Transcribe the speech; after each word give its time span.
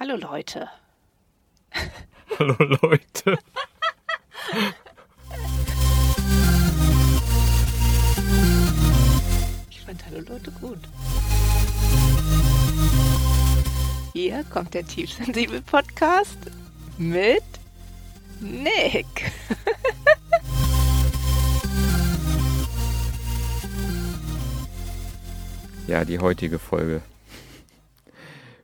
Hallo 0.00 0.14
Leute. 0.14 0.68
Hallo 2.38 2.54
Leute. 2.60 3.36
Ich 9.68 9.80
fand 9.80 10.06
Hallo 10.06 10.20
Leute 10.20 10.52
gut. 10.52 10.78
Hier 14.12 14.44
kommt 14.44 14.72
der 14.72 14.86
Tiefsensibel 14.86 15.60
Podcast 15.62 16.38
mit 16.96 17.42
Nick. 18.38 19.32
Ja, 25.88 26.04
die 26.04 26.20
heutige 26.20 26.60
Folge 26.60 27.02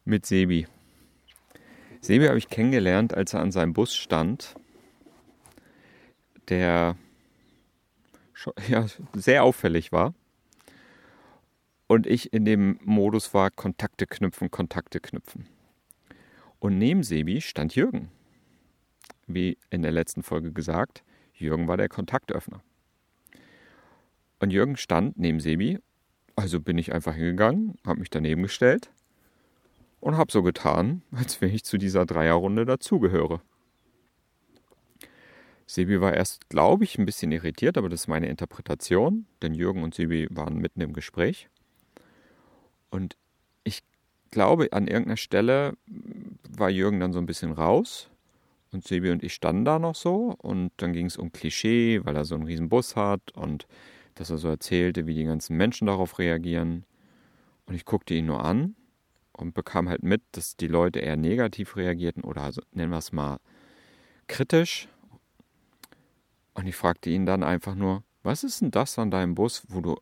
mit 0.04 0.26
Sebi. 0.26 0.68
Sebi 2.04 2.26
habe 2.26 2.36
ich 2.36 2.48
kennengelernt, 2.48 3.14
als 3.14 3.32
er 3.32 3.40
an 3.40 3.50
seinem 3.50 3.72
Bus 3.72 3.96
stand, 3.96 4.56
der 6.50 6.96
ja, 8.68 8.86
sehr 9.14 9.42
auffällig 9.42 9.90
war. 9.90 10.12
Und 11.86 12.06
ich 12.06 12.34
in 12.34 12.44
dem 12.44 12.78
Modus 12.82 13.32
war, 13.32 13.50
Kontakte 13.50 14.06
knüpfen, 14.06 14.50
Kontakte 14.50 15.00
knüpfen. 15.00 15.46
Und 16.58 16.76
neben 16.76 17.02
Sebi 17.02 17.40
stand 17.40 17.74
Jürgen. 17.74 18.10
Wie 19.26 19.56
in 19.70 19.80
der 19.80 19.92
letzten 19.92 20.22
Folge 20.22 20.52
gesagt, 20.52 21.04
Jürgen 21.32 21.68
war 21.68 21.78
der 21.78 21.88
Kontaktöffner. 21.88 22.62
Und 24.40 24.50
Jürgen 24.50 24.76
stand 24.76 25.18
neben 25.18 25.40
Sebi 25.40 25.78
also 26.36 26.60
bin 26.60 26.78
ich 26.78 26.92
einfach 26.92 27.14
hingegangen, 27.14 27.76
habe 27.86 28.00
mich 28.00 28.10
daneben 28.10 28.42
gestellt 28.42 28.90
und 30.04 30.18
habe 30.18 30.30
so 30.30 30.42
getan, 30.42 31.02
als 31.12 31.40
wenn 31.40 31.52
ich 31.52 31.64
zu 31.64 31.78
dieser 31.78 32.04
Dreierrunde 32.04 32.66
dazugehöre. 32.66 33.40
Sebi 35.66 35.98
war 36.02 36.12
erst, 36.12 36.50
glaube 36.50 36.84
ich, 36.84 36.98
ein 36.98 37.06
bisschen 37.06 37.32
irritiert, 37.32 37.78
aber 37.78 37.88
das 37.88 38.02
ist 38.02 38.08
meine 38.08 38.28
Interpretation, 38.28 39.24
denn 39.40 39.54
Jürgen 39.54 39.82
und 39.82 39.94
Sebi 39.94 40.28
waren 40.30 40.58
mitten 40.58 40.82
im 40.82 40.92
Gespräch. 40.92 41.48
Und 42.90 43.16
ich 43.64 43.82
glaube, 44.30 44.74
an 44.74 44.88
irgendeiner 44.88 45.16
Stelle 45.16 45.72
war 46.50 46.68
Jürgen 46.68 47.00
dann 47.00 47.14
so 47.14 47.18
ein 47.18 47.26
bisschen 47.26 47.52
raus 47.52 48.10
und 48.72 48.86
Sebi 48.86 49.10
und 49.10 49.22
ich 49.22 49.32
standen 49.32 49.64
da 49.64 49.78
noch 49.78 49.94
so 49.94 50.36
und 50.36 50.70
dann 50.76 50.92
ging 50.92 51.06
es 51.06 51.16
um 51.16 51.32
Klischee, 51.32 52.04
weil 52.04 52.14
er 52.14 52.26
so 52.26 52.34
einen 52.34 52.44
riesen 52.44 52.68
Bus 52.68 52.94
hat 52.94 53.32
und 53.32 53.66
dass 54.16 54.28
er 54.28 54.36
so 54.36 54.48
erzählte, 54.48 55.06
wie 55.06 55.14
die 55.14 55.24
ganzen 55.24 55.56
Menschen 55.56 55.86
darauf 55.86 56.18
reagieren. 56.18 56.84
Und 57.64 57.74
ich 57.74 57.86
guckte 57.86 58.12
ihn 58.12 58.26
nur 58.26 58.44
an 58.44 58.76
und 59.36 59.54
bekam 59.54 59.88
halt 59.88 60.02
mit, 60.02 60.22
dass 60.32 60.56
die 60.56 60.66
Leute 60.66 61.00
eher 61.00 61.16
negativ 61.16 61.76
reagierten 61.76 62.24
oder 62.24 62.42
also, 62.42 62.62
nennen 62.72 62.90
wir 62.90 62.98
es 62.98 63.12
mal 63.12 63.38
kritisch. 64.26 64.88
Und 66.54 66.66
ich 66.66 66.76
fragte 66.76 67.10
ihn 67.10 67.26
dann 67.26 67.42
einfach 67.42 67.74
nur, 67.74 68.04
was 68.22 68.44
ist 68.44 68.60
denn 68.60 68.70
das 68.70 68.98
an 68.98 69.10
deinem 69.10 69.34
Bus, 69.34 69.64
wo 69.68 69.80
du 69.80 69.96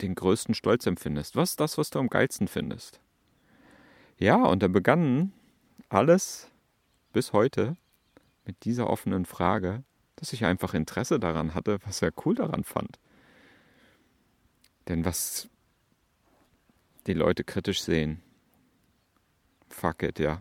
den 0.00 0.14
größten 0.14 0.54
Stolz 0.54 0.86
empfindest? 0.86 1.36
Was 1.36 1.50
ist 1.50 1.60
das, 1.60 1.78
was 1.78 1.90
du 1.90 1.98
am 1.98 2.08
geilsten 2.08 2.48
findest? 2.48 3.00
Ja, 4.18 4.36
und 4.36 4.62
da 4.62 4.68
begann 4.68 5.32
alles 5.88 6.50
bis 7.12 7.32
heute 7.32 7.76
mit 8.44 8.64
dieser 8.64 8.88
offenen 8.88 9.24
Frage, 9.24 9.84
dass 10.16 10.32
ich 10.32 10.44
einfach 10.44 10.74
Interesse 10.74 11.18
daran 11.18 11.54
hatte, 11.54 11.78
was 11.84 12.02
er 12.02 12.12
cool 12.24 12.34
daran 12.34 12.64
fand. 12.64 12.98
Denn 14.88 15.04
was 15.04 15.48
die 17.06 17.14
Leute 17.14 17.44
kritisch 17.44 17.82
sehen, 17.82 18.22
fuck 19.68 20.02
it, 20.02 20.18
ja. 20.18 20.40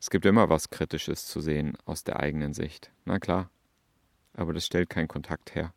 Es 0.00 0.10
gibt 0.10 0.26
immer 0.26 0.48
was 0.48 0.70
Kritisches 0.70 1.26
zu 1.26 1.40
sehen 1.40 1.76
aus 1.84 2.02
der 2.02 2.18
eigenen 2.18 2.54
Sicht. 2.54 2.90
Na 3.04 3.18
klar. 3.18 3.50
Aber 4.34 4.52
das 4.52 4.66
stellt 4.66 4.90
keinen 4.90 5.08
Kontakt 5.08 5.54
her. 5.54 5.72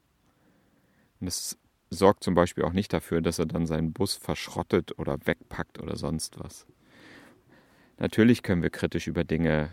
Und 1.19 1.27
das 1.27 1.57
sorgt 1.89 2.23
zum 2.23 2.33
Beispiel 2.33 2.63
auch 2.63 2.73
nicht 2.73 2.91
dafür, 2.91 3.21
dass 3.21 3.39
er 3.39 3.45
dann 3.45 3.67
seinen 3.67 3.93
Bus 3.93 4.15
verschrottet 4.15 4.97
oder 4.97 5.17
wegpackt 5.25 5.79
oder 5.79 5.95
sonst 5.95 6.39
was. 6.39 6.65
Natürlich 7.97 8.43
können 8.43 8.63
wir 8.63 8.69
kritisch 8.69 9.07
über 9.07 9.23
Dinge 9.23 9.71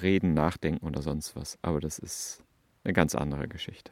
reden, 0.00 0.34
nachdenken 0.34 0.86
oder 0.86 1.02
sonst 1.02 1.36
was. 1.36 1.58
Aber 1.62 1.80
das 1.80 1.98
ist 1.98 2.42
eine 2.84 2.92
ganz 2.92 3.14
andere 3.14 3.48
Geschichte. 3.48 3.90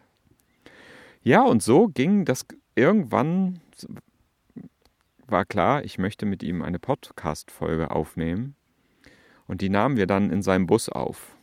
Ja, 1.23 1.43
und 1.43 1.63
so 1.63 1.89
ging 1.89 2.25
das 2.25 2.47
irgendwann, 2.75 3.61
war 5.27 5.45
klar, 5.45 5.85
ich 5.85 5.99
möchte 5.99 6.27
mit 6.27 6.43
ihm 6.43 6.63
eine 6.63 6.79
Podcast-Folge 6.79 7.91
aufnehmen. 7.91 8.57
Und 9.47 9.61
die 9.61 9.69
nahmen 9.69 9.97
wir 9.97 10.07
dann 10.07 10.31
in 10.31 10.43
seinem 10.43 10.67
Bus 10.67 10.89
auf. 10.89 11.37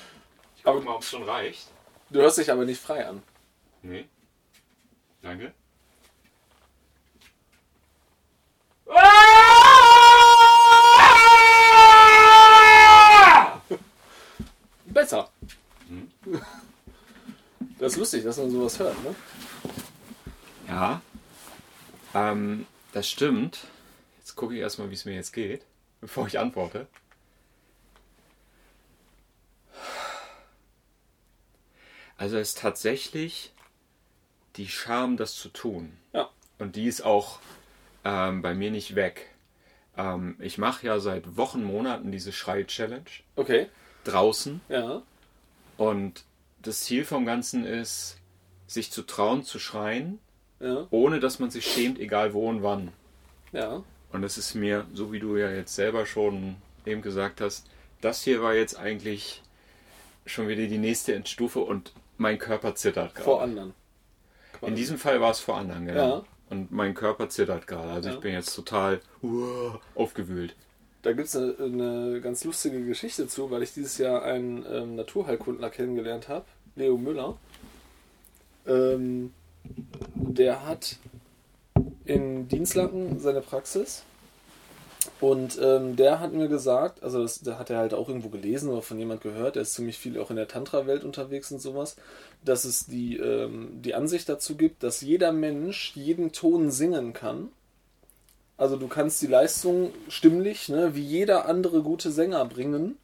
Ich 0.57 0.63
gucke 0.63 0.81
mal, 0.81 0.95
ob 0.95 1.03
es 1.03 1.11
schon 1.11 1.25
reicht. 1.25 1.67
Du 2.11 2.21
hörst 2.21 2.39
dich 2.39 2.53
aber 2.53 2.65
nicht 2.65 2.81
frei 2.81 3.05
an. 3.05 3.21
Nee. 3.83 4.07
Danke. 5.21 5.53
Besser. 14.87 15.31
Hm? 15.89 16.11
Das 17.81 17.95
ist 17.95 17.99
lustig, 17.99 18.23
dass 18.23 18.39
man 18.39 18.51
sowas 18.51 18.79
hört, 18.79 18.95
ne? 19.03 19.15
Ja. 20.69 21.03
Ähm, 22.15 22.67
das 22.93 23.11
stimmt. 23.11 23.67
Jetzt 24.19 24.37
gucke 24.37 24.55
ich 24.55 24.61
erstmal, 24.61 24.89
wie 24.91 24.95
es 24.95 25.05
mir 25.05 25.17
jetzt 25.17 25.33
geht 25.33 25.67
bevor 26.05 26.27
ich 26.27 26.39
antworte. 26.39 26.87
Also 32.19 32.37
es 32.37 32.51
ist 32.51 32.59
tatsächlich 32.59 33.53
die 34.57 34.69
Scham, 34.69 35.17
das 35.17 35.35
zu 35.35 35.49
tun. 35.49 35.97
Ja. 36.13 36.29
Und 36.59 36.77
die 36.77 36.87
ist 36.87 37.01
auch 37.03 37.39
ähm, 38.05 38.43
bei 38.43 38.55
mir 38.55 38.71
nicht 38.71 38.95
weg. 38.95 39.31
Ähm, 39.97 40.37
ich 40.41 40.59
mache 40.59 40.87
ja 40.87 41.01
seit 41.01 41.39
Wochen, 41.39 41.65
Monaten 41.65 42.13
diese 42.13 42.33
Schrei-Challenge 42.33 43.05
Okay. 43.37 43.69
draußen. 44.05 44.61
Ja. 44.69 45.03
Und 45.79 46.25
das 46.61 46.81
Ziel 46.81 47.07
vom 47.07 47.25
Ganzen 47.25 47.65
ist, 47.65 48.19
sich 48.67 48.93
zu 48.93 49.03
trauen, 49.03 49.43
zu 49.43 49.59
schreien, 49.59 50.19
Ja. 50.61 50.87
ohne 50.91 51.19
dass 51.19 51.39
man 51.39 51.51
sich 51.51 51.65
schämt, 51.67 51.99
egal 51.99 52.35
wo 52.35 52.47
und 52.49 52.63
wann. 52.63 52.93
Ja. 53.53 53.83
Und 54.15 54.23
das 54.23 54.39
ist 54.39 54.55
mir, 54.55 54.87
so 54.95 55.11
wie 55.11 55.19
du 55.19 55.37
ja 55.37 55.51
jetzt 55.51 55.75
selber 55.75 56.07
schon 56.07 56.55
eben 56.87 57.03
gesagt 57.03 57.41
hast, 57.41 57.67
das 58.01 58.23
hier 58.23 58.41
war 58.41 58.55
jetzt 58.55 58.79
eigentlich 58.79 59.43
schon 60.25 60.47
wieder 60.47 60.69
die 60.69 60.79
nächste 60.79 61.17
Endstufe 61.17 61.59
und 61.59 61.93
mein 62.17 62.39
Körper 62.39 62.77
zittert 62.77 63.17
gerade. 63.17 63.25
Vor 63.25 63.43
anderen. 63.43 63.75
In 64.63 64.77
diesem 64.77 64.99
Fall 64.99 65.21
war 65.21 65.33
es 65.33 65.41
vor 65.41 65.57
anderen, 65.57 65.87
genau. 65.87 66.09
Ja. 66.19 66.25
Und 66.49 66.71
mein 66.71 66.95
Körper 66.95 67.29
zittert 67.29 67.67
gerade. 67.67 67.91
Also 67.91 68.11
Ja. 68.11 68.15
ich 68.15 68.21
bin 68.21 68.33
jetzt 68.33 68.55
total 68.55 69.01
uh, 69.25 69.73
aufgewühlt. 69.97 70.55
Da 71.03 71.13
gibt 71.13 71.27
es 71.27 71.35
eine, 71.35 71.57
eine 71.59 72.21
ganz 72.21 72.45
lustige 72.45 72.85
Geschichte 72.85 73.27
zu, 73.27 73.51
weil 73.51 73.65
ich 73.65 73.75
dieses 73.75 73.99
Jahr 73.99 74.23
einen 74.23 74.65
ähm, 74.71 74.95
Naturheilkundler 74.95 75.71
kennengelernt 75.71 76.29
habe, 76.29 76.45
Leo 76.77 76.97
Müller. 76.97 77.37
Ähm, 78.65 79.35
der 80.15 80.65
hat 80.65 80.99
in 82.05 82.49
Dienstlaken 82.49 83.19
seine 83.19 83.41
Praxis 83.41 84.05
und 85.21 85.59
ähm, 85.61 85.97
der 85.97 86.21
hat 86.21 86.33
mir 86.33 86.49
gesagt, 86.49 87.03
also 87.03 87.23
das, 87.23 87.41
da 87.41 87.59
hat 87.59 87.71
er 87.71 87.79
halt 87.79 87.95
auch 87.95 88.09
irgendwo 88.09 88.29
gelesen 88.29 88.71
oder 88.71 88.83
von 88.83 88.99
jemand 88.99 89.21
gehört, 89.21 89.57
der 89.57 89.63
ist 89.63 89.75
ziemlich 89.75 89.99
viel 89.99 90.19
auch 90.19 90.31
in 90.31 90.37
der 90.37 90.49
Tantra-Welt 90.49 91.05
unterwegs 91.05 91.53
und 91.53 91.61
sowas, 91.61 91.97
dass 92.45 92.65
es 92.65 92.87
die, 92.87 93.17
ähm, 93.17 93.83
die 93.83 93.95
Ansicht 93.95 94.29
dazu 94.29 94.57
gibt, 94.57 94.83
dass 94.83 95.01
jeder 95.01 95.33
Mensch 95.33 95.93
jeden 95.95 96.33
Ton 96.33 96.71
singen 96.71 97.13
kann. 97.13 97.51
Also 98.57 98.77
du 98.77 98.87
kannst 98.89 99.21
die 99.21 99.27
Leistung 99.27 99.91
stimmlich, 100.09 100.69
ne, 100.69 100.95
wie 100.95 101.03
jeder 101.03 101.47
andere 101.47 101.83
gute 101.83 102.11
Sänger 102.11 102.45
bringen, 102.45 102.97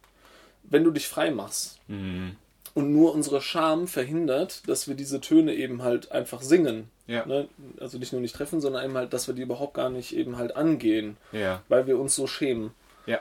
wenn 0.63 0.83
du 0.83 0.91
dich 0.91 1.07
frei 1.07 1.31
machst. 1.31 1.79
Mhm. 1.87 2.35
Und 2.73 2.91
nur 2.93 3.13
unsere 3.13 3.41
Scham 3.41 3.87
verhindert, 3.87 4.67
dass 4.67 4.87
wir 4.87 4.95
diese 4.95 5.19
Töne 5.19 5.53
eben 5.55 5.83
halt 5.83 6.11
einfach 6.11 6.41
singen. 6.41 6.89
Ja. 7.07 7.25
Ne? 7.25 7.47
Also 7.79 7.97
nicht 7.97 8.13
nur 8.13 8.21
nicht 8.21 8.35
treffen, 8.35 8.61
sondern 8.61 8.85
eben 8.85 8.95
halt, 8.95 9.11
dass 9.11 9.27
wir 9.27 9.35
die 9.35 9.41
überhaupt 9.41 9.73
gar 9.73 9.89
nicht 9.89 10.15
eben 10.15 10.37
halt 10.37 10.55
angehen, 10.55 11.17
Ja, 11.33 11.61
weil 11.67 11.85
wir 11.87 11.99
uns 11.99 12.15
so 12.15 12.27
schämen. 12.27 12.71
ja, 13.05 13.19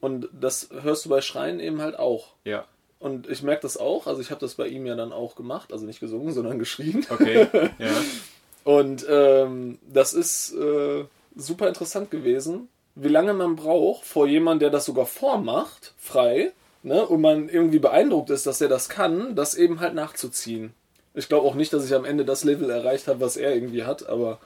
Und 0.00 0.28
das 0.32 0.68
hörst 0.82 1.04
du 1.04 1.08
bei 1.08 1.20
Schreien 1.20 1.58
eben 1.60 1.80
halt 1.80 1.98
auch. 1.98 2.28
ja. 2.44 2.64
Und 3.00 3.28
ich 3.28 3.42
merke 3.42 3.62
das 3.62 3.76
auch, 3.76 4.06
also 4.06 4.20
ich 4.20 4.30
habe 4.30 4.40
das 4.40 4.54
bei 4.54 4.68
ihm 4.68 4.86
ja 4.86 4.94
dann 4.94 5.12
auch 5.12 5.34
gemacht, 5.34 5.72
also 5.72 5.84
nicht 5.86 5.98
gesungen, 5.98 6.32
sondern 6.34 6.60
geschrien. 6.60 7.04
Okay, 7.10 7.48
ja. 7.80 7.90
Und 8.64 9.04
ähm, 9.08 9.80
das 9.92 10.14
ist 10.14 10.54
äh, 10.54 11.04
super 11.34 11.66
interessant 11.66 12.12
gewesen, 12.12 12.68
wie 12.94 13.08
lange 13.08 13.34
man 13.34 13.56
braucht 13.56 14.04
vor 14.04 14.28
jemandem, 14.28 14.60
der 14.60 14.70
das 14.70 14.84
sogar 14.84 15.06
vormacht, 15.06 15.94
frei, 15.98 16.52
ne, 16.82 17.06
und 17.06 17.20
man 17.20 17.48
irgendwie 17.48 17.78
beeindruckt 17.78 18.30
ist, 18.30 18.46
dass 18.46 18.60
er 18.60 18.68
das 18.68 18.88
kann, 18.88 19.34
das 19.36 19.54
eben 19.54 19.80
halt 19.80 19.94
nachzuziehen. 19.94 20.72
Ich 21.14 21.28
glaube 21.28 21.46
auch 21.46 21.54
nicht, 21.54 21.72
dass 21.72 21.84
ich 21.84 21.94
am 21.94 22.04
Ende 22.04 22.24
das 22.24 22.44
Level 22.44 22.70
erreicht 22.70 23.06
habe, 23.08 23.20
was 23.20 23.36
er 23.36 23.54
irgendwie 23.54 23.84
hat, 23.84 24.08
aber 24.08 24.38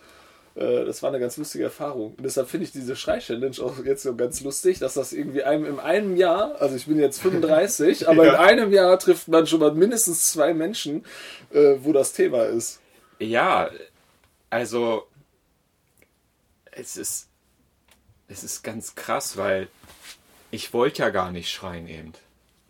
äh, 0.57 0.85
das 0.85 1.03
war 1.03 1.11
eine 1.11 1.21
ganz 1.21 1.37
lustige 1.37 1.65
Erfahrung. 1.65 2.15
Und 2.17 2.25
deshalb 2.25 2.49
finde 2.49 2.65
ich 2.65 2.73
diese 2.73 2.97
Schrei-Challenge 2.97 3.57
auch 3.63 3.85
jetzt 3.85 4.03
so 4.03 4.17
ganz 4.17 4.41
lustig, 4.41 4.79
dass 4.81 4.95
das 4.95 5.13
irgendwie 5.13 5.45
einem 5.45 5.65
in 5.65 5.79
einem 5.79 6.17
Jahr, 6.17 6.61
also 6.61 6.75
ich 6.75 6.87
bin 6.87 6.99
jetzt 6.99 7.21
35, 7.21 8.09
aber 8.09 8.27
Ja. 8.27 8.33
in 8.33 8.39
einem 8.41 8.73
Jahr 8.73 8.99
trifft 8.99 9.29
man 9.29 9.47
schon 9.47 9.61
mal 9.61 9.73
mindestens 9.75 10.33
zwei 10.33 10.55
Menschen, 10.55 11.05
äh, 11.53 11.77
wo 11.83 11.93
das 11.93 12.13
Thema 12.13 12.45
ist. 12.45 12.81
Ja, 13.21 13.71
also 14.51 15.07
es 16.73 16.97
ist, 16.97 17.29
es 18.29 18.43
ist 18.45 18.63
ganz 18.65 18.95
krass, 18.95 19.37
weil 19.37 19.69
ich 20.51 20.73
wollte 20.75 21.03
ja 21.03 21.11
gar 21.11 21.31
nicht 21.33 21.51
schreien 21.51 21.87
eben. 21.89 22.13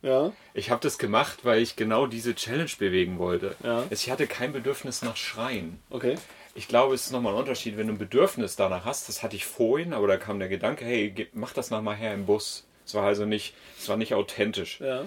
Ja. 0.06 0.32
Ich 0.54 0.70
habe 0.70 0.80
das 0.80 0.98
gemacht, 0.98 1.44
weil 1.44 1.60
ich 1.60 1.74
genau 1.74 2.06
diese 2.06 2.36
Challenge 2.36 2.70
bewegen 2.78 3.18
wollte. 3.18 3.56
Ja. 3.64 3.84
Ich 3.90 4.08
hatte 4.08 4.28
kein 4.28 4.52
Bedürfnis 4.52 5.02
nach 5.02 5.16
Schreien. 5.16 5.80
Okay. 5.90 6.14
Ich 6.54 6.68
glaube, 6.68 6.94
es 6.94 7.06
ist 7.06 7.12
nochmal 7.12 7.34
ein 7.34 7.40
Unterschied, 7.40 7.76
wenn 7.76 7.88
du 7.88 7.94
ein 7.94 7.98
Bedürfnis 7.98 8.54
danach 8.54 8.84
hast. 8.84 9.08
Das 9.08 9.24
hatte 9.24 9.34
ich 9.34 9.44
vorhin, 9.44 9.92
aber 9.92 10.06
da 10.06 10.16
kam 10.16 10.38
der 10.38 10.48
Gedanke, 10.48 10.84
hey, 10.84 11.28
mach 11.32 11.52
das 11.52 11.70
noch 11.70 11.82
mal 11.82 11.96
her 11.96 12.14
im 12.14 12.24
Bus. 12.24 12.68
Es 12.86 12.94
war 12.94 13.04
also 13.04 13.26
nicht, 13.26 13.54
es 13.78 13.88
war 13.88 13.96
nicht 13.96 14.14
authentisch. 14.14 14.80
Ja. 14.80 15.04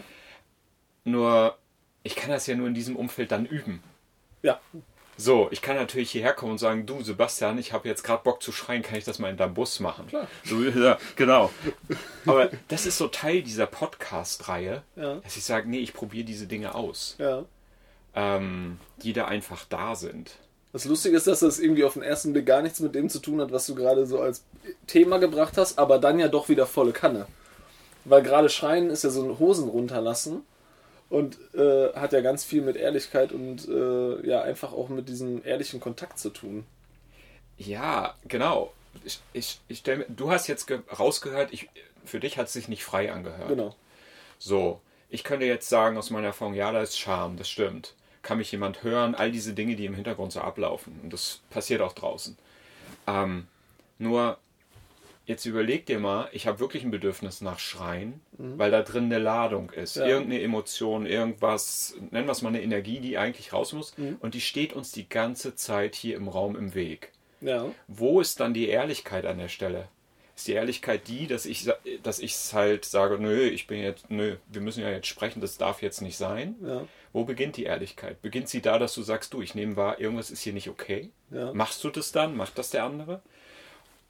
Nur, 1.05 1.57
ich 2.03 2.17
kann 2.17 2.29
das 2.29 2.45
ja 2.45 2.55
nur 2.55 2.67
in 2.67 2.73
diesem 2.73 2.97
Umfeld 2.97 3.31
dann 3.31 3.45
üben. 3.45 3.81
Ja. 4.43 4.59
So, 5.21 5.49
ich 5.51 5.61
kann 5.61 5.75
natürlich 5.75 6.11
hierher 6.11 6.31
kommen 6.31 6.53
und 6.53 6.57
sagen, 6.59 6.85
du 6.85 7.03
Sebastian, 7.03 7.57
ich 7.57 7.73
habe 7.73 7.89
jetzt 7.89 8.03
gerade 8.03 8.23
Bock 8.23 8.41
zu 8.41 8.53
schreien, 8.53 8.81
kann 8.83 8.97
ich 8.97 9.03
das 9.03 9.19
mal 9.19 9.29
in 9.29 9.35
deinem 9.35 9.53
Bus 9.53 9.81
machen? 9.81 10.07
Klar. 10.07 10.27
So, 10.45 10.61
ja, 10.63 10.97
genau. 11.17 11.51
Aber 12.25 12.49
das 12.69 12.85
ist 12.85 12.97
so 12.97 13.09
Teil 13.09 13.41
dieser 13.43 13.65
Podcast-Reihe, 13.65 14.81
Ja. 14.95 15.15
dass 15.15 15.35
ich 15.35 15.43
sage, 15.43 15.69
nee, 15.69 15.79
ich 15.79 15.91
probiere 15.93 16.23
diese 16.23 16.47
Dinge 16.47 16.73
aus, 16.73 17.15
Ja. 17.19 17.43
ähm, 18.15 18.79
die 19.03 19.11
da 19.11 19.25
einfach 19.25 19.65
da 19.67 19.93
sind. 19.95 20.31
Das 20.71 20.85
Lustige 20.85 21.17
ist, 21.17 21.27
dass 21.27 21.39
das 21.41 21.59
irgendwie 21.59 21.83
auf 21.83 21.93
den 21.95 22.03
ersten 22.03 22.31
Blick 22.31 22.45
gar 22.45 22.61
nichts 22.61 22.79
mit 22.79 22.95
dem 22.95 23.09
zu 23.09 23.19
tun 23.19 23.41
hat, 23.41 23.51
was 23.51 23.65
du 23.65 23.75
gerade 23.75 24.05
so 24.05 24.21
als 24.21 24.45
Thema 24.87 25.17
gebracht 25.17 25.57
hast, 25.57 25.77
aber 25.79 25.99
dann 25.99 26.19
ja 26.19 26.29
doch 26.29 26.47
wieder 26.47 26.65
volle 26.65 26.93
Kanne. 26.93 27.27
Weil 28.05 28.23
gerade 28.23 28.47
Schreien 28.47 28.89
ist 28.89 29.03
ja 29.03 29.09
so 29.09 29.21
ein 29.23 29.37
Hosen 29.37 29.67
runterlassen 29.67 30.43
und 31.09 31.37
äh, 31.55 31.93
hat 31.93 32.13
ja 32.13 32.21
ganz 32.21 32.43
viel 32.43 32.61
mit 32.61 32.75
Ehrlichkeit 32.75 33.31
und 33.31 33.67
äh, 33.67 34.27
ja 34.27 34.41
einfach 34.41 34.73
auch 34.73 34.89
mit 34.89 35.09
diesem 35.09 35.43
ehrlichen 35.45 35.79
Kontakt 35.79 36.19
zu 36.19 36.29
tun. 36.29 36.65
Ja, 37.57 38.15
genau. 38.27 38.71
Ich, 39.03 39.19
ich, 39.33 39.59
ich 39.67 39.79
stell 39.79 39.97
mir, 39.97 40.05
du 40.07 40.31
hast 40.31 40.47
jetzt 40.47 40.65
ge- 40.65 40.81
rausgehört, 40.97 41.51
ich, 41.51 41.69
für 42.05 42.19
dich 42.19 42.37
hat 42.37 42.47
es 42.47 42.53
sich 42.53 42.67
nicht 42.67 42.83
frei 42.83 43.11
angehört. 43.11 43.49
Genau. 43.49 43.75
So, 44.37 44.81
ich 45.09 45.23
könnte 45.23 45.45
jetzt 45.45 45.67
sagen 45.67 45.97
aus 45.97 46.09
meiner 46.09 46.27
Erfahrung, 46.27 46.53
ja, 46.53 46.71
da 46.71 46.81
ist 46.81 46.97
Charme, 46.97 47.37
das 47.37 47.49
stimmt. 47.49 47.95
Kann 48.21 48.37
mich 48.37 48.51
jemand 48.51 48.83
hören, 48.83 49.15
all 49.15 49.31
diese 49.31 49.53
Dinge, 49.53 49.75
die 49.75 49.85
im 49.85 49.95
Hintergrund 49.95 50.31
so 50.31 50.41
ablaufen. 50.41 50.99
Und 51.03 51.13
das 51.13 51.41
passiert 51.49 51.81
auch 51.81 51.93
draußen. 51.93 52.37
Ähm, 53.07 53.47
nur, 53.97 54.37
jetzt 55.29 55.45
überleg 55.45 55.85
dir 55.85 55.99
mal, 55.99 56.27
ich 56.31 56.47
habe 56.47 56.59
wirklich 56.59 56.83
ein 56.83 56.89
Bedürfnis 56.89 57.39
nach 57.41 57.59
Schreien, 57.59 58.19
weil 58.37 58.71
da 58.71 58.81
drin 58.81 59.05
eine 59.05 59.19
Ladung 59.19 59.69
ist. 59.69 59.95
Ja. 59.95 60.07
Irgendeine 60.07 60.41
Emotion, 60.41 61.05
irgendwas, 61.05 61.95
nennen 62.09 62.27
wir 62.27 62.31
es 62.31 62.41
mal 62.41 62.49
eine 62.49 62.63
Energie, 62.63 62.99
die 62.99 63.17
eigentlich 63.19 63.53
raus 63.53 63.71
muss. 63.73 63.95
Mhm. 63.97 64.17
Und 64.21 64.33
die 64.33 64.41
steht 64.41 64.73
uns 64.73 64.91
die 64.91 65.07
ganze 65.07 65.55
Zeit 65.55 65.95
hier 65.95 66.17
im 66.17 66.27
Raum 66.27 66.55
im 66.55 66.73
Weg. 66.73 67.11
Ja. 67.41 67.71
Wo 67.87 68.19
ist 68.19 68.39
dann 68.39 68.55
die 68.55 68.67
Ehrlichkeit 68.67 69.25
an 69.27 69.37
der 69.37 69.49
Stelle? 69.49 69.87
Ist 70.35 70.47
die 70.47 70.53
Ehrlichkeit 70.53 71.07
die, 71.07 71.27
dass 71.27 71.45
ich 71.45 71.69
dass 72.01 72.19
ich 72.19 72.35
halt 72.53 72.85
sage, 72.85 73.19
nö, 73.19 73.43
ich 73.43 73.67
bin 73.67 73.81
jetzt, 73.81 74.09
nö, 74.09 74.37
wir 74.47 74.61
müssen 74.61 74.81
ja 74.81 74.89
jetzt 74.89 75.07
sprechen, 75.07 75.41
das 75.41 75.57
darf 75.59 75.83
jetzt 75.83 76.01
nicht 76.01 76.17
sein? 76.17 76.55
Ja. 76.65 76.87
Wo 77.13 77.23
beginnt 77.23 77.55
die 77.57 77.65
Ehrlichkeit? 77.65 78.21
Beginnt 78.23 78.49
sie 78.49 78.61
da, 78.61 78.79
dass 78.79 78.95
du 78.95 79.03
sagst, 79.03 79.33
du, 79.33 79.41
ich 79.41 79.53
nehme 79.53 79.75
wahr, 79.75 79.99
irgendwas 79.99 80.31
ist 80.31 80.41
hier 80.41 80.53
nicht 80.53 80.69
okay? 80.69 81.11
Machst 81.53 81.83
du 81.83 81.89
das 81.89 82.11
dann? 82.11 82.35
Macht 82.35 82.57
das 82.57 82.71
der 82.71 82.83
andere? 82.83 83.21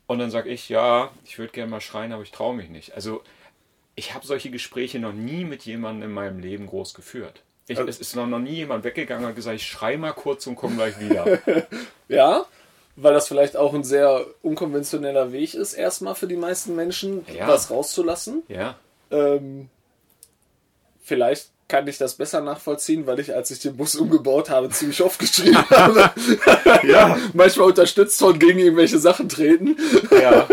Und 0.10 0.18
dann 0.18 0.32
sage 0.32 0.50
ich, 0.50 0.70
ja, 0.70 1.12
ich 1.24 1.38
würde 1.38 1.52
gerne 1.54 1.70
mal 1.70 1.82
schreien, 1.82 2.12
aber 2.14 2.24
ich 2.24 2.32
traue 2.32 2.56
mich 2.56 2.68
nicht. 2.70 2.96
Also 2.96 3.22
ich 3.94 4.16
habe 4.16 4.26
solche 4.26 4.50
Gespräche 4.50 4.98
noch 4.98 5.14
nie 5.14 5.46
mit 5.46 5.64
jemandem 5.66 6.10
in 6.10 6.16
meinem 6.16 6.40
Leben 6.40 6.66
groß 6.66 6.96
geführt. 6.96 7.44
Ich, 7.68 7.78
Also- 7.78 7.88
es 7.88 8.00
ist 8.00 8.16
noch, 8.16 8.26
noch 8.26 8.40
nie 8.40 8.56
jemand 8.56 8.84
weggegangen 8.86 9.24
und 9.24 9.30
hat 9.30 9.36
gesagt, 9.36 9.58
ich 9.58 9.68
schrei 9.68 9.98
mal 9.98 10.14
kurz 10.14 10.48
und 10.48 10.56
komme 10.56 10.78
gleich 10.78 11.00
wieder. 11.00 11.40
Ja, 12.08 12.48
weil 12.96 13.14
das 13.14 13.28
vielleicht 13.28 13.56
auch 13.56 13.76
ein 13.76 13.84
sehr 13.84 14.26
unkonventioneller 14.42 15.32
Weg 15.32 15.54
ist, 15.54 15.74
erstmal 15.76 16.16
für 16.16 16.26
die 16.26 16.38
meisten 16.38 16.76
Menschen, 16.76 17.24
Ja. 17.32 17.48
was 17.48 17.70
rauszulassen. 17.70 18.42
ja, 18.48 18.78
Ähm, 19.12 19.70
vielleicht 21.04 21.52
kann 21.70 21.88
ich 21.88 21.98
das 21.98 22.16
besser 22.16 22.42
nachvollziehen, 22.42 23.08
weil 23.08 23.20
ich, 23.20 23.34
als 23.34 23.52
ich 23.52 23.60
den 23.60 23.78
Bus 23.78 23.96
umgebaut 23.96 24.50
habe, 24.50 24.70
ziemlich 24.70 25.02
oft 25.02 25.20
geschrien 25.20 25.56
habe. 25.70 26.12
ja, 26.86 27.16
Manchmal 27.34 27.68
unterstützt 27.68 28.20
von 28.20 28.38
gegen 28.38 28.60
irgendwelche 28.60 29.00
Sachen 29.00 29.30
treten. 29.30 29.78
ja. 30.12 30.46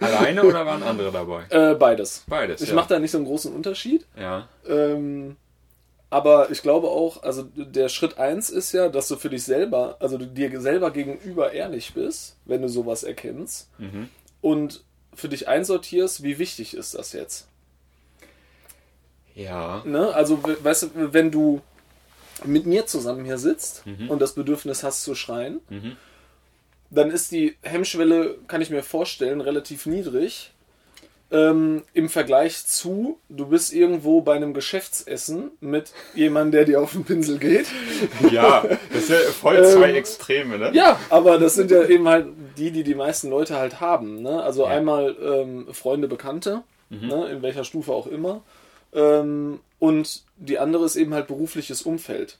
Alleine 0.00 0.42
oder 0.42 0.66
waren 0.66 0.82
andere 0.82 1.10
dabei? 1.12 1.44
Äh, 1.48 1.74
beides. 1.76 2.24
Beides. 2.26 2.60
Ich 2.60 2.70
ja. 2.70 2.74
mache 2.74 2.88
da 2.88 2.98
nicht 2.98 3.12
so 3.12 3.18
einen 3.18 3.26
großen 3.26 3.54
Unterschied. 3.54 4.04
Ja, 4.18 4.48
Ähm, 4.68 5.36
aber 6.10 6.50
ich 6.50 6.62
glaube 6.62 6.88
auch, 6.88 7.22
also 7.22 7.44
der 7.54 7.88
Schritt 7.88 8.18
eins 8.18 8.50
ist 8.50 8.72
ja, 8.72 8.88
dass 8.88 9.06
du 9.06 9.14
für 9.16 9.30
dich 9.30 9.44
selber, 9.44 9.96
also 10.00 10.18
du 10.18 10.26
dir 10.26 10.60
selber 10.60 10.90
gegenüber 10.90 11.52
ehrlich 11.52 11.94
bist, 11.94 12.36
wenn 12.44 12.62
du 12.62 12.68
sowas 12.68 13.04
erkennst. 13.04 13.68
Mhm. 13.78 14.08
Und 14.40 14.82
für 15.14 15.28
dich 15.28 15.46
einsortierst, 15.46 16.24
wie 16.24 16.40
wichtig 16.40 16.74
ist 16.74 16.94
das 16.94 17.12
jetzt? 17.12 17.46
Ja, 19.34 19.82
Ne? 19.84 20.12
Also, 20.14 20.42
we- 20.44 20.56
weißt 20.62 20.82
du, 20.84 20.88
wenn 21.12 21.30
du 21.30 21.60
mit 22.44 22.66
mir 22.66 22.86
zusammen 22.86 23.24
hier 23.24 23.38
sitzt 23.38 23.86
Mhm. 23.86 24.08
und 24.10 24.20
das 24.20 24.32
Bedürfnis 24.34 24.82
hast 24.82 25.02
zu 25.04 25.14
schreien, 25.14 25.60
dann 26.90 27.10
ist 27.10 27.30
die 27.32 27.56
Hemmschwelle, 27.62 28.36
kann 28.48 28.60
ich 28.62 28.70
mir 28.70 28.82
vorstellen, 28.82 29.40
relativ 29.40 29.86
niedrig, 29.86 30.52
ähm, 31.32 31.82
im 31.94 32.08
Vergleich 32.08 32.66
zu, 32.66 33.20
du 33.28 33.46
bist 33.46 33.72
irgendwo 33.72 34.20
bei 34.20 34.34
einem 34.34 34.52
Geschäftsessen 34.52 35.52
mit 35.60 35.92
jemandem, 36.14 36.50
der 36.52 36.64
dir 36.64 36.80
auf 36.80 36.90
den 36.92 37.04
Pinsel 37.04 37.38
geht. 37.38 37.66
Ja, 38.32 38.64
das 38.92 39.06
sind 39.06 39.16
ja 39.22 39.30
voll 39.30 39.64
zwei 39.64 39.92
Extreme, 39.92 40.58
ne? 40.58 40.70
Ja, 40.74 40.98
aber 41.08 41.38
das 41.38 41.54
sind 41.54 41.70
ja 41.70 41.84
eben 41.84 42.08
halt 42.08 42.26
die, 42.58 42.72
die 42.72 42.82
die 42.82 42.96
meisten 42.96 43.30
Leute 43.30 43.56
halt 43.56 43.80
haben. 43.80 44.22
Ne? 44.22 44.42
Also 44.42 44.62
Ja. 44.64 44.70
einmal 44.70 45.14
ähm, 45.22 45.68
Freunde, 45.72 46.08
Bekannte, 46.08 46.62
ne? 46.88 47.28
in 47.30 47.42
welcher 47.42 47.62
Stufe 47.64 47.92
auch 47.92 48.08
immer. 48.08 48.42
Ähm, 48.92 49.60
und 49.78 50.24
die 50.36 50.58
andere 50.58 50.84
ist 50.84 50.96
eben 50.96 51.14
halt 51.14 51.26
berufliches 51.28 51.82
Umfeld. 51.82 52.38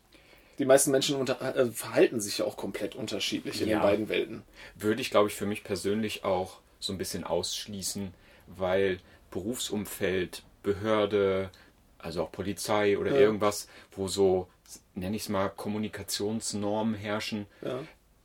Die 0.59 0.65
meisten 0.67 0.91
Menschen 0.91 1.17
unter, 1.17 1.41
äh, 1.57 1.71
verhalten 1.71 2.21
sich 2.21 2.39
ja 2.39 2.45
auch 2.45 2.57
komplett 2.57 2.95
unterschiedlich 2.95 3.63
in 3.63 3.69
Ja. 3.69 3.79
den 3.79 3.83
beiden 3.83 4.09
Welten. 4.09 4.43
würde 4.75 5.01
ich, 5.01 5.11
glaube 5.11 5.29
ich, 5.29 5.35
für 5.35 5.47
mich 5.47 5.65
persönlich 5.65 6.25
auch 6.25 6.59
so 6.81 6.93
ein 6.93 6.99
bisschen 6.99 7.25
ausschließen, 7.25 8.13
weil 8.47 8.99
Berufsumfeld, 9.31 10.43
Behörde, 10.63 11.51
also 11.99 12.23
auch 12.25 12.33
Polizei 12.33 12.99
oder 12.99 13.13
Ja. 13.13 13.21
irgendwas, 13.21 13.69
wo 13.93 14.09
so, 14.09 14.49
nenne 14.95 15.17
ich 15.17 15.23
es 15.23 15.29
mal, 15.29 15.49
Kommunikationsnormen 15.49 16.95
herrschen. 16.95 17.47
Ja. 17.63 17.81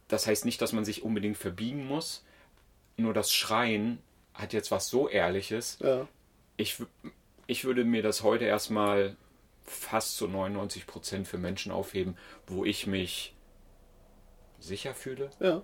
Das 0.07 0.27
heißt 0.27 0.45
nicht, 0.45 0.61
dass 0.61 0.73
man 0.73 0.85
sich 0.85 1.03
unbedingt 1.03 1.37
verbiegen 1.37 1.85
muss, 1.87 2.23
nur 2.97 3.13
das 3.13 3.33
Schreien 3.33 3.99
hat 4.33 4.53
jetzt 4.53 4.71
was 4.71 4.87
so 4.89 5.07
Ehrliches. 5.09 5.77
Ja. 5.81 6.07
Ich, 6.57 6.77
ich 7.47 7.65
würde 7.65 7.83
mir 7.83 8.01
das 8.03 8.23
heute 8.23 8.45
erstmal 8.45 9.15
fast 9.65 10.17
zu 10.17 10.27
99 10.27 10.85
Prozent 10.87 11.27
für 11.27 11.37
Menschen 11.37 11.71
aufheben, 11.71 12.17
wo 12.47 12.65
ich 12.65 12.85
mich 12.87 13.33
sicher 14.59 14.93
fühle 14.93 15.29
ja. 15.39 15.61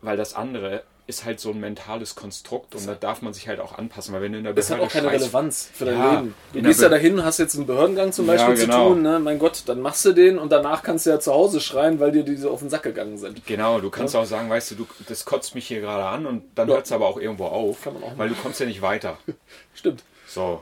weil 0.00 0.16
das 0.16 0.34
andere 0.34 0.82
ist 1.08 1.24
halt 1.24 1.40
so 1.40 1.50
ein 1.50 1.58
mentales 1.58 2.14
Konstrukt 2.14 2.76
und 2.76 2.86
da 2.86 2.94
darf 2.94 3.22
man 3.22 3.34
sich 3.34 3.48
halt 3.48 3.58
auch 3.58 3.76
anpassen, 3.76 4.14
weil 4.14 4.22
wenn 4.22 4.32
du 4.32 4.38
in 4.38 4.44
der 4.44 4.52
Das 4.54 4.70
hat 4.70 4.78
auch 4.78 4.88
keine 4.88 5.08
schreist- 5.08 5.22
Relevanz 5.24 5.68
für 5.74 5.84
dein 5.84 5.98
Ja, 5.98 6.20
Leben. 6.20 6.34
Du 6.52 6.62
gehst 6.62 6.80
ja 6.80 6.88
dahin, 6.88 7.24
hast 7.24 7.38
jetzt 7.38 7.56
einen 7.56 7.66
Behördengang 7.66 8.12
zum 8.12 8.26
Ja, 8.26 8.34
Beispiel 8.34 8.54
genau. 8.66 8.88
zu 8.90 8.94
tun, 8.94 9.02
ne? 9.02 9.18
mein 9.18 9.40
Gott, 9.40 9.64
dann 9.66 9.80
machst 9.80 10.04
du 10.04 10.12
den 10.12 10.38
und 10.38 10.52
danach 10.52 10.84
kannst 10.84 11.04
du 11.06 11.10
ja 11.10 11.18
zu 11.18 11.32
Hause 11.32 11.60
schreien, 11.60 11.98
weil 11.98 12.12
dir 12.12 12.22
die 12.22 12.36
so 12.36 12.50
auf 12.52 12.60
den 12.60 12.70
Sack 12.70 12.84
gegangen 12.84 13.18
sind. 13.18 13.44
Genau, 13.46 13.80
du 13.80 13.90
kannst 13.90 14.14
auch 14.14 14.24
sagen, 14.24 14.48
weißt 14.48 14.70
du, 14.70 14.74
du, 14.76 14.86
das 15.08 15.24
kotzt 15.24 15.56
mich 15.56 15.66
hier 15.66 15.80
gerade 15.80 16.04
an 16.04 16.24
und 16.24 16.44
dann 16.54 16.68
Ja. 16.68 16.76
hört 16.76 16.86
es 16.86 16.92
aber 16.92 17.06
auch 17.08 17.18
irgendwo 17.18 17.46
auf, 17.46 17.82
Kann 17.82 17.94
man 17.94 18.04
auch 18.04 18.16
weil 18.16 18.28
du 18.28 18.36
kommst 18.36 18.60
ja 18.60 18.66
nicht 18.66 18.80
weiter. 18.80 19.18
Stimmt. 19.74 20.04
So. 20.34 20.60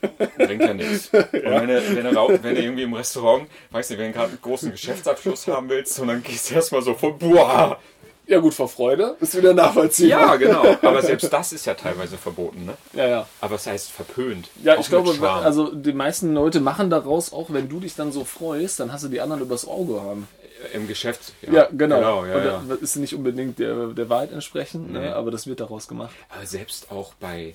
Bringt 0.36 0.62
ja 0.62 0.74
nichts. 0.74 1.08
Und 1.12 1.32
wenn 1.32 1.68
du, 1.68 1.96
wenn, 1.96 2.04
du, 2.14 2.42
wenn 2.42 2.54
du 2.54 2.62
irgendwie 2.62 2.82
im 2.84 2.94
Restaurant, 2.94 3.48
weißt 3.70 3.90
du, 3.90 3.98
wenn 3.98 4.12
du 4.12 4.18
gerade 4.18 4.28
einen 4.30 4.38
großen 4.40 4.70
Geschäftsabschluss 4.70 5.46
haben 5.48 5.68
willst 5.68 5.98
und 5.98 6.08
dann 6.08 6.22
gehst 6.22 6.50
du 6.50 6.54
erstmal 6.54 6.82
so 6.82 6.94
von, 6.94 7.18
boah, 7.18 7.78
Ja 8.26 8.38
gut, 8.38 8.54
vor 8.54 8.68
Freude 8.68 9.16
ist 9.20 9.36
wieder 9.36 9.52
nachvollziehbar. 9.52 10.20
ja, 10.20 10.36
genau. 10.36 10.76
Aber 10.82 11.02
selbst 11.02 11.32
das 11.32 11.52
ist 11.52 11.66
ja 11.66 11.74
teilweise 11.74 12.16
verboten, 12.16 12.64
ne? 12.66 12.74
Ja, 12.92 13.06
ja. 13.08 13.28
Aber 13.40 13.56
es 13.56 13.66
heißt 13.66 13.90
verpönt. 13.90 14.48
Ja, 14.62 14.78
ich 14.78 14.88
glaube, 14.88 15.12
also 15.28 15.74
die 15.74 15.92
meisten 15.92 16.34
Leute 16.34 16.60
machen 16.60 16.88
daraus 16.88 17.32
auch, 17.32 17.52
wenn 17.52 17.68
du 17.68 17.80
dich 17.80 17.94
dann 17.96 18.12
so 18.12 18.24
freust, 18.24 18.80
dann 18.80 18.92
hast 18.92 19.04
du 19.04 19.08
die 19.08 19.20
anderen 19.20 19.42
übers 19.42 19.66
Auge 19.66 20.00
haben. 20.00 20.28
im 20.72 20.86
Geschäft. 20.88 21.32
Ja, 21.42 21.68
genau. 21.72 22.22
genau 22.22 22.24
ja, 22.26 22.44
ja. 22.44 22.62
das 22.68 22.78
ist 22.78 22.96
nicht 22.96 23.14
unbedingt 23.14 23.58
der, 23.58 23.88
der 23.88 24.08
Wahrheit 24.08 24.32
entsprechend, 24.32 24.92
Nee. 24.92 25.00
ne? 25.00 25.16
aber 25.16 25.30
das 25.30 25.46
wird 25.46 25.60
daraus 25.60 25.88
gemacht. 25.88 26.14
Aber 26.30 26.46
selbst 26.46 26.90
auch 26.90 27.12
bei 27.14 27.54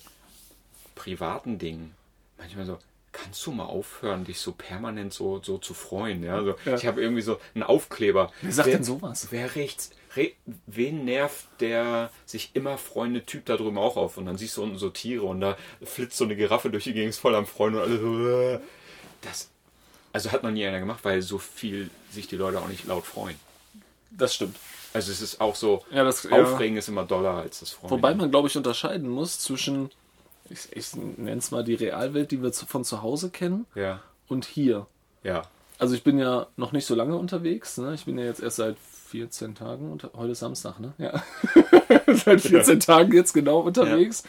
privaten 0.99 1.57
Dingen, 1.57 1.95
manchmal 2.37 2.65
so, 2.65 2.77
kannst 3.11 3.43
du 3.45 3.51
mal 3.51 3.65
aufhören, 3.65 4.25
dich 4.25 4.39
so 4.39 4.51
permanent 4.51 5.13
so, 5.13 5.41
so 5.41 5.57
zu 5.57 5.73
freuen? 5.73 6.21
Ja, 6.23 6.43
so, 6.43 6.55
Ja. 6.65 6.75
Ich 6.75 6.85
habe 6.85 7.01
irgendwie 7.01 7.21
so 7.23 7.39
einen 7.55 7.63
Aufkleber. 7.63 8.31
Wer 8.41 8.51
sagt 8.51 8.67
Wer- 8.67 8.75
denn 8.75 8.83
sowas? 8.83 9.27
Wer 9.31 9.55
rechts, 9.55 9.89
re, 10.15 10.33
wen 10.67 11.05
nervt 11.05 11.47
der 11.59 12.11
sich 12.25 12.51
immer 12.53 12.77
freuende 12.77 13.25
Typ 13.25 13.45
da 13.45 13.57
drüben 13.57 13.77
auch 13.77 13.97
auf? 13.97 14.17
Und 14.17 14.25
dann 14.27 14.37
siehst 14.37 14.57
du 14.57 14.63
unten 14.63 14.77
so 14.77 14.89
Tiere 14.89 15.23
und 15.25 15.41
da 15.41 15.57
flitzt 15.83 16.17
so 16.17 16.25
eine 16.25 16.35
Giraffe 16.35 16.69
durch 16.69 16.83
die 16.83 16.93
Gegend, 16.93 17.15
voll 17.15 17.33
am 17.35 17.45
Freuen 17.47 17.75
und 17.75 17.81
alle 17.81 17.99
so. 17.99 18.27
äh. 18.29 18.59
Das, 19.21 19.49
also 20.13 20.31
hat 20.31 20.43
noch 20.43 20.51
nie 20.51 20.65
einer 20.67 20.79
gemacht, 20.79 20.99
weil 21.03 21.21
so 21.21 21.37
viel 21.39 21.89
sich 22.11 22.27
die 22.27 22.35
Leute 22.37 22.59
auch 22.59 22.67
nicht 22.67 22.85
laut 22.85 23.05
freuen. 23.05 23.35
Das 24.11 24.35
stimmt. 24.35 24.55
Also 24.93 25.11
es 25.11 25.21
ist 25.21 25.39
auch 25.41 25.55
so, 25.55 25.83
Ja, 25.91 26.03
das- 26.03 26.23
ja. 26.23 26.31
Aufregen 26.31 26.77
ist 26.77 26.87
immer 26.89 27.05
doller 27.05 27.31
als 27.37 27.59
das 27.59 27.71
Freuen. 27.71 27.91
Wobei 27.91 28.13
man, 28.15 28.29
glaube 28.31 28.47
ich, 28.47 28.57
unterscheiden 28.57 29.07
muss 29.09 29.39
zwischen, 29.39 29.91
ich, 30.49 30.75
ich 30.75 30.95
nenne 30.95 31.37
es 31.37 31.51
mal 31.51 31.63
die 31.63 31.75
Realwelt, 31.75 32.31
die 32.31 32.41
wir 32.41 32.51
zu, 32.51 32.65
von 32.65 32.83
zu 32.83 33.01
Hause 33.01 33.29
kennen, 33.29 33.65
Ja, 33.75 34.01
und 34.27 34.45
hier. 34.45 34.87
ja. 35.23 35.43
Also 35.77 35.95
ich 35.95 36.03
bin 36.03 36.19
ja 36.19 36.47
noch 36.57 36.73
nicht 36.73 36.85
so 36.85 36.93
lange 36.93 37.15
unterwegs. 37.15 37.77
Ne? 37.77 37.93
Ich 37.93 38.03
bin 38.03 38.17
ja 38.19 38.25
jetzt 38.25 38.41
erst 38.41 38.57
seit 38.57 38.75
14 39.07 39.55
Tagen, 39.55 39.89
unter, 39.93 40.11
heute 40.13 40.33
ist 40.33 40.39
Samstag, 40.39 40.77
ne? 40.81 40.91
Ja. 40.97 41.23
seit 42.13 42.41
14 42.41 42.81
Tagen 42.81 43.13
jetzt 43.13 43.31
genau 43.33 43.59
unterwegs. 43.61 44.23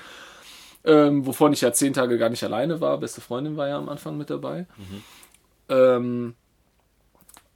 Ähm, 0.84 1.26
wovon 1.26 1.52
ich 1.52 1.60
ja 1.60 1.72
10 1.72 1.92
Tage 1.92 2.18
gar 2.18 2.28
nicht 2.28 2.44
alleine 2.44 2.80
war. 2.80 2.98
Beste 2.98 3.20
Freundin 3.20 3.56
war 3.56 3.66
ja 3.66 3.78
am 3.78 3.88
Anfang 3.88 4.16
mit 4.16 4.30
dabei. 4.30 4.66
Ähm, 5.68 6.34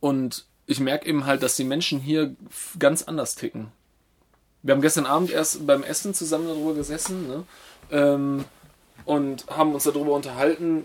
und 0.00 0.44
ich 0.66 0.80
merke 0.80 1.06
eben 1.08 1.24
halt, 1.24 1.44
dass 1.44 1.54
die 1.54 1.64
Menschen 1.64 2.00
hier 2.00 2.34
ganz 2.80 3.02
anders 3.02 3.36
ticken. 3.36 3.68
Wir 4.62 4.74
haben 4.74 4.82
gestern 4.82 5.06
Abend 5.06 5.30
erst 5.30 5.66
beim 5.66 5.82
Essen 5.84 6.14
zusammen 6.14 6.48
darüber 6.48 6.74
gesessen 6.74 7.28
ne? 7.28 7.44
Ähm, 7.90 8.44
und 9.04 9.46
haben 9.48 9.74
uns 9.74 9.84
darüber 9.84 10.12
unterhalten, 10.12 10.84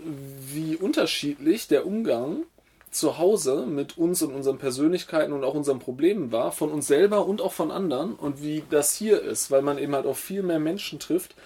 wie 0.52 0.76
unterschiedlich 0.76 1.68
der 1.68 1.86
Umgang 1.86 2.44
zu 2.90 3.18
Hause 3.18 3.66
mit 3.66 3.98
uns 3.98 4.20
und 4.22 4.34
unseren 4.34 4.58
Persönlichkeiten 4.58 5.32
und 5.32 5.44
auch 5.44 5.54
unseren 5.54 5.78
Problemen 5.78 6.32
war, 6.32 6.50
von 6.52 6.70
uns 6.70 6.86
selber 6.88 7.26
und 7.26 7.40
auch 7.40 7.52
von 7.52 7.70
anderen 7.70 8.14
und 8.14 8.42
wie 8.42 8.64
das 8.68 8.94
hier 8.94 9.22
ist, 9.22 9.50
weil 9.50 9.62
man 9.62 9.78
eben 9.78 9.94
halt 9.94 10.06
auch 10.06 10.16
viel 10.16 10.42
mehr 10.42 10.58
Menschen 10.58 10.98
trifft, 10.98 11.36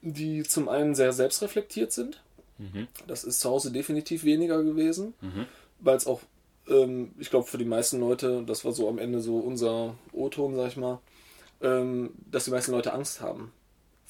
die 0.00 0.42
zum 0.42 0.68
einen 0.68 0.94
sehr 0.94 1.12
selbstreflektiert 1.12 1.92
sind. 1.92 2.22
Das 3.06 3.24
ist 3.24 3.40
zu 3.40 3.50
Hause 3.50 3.70
definitiv 3.70 4.24
weniger 4.24 4.62
gewesen, 4.62 5.14
weil 5.78 5.96
es 5.96 6.06
auch, 6.06 6.20
ähm, 6.68 7.12
ich 7.18 7.30
glaube, 7.30 7.46
für 7.46 7.58
die 7.58 7.64
meisten 7.66 8.00
Leute, 8.00 8.42
das 8.46 8.64
war 8.64 8.72
so 8.72 8.88
am 8.88 8.98
Ende 8.98 9.20
so 9.20 9.36
unser 9.38 9.94
O-Ton, 10.12 10.56
sag 10.56 10.68
ich 10.68 10.76
mal, 10.78 11.00
ähm, 11.62 12.10
dass 12.30 12.44
die 12.46 12.50
meisten 12.50 12.72
Leute 12.72 12.94
Angst 12.94 13.20
haben 13.20 13.52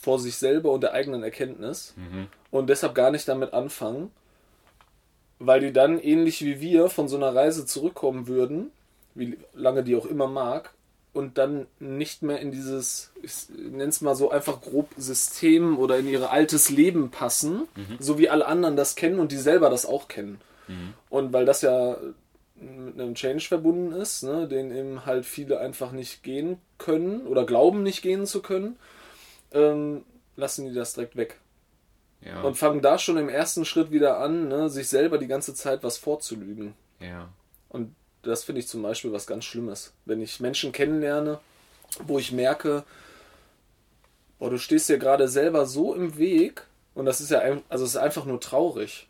vor 0.01 0.19
sich 0.19 0.37
selber 0.37 0.71
und 0.73 0.83
der 0.83 0.93
eigenen 0.93 1.23
Erkenntnis 1.23 1.95
und 2.51 2.69
deshalb 2.69 2.95
gar 2.95 3.11
nicht 3.11 3.29
damit 3.29 3.53
anfangen, 3.53 4.11
weil 5.39 5.61
die 5.61 5.73
dann 5.73 5.99
ähnlich 5.99 6.45
wie 6.45 6.61
wir 6.61 6.89
von 6.89 7.09
so 7.09 7.17
einer 7.17 7.35
Reise 7.35 7.67
zurückkommen 7.67 8.27
würden, 8.27 8.71
wie 9.15 9.39
lange 9.55 9.83
die 9.83 9.97
auch 9.97 10.07
immer 10.07 10.27
mag, 10.27 10.73
und 11.13 11.39
dann 11.39 11.67
nicht 11.81 12.23
mehr 12.23 12.39
in 12.39 12.53
dieses, 12.53 13.11
ich 13.21 13.33
nenne 13.57 13.89
es 13.89 14.01
mal 14.01 14.15
so 14.15 14.31
einfach 14.31 14.61
grob 14.61 14.91
System 14.97 15.77
oder 15.77 15.99
in 15.99 16.07
ihr 16.07 16.31
altes 16.31 16.71
Leben 16.71 17.11
passen, 17.11 17.63
so 17.99 18.17
wie 18.17 18.29
alle 18.31 18.47
anderen 18.47 18.77
das 18.77 18.95
kennen 18.95 19.19
und 19.19 19.33
die 19.33 19.37
selber 19.37 19.71
das 19.71 19.87
auch 19.87 20.07
kennen. 20.07 20.41
Und 21.09 21.33
weil 21.33 21.45
das 21.45 21.63
ja 21.63 21.97
mit 22.55 23.01
einem 23.01 23.15
Change 23.17 23.45
verbunden 23.45 23.93
ist, 23.93 24.23
ne, 24.23 24.47
den 24.47 24.71
eben 24.71 25.05
halt 25.05 25.27
viele 25.27 25.59
einfach 25.59 25.91
nicht 25.91 26.23
gehen 26.23 26.59
können 26.79 27.27
oder 27.27 27.45
glauben 27.45 27.83
nicht 27.83 28.03
gehen 28.03 28.25
zu 28.27 28.41
können, 28.41 28.77
ähm, 29.53 30.05
lassen 30.37 30.67
die 30.67 30.75
das 30.75 30.95
direkt 30.95 31.17
weg. 31.17 31.39
Ja, 32.23 32.43
Und 32.43 32.57
fangen 32.57 32.83
da 32.83 32.99
schon 32.99 33.17
im 33.17 33.29
ersten 33.29 33.65
Schritt 33.65 33.91
wieder 33.91 34.19
an, 34.19 34.49
ne, 34.49 34.69
sich 34.69 34.89
selber 34.89 35.17
die 35.19 35.27
ganze 35.27 35.55
Zeit 35.55 35.83
was 35.83 35.97
vorzulügen. 35.99 36.75
ja. 37.01 37.29
Und 37.69 37.95
das 38.23 38.45
finde 38.45 38.59
ich 38.61 38.69
zum 38.69 38.83
Beispiel 38.83 39.13
was 39.13 39.27
ganz 39.27 39.45
Schlimmes. 39.47 39.95
Wenn 40.05 40.21
ich 40.21 40.41
Menschen 40.41 40.73
kennenlerne, 40.73 41.39
wo 42.07 42.19
ich 42.19 42.33
merke, 42.33 42.85
boah, 44.39 44.51
du 44.51 44.59
stehst 44.59 44.89
dir 44.89 44.99
gerade 44.99 45.29
selber 45.29 45.65
so 45.67 45.95
im 45.95 46.19
Weg 46.19 46.67
und 46.95 47.07
das 47.07 47.21
ist 47.21 47.31
ja 47.31 47.39
ein, 47.39 47.63
also 47.69 47.85
es 47.85 47.91
ist 47.93 47.97
einfach 47.97 48.25
nur 48.27 48.41
traurig. 48.41 49.09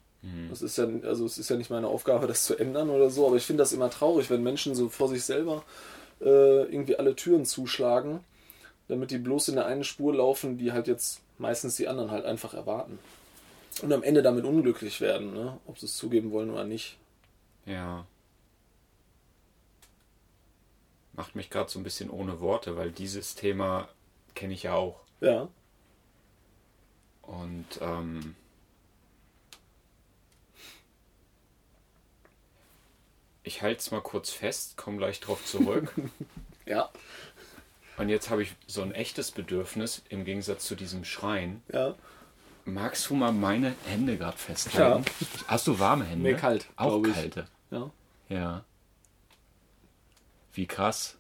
Das 0.51 0.61
ist 0.61 0.77
ja, 0.77 0.87
also 1.05 1.25
es 1.25 1.39
ist 1.39 1.49
ja 1.49 1.57
nicht 1.57 1.71
meine 1.71 1.89
Aufgabe, 1.89 2.27
das 2.27 2.45
zu 2.45 2.55
ändern 2.55 2.91
oder 2.91 3.09
so, 3.09 3.27
aber 3.27 3.37
ich 3.37 3.45
finde 3.45 3.63
das 3.63 3.73
immer 3.73 3.89
traurig, 3.89 4.29
wenn 4.29 4.43
Menschen 4.43 4.75
so 4.75 4.91
vor 4.91 5.09
sich 5.09 5.25
selber 5.25 5.65
äh, 6.21 6.65
irgendwie 6.71 6.97
alle 6.99 7.17
Türen 7.17 7.47
zuschlagen, 7.47 8.21
damit 8.91 9.11
die 9.13 9.19
bloß 9.19 9.49
in 9.49 9.55
der 9.55 9.67
einen 9.67 9.85
Spur 9.85 10.15
laufen, 10.15 10.59
die 10.59 10.73
halt 10.73 10.89
jetzt 10.89 11.21
meistens 11.39 11.77
die 11.77 11.89
anderen 11.89 12.11
halt 12.11 12.25
einfach 12.25 12.55
erwarten. 12.55 12.99
Und 13.83 13.93
am 13.93 14.03
Ende 14.03 14.23
damit 14.23 14.45
unglücklich 14.45 15.01
werden, 15.01 15.33
ne? 15.33 15.59
ob 15.67 15.79
sie 15.79 15.87
es 15.87 15.97
zugeben 15.97 16.33
wollen 16.33 16.51
oder 16.51 16.65
nicht. 16.65 16.99
Ja. 17.67 18.05
Macht 21.13 21.37
mich 21.37 21.51
gerade 21.51 21.71
so 21.71 21.79
ein 21.79 21.85
bisschen 21.85 22.11
ohne 22.11 22.41
Worte, 22.41 22.77
weil 22.77 22.91
dieses 22.91 23.37
Thema 23.37 23.89
kenne 24.35 24.55
ich 24.55 24.65
ja 24.65 24.75
auch. 24.75 25.01
Ja. 25.21 25.49
Und 27.23 27.67
ähm, 27.81 28.35
ich 33.45 33.63
halte 33.63 33.79
es 33.79 33.91
mal 33.93 34.01
kurz 34.01 34.31
fest, 34.31 34.77
komme 34.77 34.99
gleich 34.99 35.21
drauf 35.21 35.45
zurück. 35.45 35.95
Ja. 36.67 36.89
Und 38.00 38.09
jetzt 38.09 38.30
habe 38.30 38.42
ich 38.42 38.54
so 38.66 38.83
ein 38.83 38.92
echtes 38.92 39.30
Bedürfnis 39.30 40.02
im 40.09 40.25
Gegensatz 40.25 40.64
zu 40.64 40.75
diesem 40.75 41.04
Schreien. 41.04 41.62
Ja. 41.73 41.95
Magst 42.64 43.09
du 43.11 43.14
mal 43.14 43.33
meine 43.33 43.75
Hände 43.87 44.16
gerade 44.16 44.37
festhalten? 44.38 45.04
Hast 45.47 45.66
du 45.66 45.78
warme 45.78 46.04
Hände? 46.04 46.23
Nee, 46.30 46.35
kalt, 46.35 46.66
Auch 46.76 46.88
glaub 47.02 47.07
ich. 47.09 47.14
kalte. 47.14 47.47
Ja. 47.71 47.90
Ja. 48.28 48.64
Wie 50.52 50.66
krass. 50.66 51.19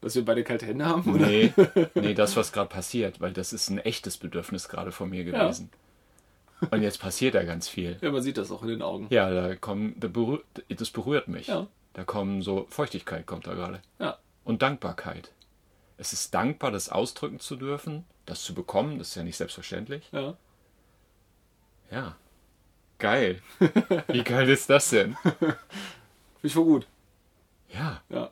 Dass 0.00 0.14
wir 0.14 0.24
beide 0.24 0.44
kalte 0.44 0.66
Hände 0.66 0.84
haben? 0.84 1.14
Oder? 1.14 1.26
Nee, 1.26 1.52
nee, 1.94 2.14
das, 2.14 2.36
was 2.36 2.52
gerade 2.52 2.68
passiert, 2.68 3.20
weil 3.20 3.32
das 3.32 3.52
ist 3.52 3.70
ein 3.70 3.78
echtes 3.78 4.18
Bedürfnis 4.18 4.68
gerade 4.68 4.92
von 4.92 5.08
mir 5.08 5.24
gewesen. 5.24 5.70
Und 6.70 6.82
jetzt 6.82 7.00
passiert 7.00 7.34
da 7.34 7.42
ganz 7.42 7.68
viel. 7.68 7.96
Ja, 8.00 8.10
man 8.10 8.22
sieht 8.22 8.36
das 8.36 8.50
auch 8.50 8.62
in 8.62 8.68
den 8.68 8.82
Augen. 8.82 9.06
Ja, 9.10 9.30
da 9.30 9.56
kommen, 9.56 9.94
da 9.98 10.08
berührt, 10.08 10.44
das 10.68 10.90
berührt 10.90 11.28
mich. 11.28 11.46
Ja. 11.48 11.66
Da 11.94 12.04
kommen 12.04 12.42
so, 12.42 12.66
Feuchtigkeit 12.68 13.26
kommt 13.26 13.46
da 13.46 13.54
gerade. 13.54 13.80
Ja. 13.98 14.18
Und 14.44 14.62
Dankbarkeit. 14.62 15.30
Es 15.96 16.12
ist 16.12 16.34
dankbar, 16.34 16.70
das 16.72 16.88
ausdrücken 16.88 17.38
zu 17.40 17.56
dürfen, 17.56 18.04
das 18.26 18.42
zu 18.42 18.54
bekommen, 18.54 18.98
das 18.98 19.08
ist 19.10 19.14
ja 19.14 19.22
nicht 19.22 19.36
selbstverständlich. 19.36 20.08
Ja. 20.12 20.36
Ja. 21.90 22.16
Geil. 22.98 23.42
Wie 24.08 24.24
geil 24.24 24.48
ist 24.48 24.70
das 24.70 24.90
denn? 24.90 25.16
Finde 25.38 25.56
ich 26.42 26.54
voll 26.54 26.64
gut. 26.64 26.86
Ja. 27.72 28.00
Ja. 28.08 28.30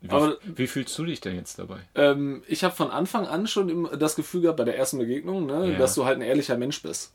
Wie, 0.00 0.10
Aber- 0.10 0.36
wie 0.42 0.66
fühlst 0.66 0.98
du 0.98 1.04
dich 1.04 1.20
denn 1.20 1.36
jetzt 1.36 1.58
dabei? 1.58 1.80
Ähm, 1.94 2.42
ich 2.48 2.64
habe 2.64 2.74
von 2.74 2.90
Anfang 2.90 3.26
an 3.26 3.46
schon 3.46 3.68
im- 3.68 3.88
das 3.98 4.16
Gefühl 4.16 4.42
gehabt, 4.42 4.58
bei 4.58 4.64
der 4.64 4.76
ersten 4.76 4.98
Begegnung, 4.98 5.46
ne, 5.46 5.72
Ja. 5.72 5.78
dass 5.78 5.94
du 5.94 6.04
halt 6.04 6.18
ein 6.18 6.22
ehrlicher 6.22 6.56
Mensch 6.58 6.82
bist. 6.82 7.12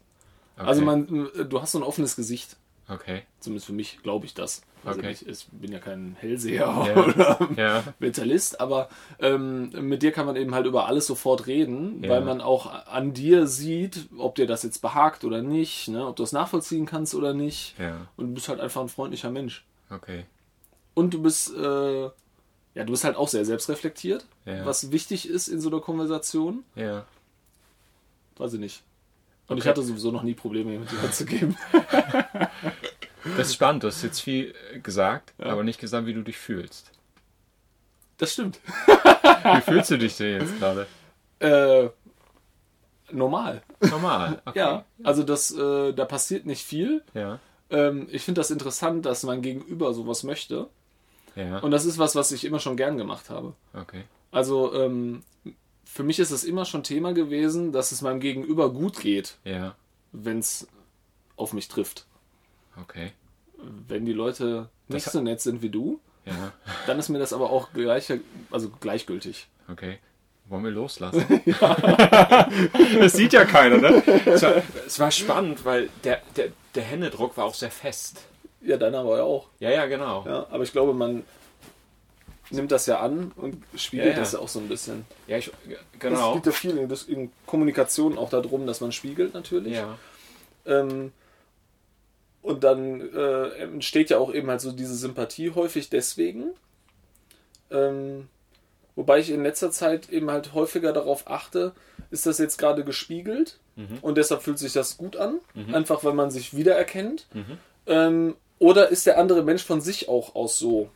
Okay. 0.58 0.68
Also 0.68 0.82
man, 0.82 1.06
du 1.50 1.62
hast 1.62 1.74
so 1.74 1.80
ein 1.80 1.84
offenes 1.84 2.16
Gesicht. 2.16 2.56
Okay. 2.90 3.24
Zumindest 3.42 3.66
für 3.68 3.74
mich 3.74 4.02
glaube 4.02 4.26
ich 4.26 4.34
das. 4.34 4.62
Also 4.86 5.00
Okay. 5.00 5.12
ich, 5.12 5.28
ich 5.28 5.48
bin 5.52 5.72
ja 5.74 5.80
kein 5.80 6.16
Hellseher 6.20 6.62
Ja. 6.62 6.96
oder 7.06 7.50
Ja. 7.58 7.84
Mentalist, 8.00 8.62
aber 8.62 8.88
ähm, 9.20 9.72
mit 9.88 10.04
dir 10.04 10.12
kann 10.14 10.26
man 10.26 10.38
eben 10.38 10.56
halt 10.56 10.66
über 10.68 10.86
alles 10.88 11.06
sofort 11.08 11.48
reden, 11.48 12.02
Ja. 12.04 12.12
weil 12.12 12.22
man 12.22 12.40
auch 12.40 12.86
an 12.88 13.14
dir 13.14 13.46
sieht, 13.48 14.08
ob 14.18 14.36
dir 14.36 14.48
das 14.48 14.64
jetzt 14.64 14.82
behagt 14.82 15.26
oder 15.26 15.42
nicht, 15.42 15.90
ne? 15.90 16.08
ob 16.08 16.16
du 16.16 16.24
es 16.24 16.32
nachvollziehen 16.32 16.86
kannst 16.86 17.14
oder 17.16 17.34
nicht. 17.34 17.76
Und 18.16 18.28
du 18.30 18.34
bist 18.36 18.48
halt 18.48 18.62
einfach 18.62 18.82
ein 18.82 18.90
freundlicher 18.90 19.32
Mensch. 19.32 19.66
Okay. 19.90 20.26
Und 20.94 21.14
du 21.14 21.22
bist, 21.22 21.54
äh, 21.56 22.04
ja, 22.04 22.84
du 22.84 22.92
bist 22.92 23.04
halt 23.04 23.18
auch 23.18 23.28
sehr 23.28 23.44
selbstreflektiert, 23.44 24.26
was 24.46 24.92
wichtig 24.94 25.28
ist 25.28 25.50
in 25.50 25.60
so 25.60 25.70
einer 25.70 25.82
Konversation. 25.82 26.64
Ja. 26.76 27.06
Weiß 28.38 28.54
ich 28.54 28.60
nicht. 28.60 28.84
Und 29.48 29.58
ich 29.58 29.64
Okay. 29.64 29.70
hatte 29.70 29.82
sowieso 29.84 30.12
noch 30.12 30.24
nie 30.24 30.34
Probleme, 30.34 30.78
mit 30.80 30.92
dir 30.92 31.12
zu 31.12 31.26
geben. 31.26 31.58
Das 33.36 33.48
ist 33.48 33.56
spannend. 33.56 33.84
Du 33.84 33.88
hast 33.88 34.04
jetzt 34.04 34.22
viel 34.22 34.54
gesagt, 34.84 35.34
Ja. 35.38 35.48
aber 35.48 35.64
nicht 35.66 35.82
gesagt, 35.82 36.06
wie 36.06 36.14
du 36.14 36.22
dich 36.22 36.38
fühlst. 36.38 36.92
Das 38.18 38.32
stimmt. 38.32 38.60
Wie 38.86 39.62
fühlst 39.62 39.92
du 39.92 39.98
dich 39.98 40.16
denn 40.16 40.40
jetzt 40.42 40.58
gerade? 40.58 40.88
Äh, 41.40 41.90
normal. 43.12 43.64
Normal. 43.82 44.42
Okay. 44.46 44.60
Ja, 44.60 44.86
also 45.04 45.24
das, 45.24 45.52
äh, 45.52 45.92
da 45.94 46.06
passiert 46.06 46.46
nicht 46.46 46.64
viel. 46.64 47.04
Ja. 47.14 47.40
Ähm, 47.70 48.08
ich 48.12 48.24
finde 48.24 48.40
das 48.40 48.50
interessant, 48.50 49.06
dass 49.06 49.24
mein 49.24 49.42
Gegenüber 49.42 49.94
sowas 49.94 50.24
möchte. 50.24 50.68
Ja. 51.36 51.60
Und 51.60 51.72
das 51.72 51.84
ist 51.86 51.98
was, 52.00 52.16
was 52.16 52.32
ich 52.32 52.46
immer 52.46 52.60
schon 52.60 52.78
gern 52.78 52.98
gemacht 52.98 53.30
habe. 53.30 53.54
Okay. 53.74 54.04
Also 54.32 54.74
ähm, 54.74 55.24
für 55.90 56.04
mich 56.04 56.20
ist 56.20 56.32
es 56.32 56.44
immer 56.44 56.66
schon 56.66 56.84
Thema 56.84 57.14
gewesen, 57.14 57.72
dass 57.72 57.92
es 57.92 58.02
meinem 58.02 58.20
Gegenüber 58.20 58.72
gut 58.72 59.00
geht, 59.00 59.38
Ja. 59.44 59.76
wenn 60.12 60.40
es 60.40 60.68
auf 61.36 61.54
mich 61.54 61.68
trifft. 61.68 62.06
Okay. 62.80 63.12
Wenn 63.88 64.06
die 64.06 64.14
Leute 64.14 64.70
nicht 64.88 65.06
Das- 65.08 65.14
so 65.14 65.22
nett 65.22 65.42
sind 65.42 65.62
wie 65.62 65.70
du, 65.70 66.00
Ja. 66.26 66.52
dann 66.86 67.00
ist 67.00 67.10
mir 67.10 67.20
das 67.20 67.34
aber 67.34 67.50
auch 67.50 67.72
gleich, 67.74 68.12
also 68.52 68.70
gleichgültig. 68.80 69.48
Okay. 69.72 70.00
Wollen 70.50 70.64
wir 70.64 70.72
loslassen? 70.72 71.26
das 73.00 73.14
sieht 73.14 73.34
ja 73.34 73.46
keiner, 73.46 73.78
ne? 73.78 74.04
Es 74.26 74.42
war, 74.44 74.54
es 74.86 75.00
war 75.00 75.12
spannend, 75.12 75.66
weil 75.66 75.90
der, 76.04 76.22
der, 76.36 76.50
der 76.76 76.84
Händedruck 76.84 77.36
war 77.38 77.46
auch 77.46 77.54
sehr 77.54 77.72
fest. 77.72 78.22
Ja, 78.62 78.78
deiner 78.78 79.06
war 79.06 79.18
ja 79.18 79.24
auch. 79.24 79.48
Ja, 79.60 79.70
ja, 79.72 79.86
genau. 79.86 80.26
Ja, 80.26 80.48
aber 80.50 80.64
ich 80.64 80.72
glaube, 80.72 80.94
man 80.94 81.24
nimmt 82.52 82.72
das 82.72 82.86
ja 82.86 83.00
an 83.00 83.32
und 83.36 83.62
spiegelt 83.76 84.08
Ja, 84.10 84.14
ja. 84.14 84.20
das 84.20 84.34
ja 84.34 84.40
auch 84.40 84.48
so 84.48 84.60
ein 84.60 84.68
bisschen. 84.68 85.06
Ja, 85.28 85.38
ich, 85.38 85.48
Es 85.48 86.00
genau. 86.00 86.36
geht 86.36 86.46
ja 86.46 86.52
viel 86.52 86.78
in, 86.78 86.90
in 87.08 87.32
Kommunikation 87.46 88.18
auch 88.18 88.30
darum, 88.30 88.66
dass 88.68 88.82
man 88.82 88.92
spiegelt 88.92 89.34
natürlich. 89.34 89.74
Ja. 89.76 89.98
Ähm, 90.66 91.12
und 92.42 92.64
dann 92.64 93.02
äh, 93.14 93.48
entsteht 93.64 94.10
ja 94.10 94.18
auch 94.20 94.34
eben 94.34 94.50
halt 94.50 94.62
so 94.62 94.72
diese 94.72 94.96
Sympathie 94.96 95.52
häufig 95.54 95.90
deswegen. 95.90 96.52
Ähm, 97.70 98.30
wobei 98.96 99.20
ich 99.20 99.30
in 99.30 99.44
letzter 99.44 99.72
Zeit 99.72 100.10
eben 100.10 100.32
halt 100.32 100.54
häufiger 100.54 100.94
darauf 100.94 101.30
achte, 101.30 101.74
ist 102.12 102.26
das 102.26 102.38
jetzt 102.38 102.58
gerade 102.58 102.84
gespiegelt 102.84 103.60
Mhm. 103.76 104.00
und 104.02 104.18
deshalb 104.18 104.42
fühlt 104.42 104.58
sich 104.58 104.74
das 104.74 104.98
gut 104.98 105.18
an, 105.18 105.40
Mhm. 105.54 105.76
einfach 105.76 106.04
weil 106.04 106.14
man 106.14 106.32
sich 106.32 106.56
wiedererkennt. 106.56 107.28
Mhm. 107.34 107.58
Ähm, 107.86 108.36
oder 108.60 108.90
ist 108.90 109.06
der 109.06 109.20
andere 109.20 109.44
Mensch 109.44 109.64
von 109.64 109.82
sich 109.82 110.10
auch 110.10 110.34
aus 110.34 110.58
so? 110.58 110.90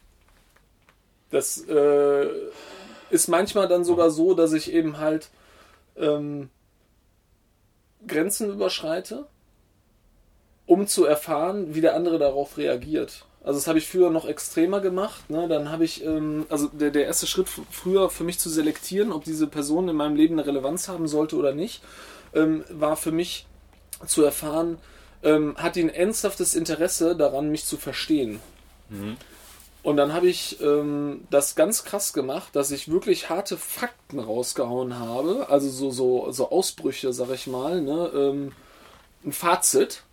Das 1.32 1.66
äh, 1.68 2.28
ist 3.10 3.28
manchmal 3.28 3.68
dann 3.68 3.84
sogar 3.84 4.12
so, 4.12 4.34
dass 4.34 4.54
ich 4.54 4.72
eben 4.72 5.00
halt 5.00 5.30
ähm, 5.98 6.50
Grenzen 8.08 8.52
überschreite, 8.52 9.26
um 10.66 10.88
zu 10.88 11.06
erfahren, 11.06 11.74
wie 11.74 11.82
der 11.82 11.96
andere 11.96 12.20
darauf 12.20 12.58
reagiert. 12.58 13.26
Also 13.44 13.60
das 13.60 13.68
habe 13.68 13.80
ich 13.80 13.88
früher 13.88 14.12
noch 14.12 14.28
extremer 14.28 14.82
gemacht. 14.82 15.30
Ne? 15.30 15.48
Dann 15.48 15.72
habe 15.72 15.84
ich, 15.84 16.06
ähm, 16.06 16.46
also 16.50 16.68
der, 16.68 16.92
der 16.92 17.06
erste 17.06 17.26
Schritt 17.26 17.50
früher 17.50 18.10
für 18.10 18.24
mich 18.24 18.38
zu 18.38 18.50
selektieren, 18.50 19.12
ob 19.12 19.24
diese 19.24 19.48
Person 19.48 19.90
in 19.90 19.96
meinem 19.96 20.16
Leben 20.16 20.36
eine 20.36 20.46
Relevanz 20.46 20.88
haben 20.88 21.08
sollte 21.08 21.36
oder 21.36 21.54
nicht, 21.54 21.82
ähm, 22.36 22.64
war 22.70 22.96
für 22.98 23.12
mich 23.12 23.48
zu 24.06 24.24
erfahren, 24.24 24.78
ähm, 25.24 25.56
hat 25.58 25.76
die 25.76 25.82
ein 25.82 25.90
ernsthaftes 25.90 26.54
Interesse 26.54 27.16
daran, 27.16 27.50
mich 27.50 27.66
zu 27.66 27.78
verstehen. 27.78 28.40
Mhm. 28.90 29.18
Und 29.84 29.98
dann 29.98 30.14
habe 30.14 30.28
ich 30.28 30.62
ähm, 30.62 31.22
das 31.32 31.56
ganz 31.56 31.84
krass 31.84 32.14
gemacht, 32.14 32.56
dass 32.56 32.70
ich 32.72 32.92
wirklich 32.92 33.30
harte 33.30 33.58
Fakten 33.58 34.20
rausgehauen 34.20 35.00
habe, 35.00 35.48
also 35.50 35.70
so, 35.70 35.90
so, 35.92 36.32
so 36.32 36.52
Ausbrüche, 36.52 37.14
sag 37.14 37.32
ich 37.32 37.48
mal, 37.48 37.82
ne? 37.82 38.12
ähm, 38.14 38.52
ein 39.26 39.32
Fazit, 39.32 40.04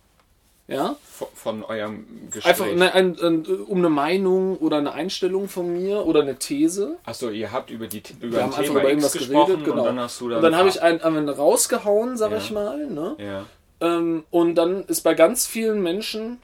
ja, 0.67 0.95
Von, 1.03 1.27
von 1.33 1.63
eurem 1.63 2.05
Gespräch. 2.31 2.45
einfach 2.45 2.65
ne, 2.67 2.93
ein, 2.93 3.19
ein, 3.19 3.45
um 3.45 3.79
eine 3.79 3.89
Meinung 3.89 4.57
oder 4.57 4.77
eine 4.77 4.91
Einstellung 4.93 5.49
von 5.49 5.71
mir 5.73 6.05
oder 6.05 6.21
eine 6.21 6.35
These. 6.37 6.97
Achso, 7.05 7.29
ihr 7.29 7.51
habt 7.51 7.69
über, 7.71 7.87
die, 7.87 8.03
über 8.21 8.37
Wir 8.37 8.43
haben 8.43 8.49
einfach 8.53 8.63
Thema 8.63 8.79
über 8.81 8.91
X 8.91 9.15
irgendwas 9.15 9.27
geredet, 9.29 9.65
genau. 9.65 9.79
und 9.81 9.85
dann 9.85 9.99
hast 9.99 10.21
du 10.21 10.29
dann... 10.29 10.37
Und 10.37 10.43
dann 10.43 10.55
habe 10.55 10.69
ich 10.69 10.81
einen, 10.81 11.01
einen 11.01 11.29
rausgehauen, 11.29 12.17
sag 12.17 12.31
Ja. 12.31 12.37
ich 12.37 12.51
mal, 12.51 12.87
ne? 12.87 13.15
Ja, 13.19 13.45
Ähm, 13.81 14.23
und 14.29 14.55
dann 14.55 14.83
ist 14.85 15.01
bei 15.01 15.13
ganz 15.13 15.47
vielen 15.47 15.81
Menschen 15.81 16.39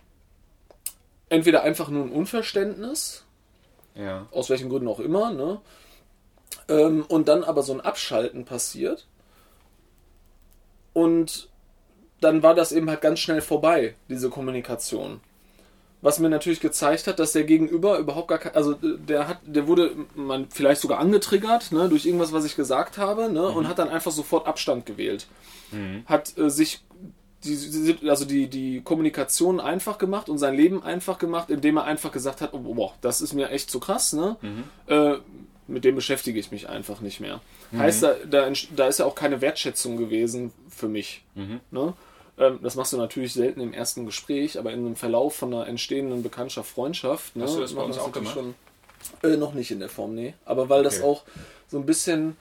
entweder 1.29 1.63
einfach 1.63 1.89
nur 1.89 2.03
ein 2.03 2.11
Unverständnis, 2.11 3.25
ja, 3.95 4.27
aus 4.31 4.49
welchen 4.49 4.69
Gründen 4.69 4.88
auch 4.88 4.99
immer, 4.99 5.31
ne? 5.31 5.61
Ähm, 6.67 7.05
und 7.07 7.27
dann 7.27 7.43
aber 7.43 7.63
so 7.63 7.73
ein 7.73 7.81
Abschalten 7.81 8.45
passiert. 8.45 9.07
Und 10.93 11.49
dann 12.21 12.43
war 12.43 12.55
das 12.55 12.71
eben 12.71 12.89
halt 12.89 13.01
ganz 13.01 13.19
schnell 13.19 13.41
vorbei, 13.41 13.95
diese 14.09 14.29
Kommunikation. 14.29 15.19
Was 16.01 16.19
mir 16.19 16.29
natürlich 16.29 16.59
gezeigt 16.59 17.07
hat, 17.07 17.19
dass 17.19 17.31
der 17.31 17.43
Gegenüber 17.45 17.97
überhaupt 17.97 18.27
gar 18.27 18.38
kein, 18.38 18.55
also 18.55 18.73
äh, 18.73 18.97
der 18.97 19.27
hat, 19.27 19.39
der 19.45 19.67
wurde 19.67 19.91
man 20.13 20.49
vielleicht 20.49 20.81
sogar 20.81 20.99
angetriggert, 20.99 21.71
ne, 21.71 21.89
durch 21.89 22.05
irgendwas, 22.05 22.31
was 22.31 22.45
ich 22.45 22.55
gesagt 22.55 22.97
habe, 22.97 23.29
ne, 23.31 23.47
und 23.47 23.67
hat 23.67 23.79
dann 23.79 23.89
einfach 23.89 24.11
sofort 24.11 24.47
Abstand 24.47 24.85
gewählt. 24.85 25.27
Hat 26.05 26.38
äh, 26.38 26.49
sich 26.49 26.83
die, 27.45 28.10
also 28.10 28.25
die, 28.25 28.47
die 28.47 28.81
Kommunikation 28.81 29.60
einfach 29.60 29.97
gemacht 29.97 30.27
und 30.29 30.38
sein 30.38 30.55
Leben 30.55 30.84
einfach 30.84 31.17
gemacht, 31.19 31.49
indem 31.49 31.77
er 31.77 31.86
einfach 31.86 32.12
gesagt 32.12 32.41
hat, 32.41 32.53
oh, 32.53 32.60
boah, 32.60 32.93
das 33.01 33.21
ist 33.21 33.34
mir 33.34 33.49
echt 33.51 33.69
zu 33.69 33.79
krass, 33.79 34.13
ne? 34.13 34.36
Äh, 34.88 35.15
mit 35.67 35.84
dem 35.84 35.95
beschäftige 35.95 36.39
ich 36.39 36.51
mich 36.51 36.69
einfach 36.69 37.01
nicht 37.01 37.19
mehr. 37.21 37.41
Heißt, 37.75 38.03
da, 38.03 38.13
da, 38.29 38.51
da 38.75 38.88
ist 38.88 38.99
ja 38.99 39.05
auch 39.05 39.15
keine 39.15 39.41
Wertschätzung 39.41 39.97
gewesen 39.97 40.51
für 40.69 40.88
mich. 40.88 41.23
Ne? 41.71 41.93
Ähm, 42.38 42.60
das 42.62 42.75
machst 42.75 42.93
du 42.93 42.97
natürlich 42.97 43.34
selten 43.34 43.62
im 43.62 43.73
ersten 43.73 44.05
Gespräch, 44.05 44.60
aber 44.60 44.71
in 44.71 44.79
einem 44.86 44.95
Verlauf 44.95 45.36
von 45.36 45.53
einer 45.53 45.67
entstehenden 45.67 46.21
Bekanntschaft, 46.21 46.69
Freundschaft. 46.69 47.36
Ne, 47.36 47.43
Hast 47.45 47.55
du 47.55 47.62
das 47.62 47.73
bei 47.73 47.81
uns 47.81 47.97
auch 47.97 48.12
gemacht? 48.12 48.34
Schon, 48.36 48.53
äh, 49.23 49.38
noch 49.38 49.53
nicht 49.53 49.71
in 49.71 49.79
der 49.79 49.89
Form, 49.89 50.13
nee. 50.13 50.34
Aber 50.45 50.69
weil 50.69 50.84
das 50.84 50.97
Okay. 50.97 51.05
auch 51.08 51.23
so 51.67 51.77
ein 51.77 51.86
bisschen 51.86 52.38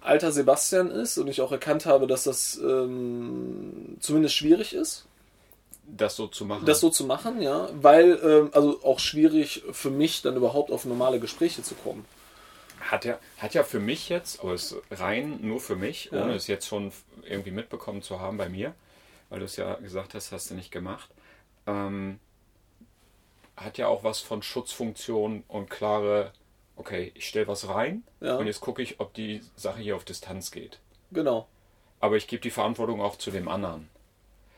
alter 0.00 0.32
Sebastian 0.32 0.90
ist 0.90 1.18
und 1.18 1.28
ich 1.28 1.40
auch 1.42 1.52
erkannt 1.52 1.86
habe, 1.86 2.06
dass 2.06 2.24
das 2.24 2.58
ähm, 2.62 3.69
zumindest 4.00 4.34
schwierig 4.34 4.72
ist, 4.74 5.06
das 5.86 6.16
so 6.16 6.26
zu 6.28 6.44
machen. 6.44 6.66
das 6.66 6.80
so 6.80 6.90
zu 6.90 7.04
machen, 7.04 7.40
ja, 7.42 7.68
weil 7.74 8.18
ähm, 8.22 8.50
also 8.52 8.80
auch 8.84 8.98
schwierig 9.00 9.62
für 9.72 9.90
mich 9.90 10.22
dann 10.22 10.36
überhaupt 10.36 10.70
auf 10.70 10.84
normale 10.84 11.18
Gespräche 11.20 11.62
zu 11.62 11.74
kommen. 11.74 12.04
Hat 12.80 13.04
ja, 13.04 13.18
hat 13.38 13.54
ja 13.54 13.62
für 13.62 13.78
mich 13.80 14.08
jetzt, 14.08 14.40
aber 14.40 14.54
es 14.54 14.74
rein 14.90 15.38
nur 15.42 15.60
für 15.60 15.76
mich, 15.76 16.10
Ja. 16.12 16.22
ohne 16.24 16.34
es 16.34 16.46
jetzt 16.46 16.66
schon 16.66 16.92
irgendwie 17.24 17.50
mitbekommen 17.50 18.02
zu 18.02 18.20
haben 18.20 18.36
bei 18.38 18.48
mir, 18.48 18.74
weil 19.28 19.40
du 19.40 19.44
es 19.44 19.56
ja 19.56 19.74
gesagt 19.74 20.14
hast, 20.14 20.32
hast 20.32 20.50
du 20.50 20.54
nicht 20.54 20.70
gemacht, 20.72 21.10
ähm, 21.66 22.18
hat 23.56 23.76
ja 23.78 23.88
auch 23.88 24.02
was 24.04 24.20
von 24.20 24.42
Schutzfunktion 24.42 25.44
und 25.48 25.68
klare, 25.68 26.32
okay, 26.76 27.12
ich 27.14 27.28
stelle 27.28 27.46
was 27.48 27.68
rein 27.68 28.02
Ja. 28.20 28.36
und 28.36 28.46
jetzt 28.46 28.60
gucke 28.60 28.80
ich, 28.80 28.98
ob 29.00 29.12
die 29.12 29.42
Sache 29.56 29.80
hier 29.80 29.96
auf 29.96 30.04
Distanz 30.04 30.50
geht. 30.50 30.78
Genau. 31.12 31.46
Aber 32.00 32.16
ich 32.16 32.26
gebe 32.26 32.42
die 32.42 32.50
Verantwortung 32.50 33.00
auch 33.00 33.16
zu 33.16 33.30
dem 33.30 33.48
anderen. 33.48 33.88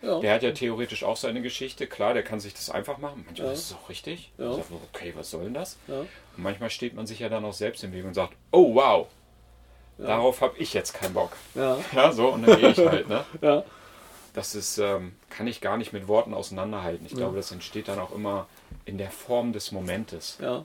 Ja. 0.01 0.19
Der 0.21 0.35
hat 0.35 0.43
ja 0.43 0.51
theoretisch 0.53 1.05
auch 1.05 1.17
seine 1.17 1.43
Geschichte. 1.43 1.87
Klar, 1.87 2.15
der 2.15 2.23
kann 2.25 2.41
sich 2.41 2.55
das 2.55 2.71
einfach 2.71 2.99
machen. 2.99 3.23
Manchmal 3.27 3.49
Ja. 3.49 3.53
ist 3.53 3.71
es 3.71 3.77
auch 3.77 3.89
richtig. 3.89 4.33
Ja. 4.39 4.51
Ich 4.51 4.57
sag, 4.57 4.65
okay, 4.93 5.13
was 5.17 5.31
soll 5.31 5.45
denn 5.45 5.55
das? 5.55 5.77
Ja. 5.87 6.01
Und 6.01 6.09
manchmal 6.37 6.71
steht 6.71 6.95
man 6.95 7.07
sich 7.07 7.21
ja 7.21 7.29
dann 7.29 7.45
auch 7.45 7.53
selbst 7.53 7.85
im 7.85 7.93
Weg 7.93 8.05
und 8.05 8.15
sagt, 8.15 8.35
oh 8.51 8.75
wow, 8.75 9.07
darauf 9.99 10.41
habe 10.41 10.57
ich 10.59 10.73
jetzt 10.75 10.95
keinen 10.95 11.15
Bock. 11.15 11.37
Ja. 11.55 12.13
So, 12.13 12.29
und 12.31 12.47
dann 12.47 12.59
gehe 12.59 12.71
ich 12.71 12.79
halt, 12.79 13.09
ne? 13.09 13.25
Ja. 13.43 13.63
Das 14.35 14.55
ist, 14.55 14.79
ähm, 14.79 15.15
kann 15.29 15.47
ich 15.47 15.61
gar 15.61 15.77
nicht 15.77 15.93
mit 15.93 16.09
Worten 16.09 16.33
auseinanderhalten. 16.33 17.05
Ich 17.07 17.15
glaube, 17.15 17.37
das 17.37 17.53
entsteht 17.53 17.87
dann 17.89 17.99
auch 17.99 18.13
immer 18.13 18.47
in 18.87 18.97
der 18.97 19.11
Form 19.11 19.53
des 19.53 19.73
Momentes. 19.73 20.39
Ja. 20.41 20.65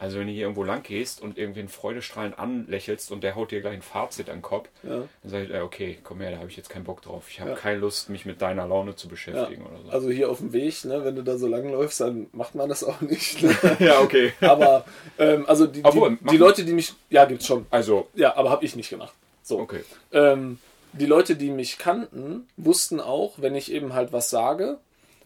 Also 0.00 0.18
wenn 0.18 0.26
du 0.28 0.32
hier 0.32 0.42
irgendwo 0.44 0.64
lang 0.64 0.82
gehst 0.82 1.20
und 1.20 1.36
irgendwie 1.36 1.60
einen 1.60 1.68
freudestrahlend 1.68 2.38
anlächelst 2.38 3.12
und 3.12 3.22
der 3.22 3.34
haut 3.34 3.50
dir 3.50 3.60
gleich 3.60 3.74
ein 3.74 3.82
Fazit 3.82 4.30
an 4.30 4.36
den 4.38 4.42
Kopf, 4.42 4.68
Ja. 4.82 4.96
dann 5.22 5.30
sag 5.30 5.42
ich, 5.44 5.50
äh, 5.50 5.60
okay, 5.60 5.98
komm 6.02 6.20
her, 6.22 6.30
da 6.30 6.38
habe 6.38 6.48
ich 6.48 6.56
jetzt 6.56 6.70
keinen 6.70 6.84
Bock 6.84 7.02
drauf. 7.02 7.24
Ich 7.28 7.38
habe 7.38 7.50
Ja. 7.50 7.56
keine 7.56 7.78
Lust, 7.80 8.08
mich 8.08 8.24
mit 8.24 8.40
deiner 8.40 8.66
Laune 8.66 8.96
zu 8.96 9.08
Ja. 9.08 9.10
beschäftigen 9.10 9.66
oder 9.66 9.76
so. 9.84 9.90
Also 9.90 10.08
hier 10.10 10.30
auf 10.30 10.38
dem 10.38 10.54
Weg, 10.54 10.84
ne, 10.86 11.04
wenn 11.04 11.16
du 11.16 11.22
da 11.22 11.36
so 11.36 11.46
lang 11.48 11.70
läufst, 11.70 12.00
dann 12.00 12.28
macht 12.32 12.54
man 12.54 12.70
das 12.70 12.82
auch 12.82 13.00
nicht. 13.02 13.42
Ne? 13.42 13.54
ja, 13.78 14.00
okay. 14.00 14.32
Aber 14.40 14.86
ähm, 15.18 15.44
also 15.46 15.66
die, 15.66 15.84
Obwohl, 15.84 16.16
die, 16.16 16.26
die 16.30 16.36
Leute, 16.38 16.64
die 16.64 16.72
mich. 16.72 16.94
Ja, 17.10 17.26
gibt's 17.26 17.46
schon. 17.46 17.66
Also, 17.70 18.08
Ja, 18.14 18.36
aber 18.36 18.48
habe 18.48 18.64
ich 18.64 18.74
nicht 18.76 18.88
gemacht. 18.88 19.12
So. 19.42 19.58
okay. 19.60 19.84
Ähm, 20.12 20.58
die 20.94 21.06
Leute, 21.06 21.36
die 21.36 21.50
mich 21.50 21.76
kannten, 21.76 22.48
wussten 22.56 23.00
auch, 23.00 23.34
wenn 23.36 23.54
ich 23.54 23.70
eben 23.70 23.92
halt 23.92 24.12
was 24.14 24.30
sage, 24.30 24.78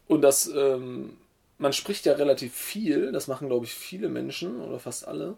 und 0.08 0.20
das, 0.22 0.46
ähm, 0.48 1.16
man 1.64 1.72
spricht 1.72 2.04
ja 2.06 2.12
relativ 2.12 2.54
viel, 2.54 3.10
das 3.10 3.26
machen 3.26 3.48
glaube 3.48 3.64
ich 3.64 3.72
viele 3.74 4.08
Menschen 4.10 4.60
oder 4.60 4.78
fast 4.78 5.08
alle, 5.08 5.34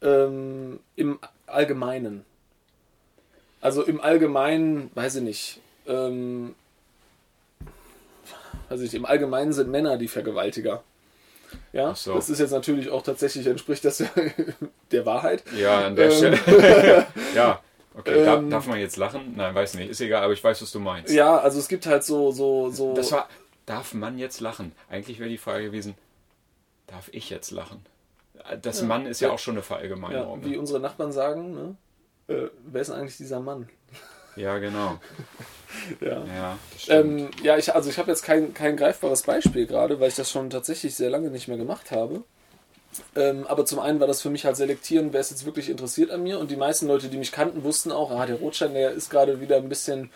ähm, 0.00 0.78
im 0.94 1.18
Allgemeinen. 1.46 2.24
Also 3.60 3.82
im 3.82 4.00
Allgemeinen, 4.00 4.90
weiß 4.94 5.16
ich 5.16 5.22
nicht, 5.22 5.60
ähm, 5.88 6.54
weiß 8.68 8.78
ich 8.80 8.84
nicht, 8.92 8.94
im 8.94 9.06
Allgemeinen 9.06 9.52
sind 9.52 9.68
Männer 9.70 9.96
die 9.98 10.06
Vergewaltiger. 10.08 10.84
Ja, 11.72 11.94
so. 11.94 12.14
das 12.14 12.30
ist 12.30 12.38
jetzt 12.38 12.50
natürlich 12.52 12.90
auch 12.90 13.02
tatsächlich, 13.02 13.46
entspricht 13.46 13.84
das 13.84 14.02
der 14.92 15.04
Wahrheit. 15.06 15.42
Ja, 15.56 15.86
an 15.86 15.96
der 15.96 16.06
Ähm. 16.10 16.12
Stelle. 16.12 17.06
ja, 17.34 17.60
okay. 17.96 18.24
Dar- 18.24 18.38
Ähm. 18.38 18.50
darf 18.50 18.66
man 18.66 18.78
jetzt 18.78 18.96
lachen? 18.96 19.34
Nein, 19.36 19.54
weiß 19.54 19.74
nicht. 19.74 19.90
Ist 19.90 20.00
egal, 20.00 20.22
aber 20.22 20.32
ich 20.32 20.42
weiß, 20.44 20.62
was 20.62 20.70
du 20.70 20.78
meinst. 20.78 21.12
Ja, 21.12 21.38
also 21.38 21.58
es 21.58 21.66
gibt 21.68 21.86
halt 21.86 22.04
so, 22.04 22.30
so, 22.30 22.70
so. 22.70 22.94
Das 22.94 23.10
war, 23.12 23.28
darf 23.66 23.94
man 23.94 24.18
jetzt 24.18 24.40
lachen? 24.40 24.72
Eigentlich 24.88 25.18
wäre 25.18 25.28
die 25.28 25.38
Frage 25.38 25.64
gewesen, 25.66 25.94
darf 26.86 27.08
ich 27.12 27.30
jetzt 27.30 27.50
lachen? 27.50 27.84
Das 28.62 28.82
Mann 28.82 29.06
ist 29.06 29.20
ja, 29.20 29.28
Ja. 29.28 29.34
auch 29.34 29.38
schon 29.38 29.54
eine 29.54 29.60
ja, 29.60 29.66
Verallgemeinerung. 29.66 30.44
wie 30.44 30.50
ne? 30.50 30.58
unsere 30.58 30.80
Nachbarn 30.80 31.12
sagen, 31.12 31.54
ne? 31.54 31.76
Äh, 32.28 32.48
wer 32.64 32.80
ist 32.80 32.88
denn 32.88 32.96
eigentlich 32.96 33.16
dieser 33.16 33.40
Mann? 33.40 33.68
Ja, 34.36 34.58
genau. 34.58 35.00
Ja. 36.02 36.22
Ja. 36.26 36.58
Ähm, 36.88 37.30
ja, 37.42 37.56
ich, 37.56 37.74
also 37.74 37.88
ich 37.88 37.96
habe 37.96 38.10
jetzt 38.10 38.22
kein, 38.22 38.52
kein 38.52 38.76
greifbares 38.76 39.22
Beispiel 39.22 39.66
gerade, 39.66 39.98
weil 39.98 40.08
ich 40.08 40.14
das 40.14 40.30
schon 40.30 40.50
tatsächlich 40.50 40.94
sehr 40.94 41.08
lange 41.08 41.30
nicht 41.30 41.48
mehr 41.48 41.56
gemacht 41.56 41.90
habe. 41.90 42.22
Ähm, 43.14 43.46
aber 43.46 43.64
zum 43.64 43.78
einen 43.78 43.98
war 43.98 44.06
das 44.06 44.20
für 44.20 44.28
mich 44.28 44.44
halt 44.44 44.56
selektieren, 44.56 45.14
wer 45.14 45.20
ist 45.20 45.30
jetzt 45.30 45.46
wirklich 45.46 45.70
interessiert 45.70 46.10
an 46.10 46.22
mir. 46.22 46.38
Und 46.38 46.50
die 46.50 46.56
meisten 46.56 46.86
Leute, 46.86 47.08
die 47.08 47.16
mich 47.16 47.32
kannten, 47.32 47.64
wussten 47.64 47.90
auch, 47.92 48.10
ah, 48.10 48.26
der 48.26 48.36
Rotstein, 48.36 48.74
der 48.74 48.90
ist 48.90 49.08
gerade 49.08 49.40
wieder 49.40 49.56
ein 49.56 49.70
bisschen 49.70 50.10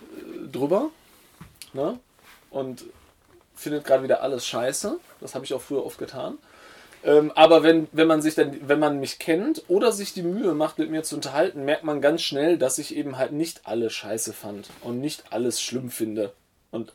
äh, 0.00 0.48
drüber. 0.50 0.88
Ne? 1.74 1.98
Und 2.52 2.84
findet 3.54 3.84
gerade 3.84 4.04
wieder 4.04 4.22
alles 4.22 4.46
scheiße. 4.46 4.98
Das 5.20 5.34
habe 5.34 5.44
ich 5.44 5.54
auch 5.54 5.60
früher 5.60 5.84
oft 5.84 5.98
getan. 5.98 6.38
Ähm, 7.04 7.32
aber 7.34 7.62
wenn, 7.62 7.88
wenn 7.92 8.06
man 8.06 8.22
sich 8.22 8.34
dann, 8.34 8.68
wenn 8.68 8.78
man 8.78 9.00
mich 9.00 9.18
kennt 9.18 9.64
oder 9.68 9.92
sich 9.92 10.14
die 10.14 10.22
Mühe 10.22 10.54
macht, 10.54 10.78
mit 10.78 10.90
mir 10.90 11.02
zu 11.02 11.16
unterhalten, 11.16 11.64
merkt 11.64 11.84
man 11.84 12.00
ganz 12.00 12.22
schnell, 12.22 12.58
dass 12.58 12.78
ich 12.78 12.94
eben 12.94 13.18
halt 13.18 13.32
nicht 13.32 13.62
alles 13.64 13.92
scheiße 13.92 14.32
fand 14.32 14.70
und 14.82 15.00
nicht 15.00 15.24
alles 15.32 15.60
schlimm 15.60 15.90
finde. 15.90 16.32
Und 16.70 16.92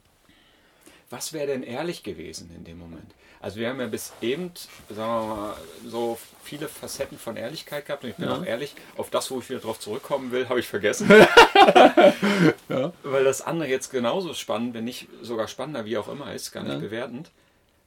Was 1.09 1.31
wäre 1.33 1.47
denn 1.47 1.63
ehrlich 1.63 2.03
gewesen 2.03 2.51
in 2.55 2.63
dem 2.65 2.77
Moment? 2.79 3.13
Also 3.39 3.59
wir 3.59 3.69
haben 3.69 3.79
ja 3.79 3.87
bis 3.87 4.11
eben, 4.21 4.51
sagen 4.89 4.97
wir 5.29 5.35
mal, 5.35 5.57
so 5.85 6.17
viele 6.43 6.67
Facetten 6.67 7.17
von 7.19 7.37
Ehrlichkeit 7.37 7.85
gehabt 7.85 8.03
und 8.03 8.09
ich 8.09 8.15
bin 8.15 8.27
Ja. 8.27 8.35
auch 8.37 8.43
ehrlich, 8.45 8.73
auf 8.97 9.09
das, 9.11 9.29
wo 9.31 9.39
ich 9.39 9.49
wieder 9.49 9.59
drauf 9.59 9.79
zurückkommen 9.79 10.31
will, 10.31 10.49
habe 10.49 10.59
ich 10.59 10.67
vergessen. 10.67 11.07
Weil 13.03 13.23
das 13.23 13.41
andere 13.41 13.69
jetzt 13.69 13.89
genauso 13.91 14.33
spannend, 14.33 14.73
wenn 14.73 14.83
nicht 14.85 15.07
sogar 15.21 15.47
spannender, 15.47 15.85
wie 15.85 15.97
auch 15.97 16.07
immer 16.07 16.33
ist, 16.33 16.51
gar 16.51 16.63
nicht 16.63 16.73
Ja. 16.73 16.79
bewertend. 16.79 17.31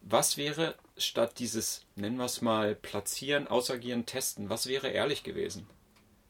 Was 0.03 0.37
wäre 0.37 0.75
statt 0.97 1.35
dieses, 1.39 1.83
nennen 1.97 2.17
wir 2.17 2.25
es 2.25 2.41
mal, 2.41 2.75
platzieren, 2.75 3.49
ausagieren, 3.49 4.07
testen, 4.07 4.49
was 4.49 4.67
wäre 4.67 4.89
ehrlich 4.89 5.25
gewesen? 5.25 5.67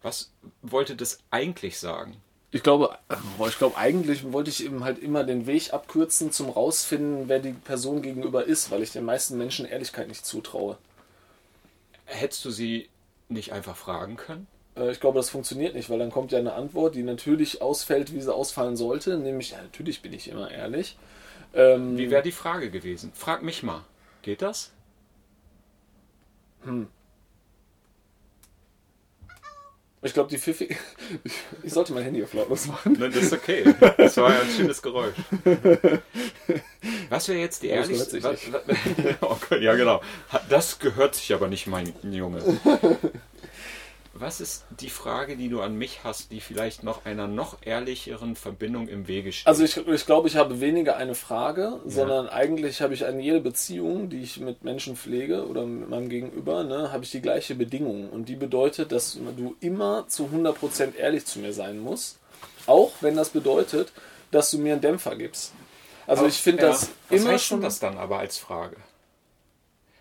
Was 0.02 0.32
wollte 0.62 0.96
das 0.96 1.18
eigentlich 1.30 1.78
sagen? 1.78 2.16
Ich 2.52 2.62
glaube, 2.62 2.98
ich 3.48 3.58
glaube, 3.58 3.76
eigentlich 3.76 4.32
wollte 4.32 4.50
ich 4.50 4.64
eben 4.64 4.82
halt 4.82 4.98
immer 4.98 5.22
den 5.24 5.46
Weg 5.46 5.72
abkürzen 5.72 6.32
zum 6.32 6.50
rausfinden, 6.50 7.28
wer 7.28 7.38
die 7.38 7.52
Person 7.52 8.02
gegenüber 8.02 8.44
ist, 8.44 8.70
weil 8.70 8.82
ich 8.82 8.92
den 8.92 9.04
meisten 9.04 9.38
Menschen 9.38 9.66
Ehrlichkeit 9.66 10.08
nicht 10.08 10.26
zutraue. 10.26 10.76
Hättest 12.06 12.44
du 12.44 12.50
sie 12.50 12.88
nicht 13.28 13.52
einfach 13.52 13.76
fragen 13.76 14.16
können? 14.16 14.48
Äh, 14.76 14.90
Ich 14.90 14.98
glaube, 15.00 15.18
das 15.18 15.30
funktioniert 15.30 15.74
nicht, 15.74 15.90
weil 15.90 16.00
dann 16.00 16.10
kommt 16.10 16.32
ja 16.32 16.38
eine 16.40 16.54
Antwort, 16.54 16.96
die 16.96 17.04
natürlich 17.04 17.62
ausfällt, 17.62 18.12
wie 18.12 18.20
sie 18.20 18.34
ausfallen 18.34 18.76
sollte, 18.76 19.16
nämlich, 19.18 19.52
ja, 19.52 19.62
natürlich 19.62 20.02
bin 20.02 20.12
ich 20.12 20.28
immer 20.28 20.50
ehrlich. 20.50 20.96
Ähm, 21.54 21.96
Wie 21.96 22.10
wäre 22.10 22.22
die 22.22 22.32
Frage 22.32 22.70
gewesen? 22.70 23.12
Frag 23.14 23.42
mich 23.42 23.62
mal. 23.62 23.84
Geht 24.22 24.42
das? 24.42 24.72
Ich 30.02 30.14
glaube, 30.14 30.30
die 30.30 30.38
Pfiffi. 30.38 30.76
Ich 31.62 31.72
sollte 31.74 31.92
mein 31.92 32.04
Handy 32.04 32.22
auf 32.24 32.32
lautlos 32.32 32.66
machen. 32.66 32.96
Nein, 32.98 33.12
das 33.12 33.24
ist 33.24 33.32
okay. 33.34 33.64
Das 33.98 34.16
war 34.16 34.32
ja 34.32 34.40
ein 34.40 34.48
schönes 34.56 34.80
Geräusch. 34.80 35.14
Was 37.10 37.28
wäre 37.28 37.38
jetzt 37.38 37.62
die 37.62 37.68
ehrlichste... 37.68 38.22
was- 38.22 38.40
was- 38.52 38.64
oh 39.20 39.36
Gott, 39.48 39.60
ja, 39.60 39.74
genau. 39.74 40.00
Das 40.48 40.78
gehört 40.78 41.14
sich 41.16 41.34
aber 41.34 41.48
nicht, 41.48 41.66
mein 41.66 41.92
Junge. 42.02 42.40
Was 44.12 44.40
ist 44.40 44.64
die 44.80 44.90
Frage, 44.90 45.36
die 45.36 45.48
du 45.48 45.60
an 45.60 45.76
mich 45.76 46.00
hast, 46.02 46.32
die 46.32 46.40
vielleicht 46.40 46.82
noch 46.82 47.04
einer 47.04 47.28
noch 47.28 47.58
ehrlicheren 47.62 48.34
Verbindung 48.34 48.88
im 48.88 49.06
Wege 49.06 49.32
steht? 49.32 49.46
Also 49.46 49.62
ich, 49.62 49.76
ich 49.76 50.04
glaube, 50.06 50.26
ich 50.26 50.34
habe 50.36 50.60
weniger 50.60 50.96
eine 50.96 51.14
Frage, 51.14 51.78
sondern 51.86 52.28
eigentlich 52.28 52.82
habe 52.82 52.92
ich 52.92 53.06
an 53.06 53.20
jede 53.20 53.40
Beziehung, 53.40 54.08
die 54.10 54.20
ich 54.22 54.40
mit 54.40 54.64
Menschen 54.64 54.96
pflege 54.96 55.46
oder 55.46 55.64
mit 55.64 55.88
meinem 55.88 56.08
Gegenüber, 56.08 56.64
ne, 56.64 56.90
habe 56.90 57.04
ich 57.04 57.12
die 57.12 57.22
gleiche 57.22 57.54
Bedingung. 57.54 58.10
Und 58.10 58.28
die 58.28 58.34
bedeutet, 58.34 58.90
dass 58.90 59.16
du 59.36 59.54
immer 59.60 60.08
zu 60.08 60.24
100% 60.26 60.96
ehrlich 60.96 61.24
zu 61.24 61.38
mir 61.38 61.52
sein 61.52 61.78
musst. 61.78 62.18
Auch 62.66 62.90
wenn 63.00 63.14
das 63.16 63.30
bedeutet, 63.30 63.92
dass 64.32 64.50
du 64.50 64.58
mir 64.58 64.72
einen 64.72 64.82
Dämpfer 64.82 65.14
gibst. 65.14 65.52
Also 66.06 66.26
ich 66.26 66.38
finde 66.38 66.64
Ja. 66.64 66.68
das 66.70 66.90
Was 67.08 67.20
immer 67.20 67.30
heißt 67.30 67.44
schon... 67.44 67.60
das 67.60 67.78
dann 67.78 67.96
aber 67.96 68.18
als 68.18 68.38
Frage? 68.38 68.76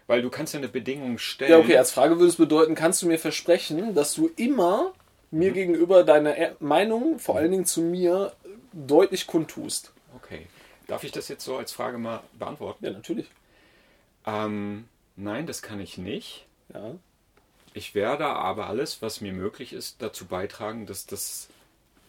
Weil 0.10 0.24
du 0.24 0.32
kannst 0.32 0.56
ja 0.56 0.58
eine 0.58 0.70
Bedingung 0.70 1.20
stellen. 1.20 1.52
Ja, 1.52 1.60
okay, 1.60 1.78
als 1.78 1.92
Frage 1.92 2.16
würde 2.18 2.30
es 2.30 2.38
bedeuten, 2.38 2.74
kannst 2.74 3.04
du 3.04 3.08
mir 3.08 3.20
versprechen, 3.20 3.94
dass 3.94 4.16
du 4.16 4.28
immer 4.38 4.92
mir 5.30 5.52
gegenüber 5.52 6.04
deine 6.04 6.36
Er- 6.36 6.56
Meinung, 6.60 7.20
vor 7.20 7.36
allen 7.38 7.52
Dingen 7.52 7.66
zu 7.66 7.82
mir, 7.84 8.34
deutlich 8.74 9.28
kundtust? 9.28 9.92
Okay. 10.16 10.48
Darf 10.88 11.04
ich 11.04 11.12
das 11.12 11.28
jetzt 11.28 11.46
so 11.46 11.58
als 11.58 11.72
Frage 11.74 12.00
mal 12.00 12.24
beantworten? 12.40 12.84
Ja, 12.86 12.90
natürlich. 12.92 13.28
Ähm, 14.26 14.86
nein, 15.16 15.46
das 15.46 15.62
kann 15.62 15.80
ich 15.80 16.00
nicht. 16.00 16.48
Ja. 16.74 16.96
Ich 17.76 17.94
werde 17.94 18.26
aber 18.26 18.66
alles, 18.66 19.04
was 19.04 19.22
mir 19.22 19.32
möglich 19.32 19.74
ist, 19.74 20.02
dazu 20.02 20.26
beitragen, 20.26 20.88
dass 20.88 21.06
das 21.06 21.50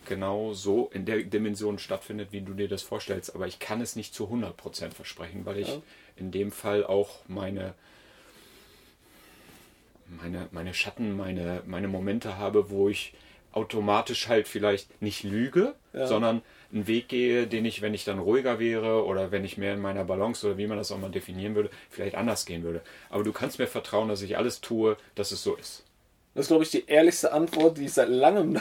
genau 0.07 0.55
so 0.55 0.89
in 0.95 1.05
der 1.05 1.19
Dimension 1.23 1.79
stattfindet, 1.79 2.29
wie 2.33 2.41
du 2.41 2.55
dir 2.55 2.67
das 2.69 2.81
vorstellst. 2.81 3.35
Aber 3.35 3.47
ich 3.47 3.59
kann 3.59 3.83
es 3.83 3.95
nicht 3.95 4.15
zu 4.15 4.25
100% 4.31 4.95
versprechen, 4.95 5.45
weil 5.45 5.59
ich 5.59 5.69
Ja. 5.69 5.83
in 6.17 6.31
dem 6.31 6.51
Fall 6.51 6.87
auch 6.87 7.11
meine, 7.29 7.75
meine, 10.21 10.49
meine 10.51 10.75
Schatten, 10.75 11.17
meine, 11.17 11.63
meine 11.67 11.89
Momente 11.89 12.37
habe, 12.39 12.71
wo 12.71 12.89
ich 12.89 13.13
automatisch 13.53 14.29
halt 14.29 14.47
vielleicht 14.47 15.03
nicht 15.03 15.25
lüge, 15.25 15.75
Ja. 15.93 16.07
sondern 16.07 16.43
einen 16.73 16.87
Weg 16.87 17.09
gehe, 17.09 17.49
den 17.49 17.65
ich, 17.65 17.83
wenn 17.83 17.95
ich 17.95 18.05
dann 18.05 18.21
ruhiger 18.21 18.61
wäre 18.61 19.05
oder 19.05 19.33
wenn 19.33 19.45
ich 19.45 19.59
mehr 19.59 19.75
in 19.75 19.81
meiner 19.81 20.05
Balance 20.05 20.47
oder 20.47 20.57
wie 20.57 20.69
man 20.69 20.79
das 20.79 20.93
auch 20.93 20.99
mal 20.99 21.11
definieren 21.11 21.57
würde, 21.57 21.69
vielleicht 21.91 22.15
anders 22.15 22.47
gehen 22.47 22.63
würde. 22.63 22.81
Aber 23.09 23.25
du 23.25 23.33
kannst 23.33 23.59
mir 23.59 23.67
vertrauen, 23.67 24.09
dass 24.09 24.23
ich 24.23 24.37
alles 24.37 24.61
tue, 24.61 24.97
dass 25.17 25.33
es 25.33 25.43
so 25.43 25.57
ist. 25.57 25.83
Das 26.35 26.43
ist, 26.45 26.49
glaube 26.49 26.63
ich, 26.63 26.71
die 26.71 26.87
ehrlichste 26.87 27.33
Antwort, 27.33 27.77
die 27.79 27.87
ich 27.87 27.93
seit 27.93 28.09
langem 28.09 28.61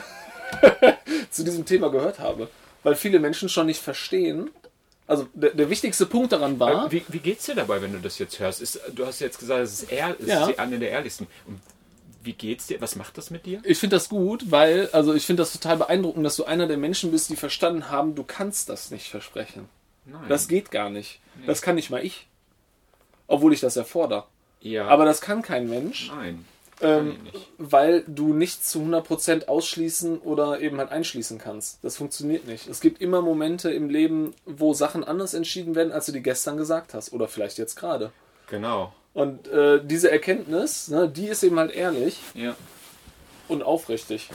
zu 1.29 1.43
diesem 1.43 1.65
Thema 1.65 1.89
gehört 1.91 2.19
habe. 2.19 2.49
Weil 2.81 2.95
viele 2.95 3.19
Menschen 3.19 3.49
schon 3.49 3.67
nicht 3.67 3.81
verstehen. 3.81 4.49
Also 5.09 5.27
der, 5.33 5.49
der 5.55 5.69
wichtigste 5.71 6.05
Punkt 6.05 6.31
daran 6.31 6.59
war, 6.59 6.91
Wie, 6.91 7.03
wie 7.07 7.17
geht's 7.17 7.45
dir 7.47 7.55
dabei, 7.55 7.81
wenn 7.81 7.91
du 7.93 7.99
das 7.99 8.19
jetzt 8.19 8.39
hörst? 8.39 8.61
Ist, 8.61 8.79
du 8.93 9.05
hast 9.07 9.19
jetzt 9.19 9.39
gesagt, 9.39 9.61
es 9.63 9.81
ist, 9.81 9.91
ehr, 9.91 10.15
es 10.19 10.27
Ja. 10.27 10.47
ist 10.47 10.59
eine 10.59 10.77
der 10.77 10.91
ehrlichsten. 10.91 11.25
Und 11.47 11.59
wie 12.21 12.33
geht's 12.33 12.67
dir? 12.67 12.79
Was 12.79 12.95
macht 12.95 13.17
das 13.17 13.31
mit 13.31 13.45
dir? 13.47 13.59
ich 13.63 13.79
finde 13.79 13.95
das 13.95 14.07
gut, 14.09 14.51
weil, 14.51 14.87
also 14.91 15.15
ich 15.15 15.25
finde 15.25 15.41
das 15.41 15.51
total 15.51 15.77
beeindruckend, 15.77 16.23
dass 16.23 16.35
du 16.35 16.43
einer 16.45 16.67
der 16.67 16.77
Menschen 16.77 17.09
bist, 17.11 17.31
die 17.31 17.35
verstanden 17.37 17.89
haben, 17.89 18.13
du 18.13 18.23
kannst 18.23 18.69
das 18.69 18.91
nicht 18.91 19.09
versprechen. 19.09 19.67
Nein. 20.05 20.21
Das 20.29 20.47
geht 20.47 20.69
gar 20.69 20.91
nicht. 20.91 21.19
Das 21.47 21.61
kann 21.63 21.73
nicht 21.75 21.89
mal 21.89 22.05
ich. 22.05 22.27
Obwohl 23.25 23.51
ich 23.53 23.61
das 23.61 23.77
erfordere. 23.77 24.25
ja. 24.61 24.87
Aber 24.87 25.05
das 25.05 25.21
kann 25.21 25.41
kein 25.41 25.67
Mensch. 25.69 26.11
nein. 26.15 26.45
Ähm, 26.81 27.17
nicht. 27.23 27.47
weil 27.57 28.03
du 28.07 28.33
nichts 28.33 28.69
zu 28.71 28.79
100% 28.79 29.47
ausschließen 29.47 30.19
oder 30.19 30.61
eben 30.61 30.77
halt 30.77 30.91
einschließen 30.91 31.37
kannst. 31.37 31.79
Das 31.83 31.97
funktioniert 31.97 32.47
nicht. 32.47 32.67
Es 32.67 32.79
gibt 32.79 33.01
immer 33.01 33.21
Momente 33.21 33.69
im 33.71 33.89
Leben, 33.89 34.33
wo 34.45 34.73
Sachen 34.73 35.03
anders 35.03 35.33
entschieden 35.33 35.75
werden, 35.75 35.91
als 35.91 36.05
du 36.05 36.11
die 36.13 36.21
gestern 36.23 36.55
gesagt 36.57 36.93
hast. 36.93 37.11
Oder 37.11 37.27
vielleicht 37.27 37.57
jetzt 37.57 37.75
gerade. 37.75 38.11
Genau. 38.47 38.93
Und 39.13 39.47
äh, 39.49 39.81
diese 39.83 40.09
Erkenntnis, 40.11 40.87
ne, 40.87 41.09
die 41.09 41.27
ist 41.27 41.43
eben 41.43 41.59
halt 41.59 41.71
ehrlich 41.71 42.19
Ja. 42.33 42.55
und 43.47 43.61
aufrichtig. 43.63 44.29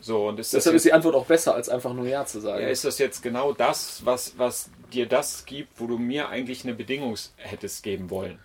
So, 0.00 0.26
und 0.28 0.40
ist 0.40 0.52
Deshalb 0.54 0.74
ist 0.74 0.84
die 0.84 0.92
Antwort 0.92 1.14
auch 1.14 1.26
besser, 1.26 1.54
als 1.54 1.68
einfach 1.68 1.92
nur 1.92 2.06
Ja 2.08 2.24
zu 2.26 2.40
sagen. 2.40 2.62
ja, 2.62 2.68
ist 2.68 2.84
das 2.84 2.98
jetzt 2.98 3.22
genau 3.22 3.52
das, 3.52 4.00
was, 4.04 4.36
was 4.36 4.70
dir 4.92 5.06
das 5.06 5.44
gibt, 5.44 5.78
wo 5.80 5.86
du 5.86 5.96
mir 5.98 6.28
eigentlich 6.28 6.64
eine 6.64 6.74
Bedingung 6.74 7.16
hättest 7.36 7.82
geben 7.82 8.10
wollen? 8.10 8.38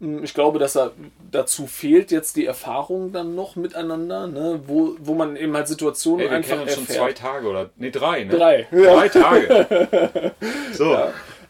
Hm, 0.00 0.24
Ich 0.24 0.34
glaube, 0.34 0.58
dass 0.58 0.76
er 0.76 0.92
dazu 1.30 1.66
fehlt 1.66 2.10
jetzt 2.10 2.36
die 2.36 2.46
Erfahrung 2.46 3.12
dann 3.12 3.34
noch 3.34 3.56
miteinander, 3.56 4.26
ne, 4.26 4.60
wo, 4.66 4.94
wo 4.98 5.14
man 5.14 5.36
eben 5.36 5.54
halt 5.54 5.68
Situationen 5.68 6.20
Hey, 6.20 6.30
wir 6.30 6.36
einfach 6.36 6.50
kennen 6.50 6.62
uns 6.62 6.72
schon 6.74 6.82
erfährt. 6.86 6.98
zwei 6.98 7.12
Tage 7.12 7.46
oder. 7.48 7.70
Nee, 7.76 7.90
drei, 7.90 8.24
ne? 8.24 8.36
Drei. 8.36 8.66
Ja. 8.72 8.94
Drei 8.94 9.08
Tage. 9.08 10.32
So. 10.72 10.96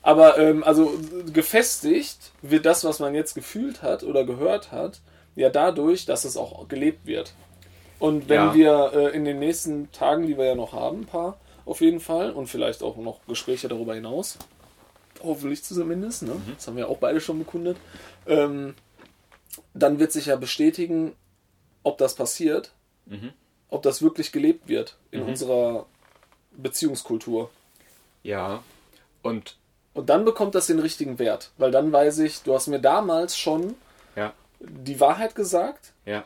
Aber 0.03 0.39
ähm, 0.39 0.65
also 0.65 0.93
gefestigt 1.33 2.33
wird 2.43 2.65
das, 2.67 2.85
was 2.85 3.01
man 3.01 3.15
jetzt 3.15 3.35
gefühlt 3.35 3.83
hat 3.83 4.03
oder 4.03 4.25
gehört 4.25 4.73
hat, 4.73 5.01
ja 5.37 5.49
dadurch, 5.51 6.07
dass 6.07 6.25
es 6.25 6.37
auch 6.37 6.67
gelebt 6.69 7.07
wird. 7.07 7.33
Und 7.99 8.29
wenn 8.29 8.37
Ja. 8.41 8.55
wir 8.55 8.93
äh, 8.95 9.17
in 9.17 9.25
den 9.27 9.39
nächsten 9.39 9.93
Tagen, 9.93 10.27
die 10.27 10.39
wir 10.39 10.47
ja 10.47 10.55
noch 10.55 10.73
haben, 10.73 11.01
ein 11.01 11.07
paar 11.07 11.37
auf 11.67 11.83
jeden 11.83 12.01
Fall, 12.01 12.31
und 12.33 12.47
vielleicht 12.47 12.83
auch 12.83 12.97
noch 12.97 13.21
Gespräche 13.29 13.69
darüber 13.69 13.95
hinaus, 13.95 14.39
hoffentlich 15.23 15.63
zumindest, 15.65 16.23
ne? 16.23 16.37
das 16.57 16.67
haben 16.67 16.77
wir 16.77 16.89
auch 16.89 16.99
beide 16.99 17.21
schon 17.21 17.39
bekundet, 17.39 17.77
ähm, 18.27 18.75
dann 19.75 19.99
wird 19.99 20.13
sich 20.13 20.27
ja 20.27 20.37
bestätigen, 20.37 21.13
ob 21.83 21.99
das 21.99 22.15
passiert, 22.15 22.73
Mhm. 23.07 23.33
ob 23.69 23.83
das 23.83 24.03
wirklich 24.03 24.31
gelebt 24.33 24.69
wird 24.69 24.97
in 25.11 25.23
unserer 25.23 25.87
Beziehungskultur. 26.57 27.51
Ja. 28.23 28.63
Und 29.23 29.57
Und 29.95 30.09
dann 30.11 30.25
bekommt 30.25 30.55
das 30.55 30.67
den 30.69 30.79
richtigen 30.79 31.19
Wert, 31.19 31.51
weil 31.59 31.71
dann 31.71 31.91
weiß 31.93 32.19
ich, 32.21 32.43
du 32.43 32.55
hast 32.55 32.69
mir 32.69 32.79
damals 32.81 33.37
schon 33.37 33.75
ja, 34.17 34.33
die 34.61 35.01
Wahrheit 35.01 35.35
gesagt 35.35 35.93
ja. 36.07 36.23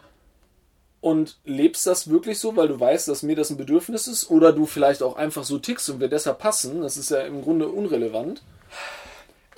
und 1.00 1.38
lebst 1.44 1.86
das 1.86 2.10
wirklich 2.10 2.38
so, 2.38 2.56
weil 2.56 2.68
du 2.68 2.78
weißt, 2.78 3.08
dass 3.08 3.22
mir 3.22 3.36
das 3.36 3.50
ein 3.50 3.56
Bedürfnis 3.56 4.06
ist 4.06 4.30
oder 4.30 4.52
du 4.52 4.66
vielleicht 4.66 5.02
auch 5.02 5.16
einfach 5.16 5.44
so 5.44 5.58
tickst 5.58 5.88
und 5.88 6.00
wir 6.00 6.08
deshalb 6.08 6.38
passen. 6.38 6.82
Das 6.82 6.96
ist 6.96 7.10
ja 7.10 7.20
im 7.22 7.42
Grunde 7.42 7.68
unrelevant. 7.68 8.42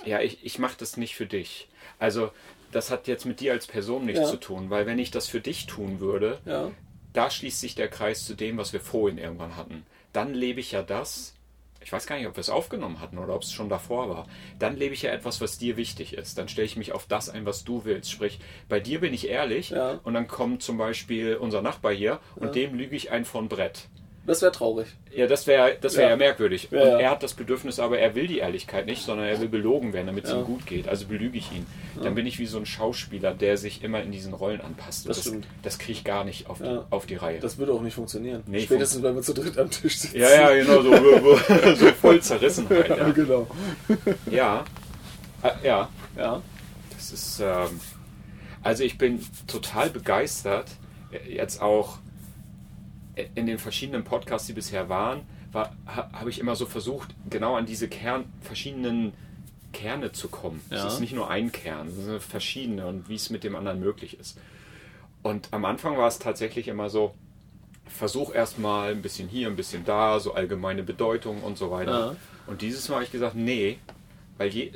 Ja, 0.05 0.21
ich, 0.21 0.45
ich 0.45 0.59
mache 0.59 0.75
das 0.77 0.97
nicht 0.97 1.15
für 1.15 1.25
dich. 1.25 1.67
Also, 1.99 2.31
das 2.71 2.91
hat 2.91 3.07
jetzt 3.07 3.25
mit 3.25 3.39
dir 3.39 3.53
als 3.53 3.67
Person 3.67 4.05
nichts 4.05 4.21
Ja. 4.21 4.27
zu 4.27 4.37
tun, 4.37 4.69
weil 4.69 4.85
wenn 4.85 4.99
ich 4.99 5.11
das 5.11 5.27
für 5.27 5.41
dich 5.41 5.65
tun 5.65 5.99
würde, 5.99 6.39
Ja, 6.45 6.71
da 7.13 7.29
schließt 7.31 7.59
sich 7.59 7.75
der 7.75 7.87
Kreis 7.89 8.25
zu 8.25 8.35
dem, 8.35 8.57
was 8.57 8.73
wir 8.73 8.79
vorhin 8.81 9.17
irgendwann 9.17 9.55
hatten. 9.57 9.85
Dann 10.13 10.33
lebe 10.33 10.59
ich 10.59 10.71
ja 10.71 10.83
das, 10.83 11.33
ich 11.81 11.91
weiß 11.91 12.05
gar 12.05 12.17
nicht, 12.17 12.27
ob 12.27 12.35
wir 12.35 12.41
es 12.41 12.49
aufgenommen 12.49 12.99
hatten 12.99 13.17
oder 13.17 13.33
ob 13.33 13.41
es 13.43 13.51
schon 13.51 13.69
davor 13.69 14.09
war. 14.09 14.27
Dann 14.59 14.75
lebe 14.77 14.93
ich 14.93 15.01
ja 15.03 15.11
etwas, 15.11 15.41
was 15.41 15.57
dir 15.57 15.77
wichtig 15.77 16.13
ist. 16.13 16.37
Dann 16.37 16.47
stelle 16.49 16.65
ich 16.65 16.75
mich 16.75 16.91
auf 16.91 17.05
das 17.07 17.29
ein, 17.29 17.45
was 17.45 17.63
du 17.63 17.85
willst. 17.85 18.11
Sprich, 18.11 18.39
bei 18.69 18.79
dir 18.79 18.99
bin 18.99 19.13
ich 19.13 19.27
ehrlich 19.29 19.69
Ja. 19.71 19.99
und 20.03 20.13
dann 20.13 20.27
kommt 20.27 20.61
zum 20.61 20.77
Beispiel 20.77 21.35
unser 21.37 21.61
Nachbar 21.61 21.93
hier 21.93 22.19
und 22.35 22.53
dem 22.55 22.75
lüge 22.75 22.95
ich 22.95 23.09
ein 23.11 23.25
von 23.25 23.47
Brett. 23.49 23.87
Das 24.27 24.41
wäre 24.41 24.51
traurig. 24.51 24.87
Ja, 25.15 25.25
das 25.25 25.47
wäre 25.47 25.77
das 25.79 25.95
wär 25.95 26.03
ja. 26.03 26.09
Ja. 26.11 26.15
merkwürdig. 26.17 26.67
Ja, 26.69 26.81
und 26.81 26.87
ja. 26.87 26.99
er 26.99 27.09
hat 27.11 27.23
das 27.23 27.33
Bedürfnis, 27.33 27.79
aber 27.79 27.97
er 27.97 28.13
will 28.13 28.27
die 28.27 28.39
Ehrlichkeit 28.39 28.85
nicht, 28.85 29.03
sondern 29.03 29.25
er 29.25 29.39
will 29.39 29.47
belogen 29.47 29.93
werden, 29.93 30.07
damit 30.07 30.25
es 30.25 30.33
ihm 30.33 30.43
gut 30.43 30.65
geht. 30.65 30.87
Also 30.87 31.07
belüge 31.07 31.37
ich 31.37 31.51
ihn. 31.51 31.65
Dann 32.03 32.13
bin 32.13 32.27
ich 32.27 32.37
wie 32.37 32.45
so 32.45 32.57
ein 32.59 32.65
Schauspieler, 32.65 33.33
der 33.33 33.57
sich 33.57 33.83
immer 33.83 34.03
in 34.03 34.11
diesen 34.11 34.33
Rollen 34.33 34.61
anpasst. 34.61 35.07
Das 35.07 35.23
das 35.23 35.33
das 35.63 35.79
kriege 35.79 35.93
ich 35.93 36.03
gar 36.03 36.23
nicht 36.23 36.49
auf 36.49 36.59
die, 36.59 36.79
auf 36.89 37.05
die 37.05 37.15
Reihe. 37.15 37.39
Das 37.39 37.57
würde 37.57 37.71
auch 37.71 37.81
nicht 37.81 37.95
funktionieren. 37.95 38.43
Nee, 38.45 38.61
Spätestens, 38.61 39.01
wenn 39.01 39.15
wir 39.15 39.21
zu 39.21 39.33
dritt 39.33 39.57
am 39.57 39.71
Tisch 39.71 39.97
sitzen. 39.97 40.19
ja, 40.19 40.29
ja, 40.29 40.53
genau, 40.53 40.81
so, 40.81 40.95
so, 41.75 41.85
voll 41.93 42.21
Zerrissenheit. 42.21 42.89
Ja, 42.97 43.09
genau. 43.11 43.47
ja. 44.29 44.65
Äh, 45.43 45.67
ja. 45.67 45.89
Ja, 46.17 46.41
Das 46.95 47.11
ist, 47.11 47.39
ähm, 47.39 47.79
also 48.63 48.83
ich 48.83 48.97
bin 48.97 49.23
total 49.45 49.89
begeistert, 49.89 50.67
äh, 51.11 51.33
jetzt 51.33 51.61
auch 51.61 51.99
in 53.35 53.45
den 53.45 53.59
verschiedenen 53.59 54.03
Podcasts, 54.03 54.47
die 54.47 54.53
bisher 54.53 54.89
waren, 54.89 55.21
war, 55.51 55.75
ha, 55.85 56.09
habe 56.13 56.29
ich 56.29 56.39
immer 56.39 56.55
so 56.55 56.65
versucht, 56.65 57.09
genau 57.29 57.55
an 57.55 57.65
diese 57.65 57.87
Kern, 57.87 58.25
verschiedenen 58.41 59.13
Kerne 59.73 60.11
zu 60.11 60.27
kommen. 60.27 60.61
Ja. 60.69 60.85
Es 60.85 60.93
ist 60.93 60.99
nicht 60.99 61.13
nur 61.13 61.29
ein 61.29 61.51
Kern, 61.51 61.87
es 61.87 61.95
sind 61.95 62.21
verschiedene 62.21 62.87
und 62.87 63.09
wie 63.09 63.15
es 63.15 63.29
mit 63.29 63.43
dem 63.43 63.55
anderen 63.55 63.79
möglich 63.79 64.19
ist. 64.19 64.37
Und 65.23 65.49
am 65.51 65.65
Anfang 65.65 65.97
war 65.97 66.07
es 66.07 66.19
tatsächlich 66.19 66.67
immer 66.67 66.89
so, 66.89 67.13
versuch 67.87 68.33
erstmal 68.33 68.91
ein 68.91 69.01
bisschen 69.01 69.27
hier, 69.27 69.47
ein 69.47 69.55
bisschen 69.55 69.85
da, 69.85 70.19
so 70.19 70.33
allgemeine 70.33 70.83
Bedeutung 70.83 71.41
und 71.41 71.57
so 71.57 71.71
weiter. 71.71 71.99
Ja. 71.99 72.15
Und 72.45 72.61
dieses 72.61 72.87
Mal 72.89 72.95
habe 72.95 73.05
ich 73.05 73.11
gesagt, 73.11 73.35
nee, 73.35 73.79
weil 74.37 74.49
je, 74.49 74.71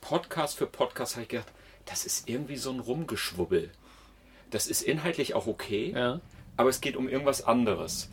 Podcast 0.00 0.58
für 0.58 0.66
Podcast 0.66 1.14
habe 1.14 1.22
ich 1.22 1.28
gedacht, 1.28 1.48
das 1.86 2.04
ist 2.04 2.28
irgendwie 2.28 2.56
so 2.56 2.70
ein 2.70 2.80
Rumgeschwubbel. 2.80 3.70
Das 4.50 4.66
ist 4.66 4.82
inhaltlich 4.82 5.34
auch 5.34 5.46
okay, 5.46 5.92
ja. 5.94 6.20
Aber 6.58 6.68
es 6.68 6.82
geht 6.82 6.96
um 6.96 7.08
irgendwas 7.08 7.42
anderes. 7.42 8.10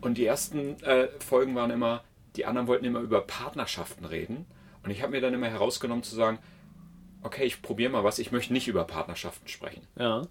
Und 0.00 0.18
die 0.18 0.24
ersten 0.26 0.80
äh, 0.84 1.08
Folgen 1.18 1.54
waren 1.56 1.70
immer, 1.72 2.04
die 2.36 2.46
anderen 2.46 2.68
wollten 2.68 2.84
immer 2.84 3.00
über 3.00 3.22
Partnerschaften 3.22 4.04
reden. 4.04 4.46
Und 4.84 4.90
ich 4.90 5.02
habe 5.02 5.12
mir 5.12 5.20
dann 5.20 5.34
immer 5.34 5.48
herausgenommen 5.48 6.04
zu 6.04 6.14
sagen, 6.14 6.38
okay, 7.22 7.44
ich 7.44 7.62
probiere 7.62 7.90
mal 7.90 8.04
was, 8.04 8.18
ich 8.18 8.32
möchte 8.32 8.52
nicht 8.52 8.68
über 8.68 8.84
Partnerschaften 8.84 9.48
sprechen. 9.48 9.86
Ja, 9.96 10.22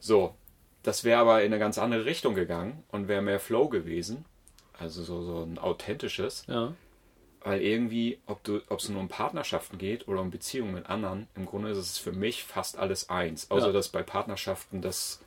So, 0.00 0.34
das 0.82 1.04
wäre 1.04 1.20
aber 1.20 1.40
in 1.42 1.46
eine 1.52 1.58
ganz 1.58 1.78
andere 1.78 2.04
Richtung 2.04 2.34
gegangen 2.34 2.82
und 2.88 3.08
wäre 3.08 3.22
mehr 3.22 3.40
Flow 3.40 3.68
gewesen. 3.68 4.24
Also 4.78 5.02
so, 5.02 5.22
so 5.22 5.42
ein 5.42 5.58
authentisches. 5.58 6.44
ja. 6.48 6.74
Weil 7.46 7.60
irgendwie, 7.60 8.20
ob 8.24 8.48
es 8.78 8.88
nur 8.88 9.00
um 9.00 9.08
Partnerschaften 9.08 9.76
geht 9.76 10.08
oder 10.08 10.22
um 10.22 10.30
Beziehungen 10.30 10.72
mit 10.72 10.88
anderen, 10.88 11.28
im 11.34 11.44
Grunde 11.44 11.68
ist 11.68 11.76
es 11.76 11.98
für 11.98 12.12
mich 12.12 12.42
fast 12.42 12.78
alles 12.78 13.10
eins. 13.10 13.50
Außer 13.50 13.66
Ja. 13.66 13.72
dass 13.72 13.90
bei 13.90 14.02
Partnerschaften 14.02 14.80
das 14.80 15.20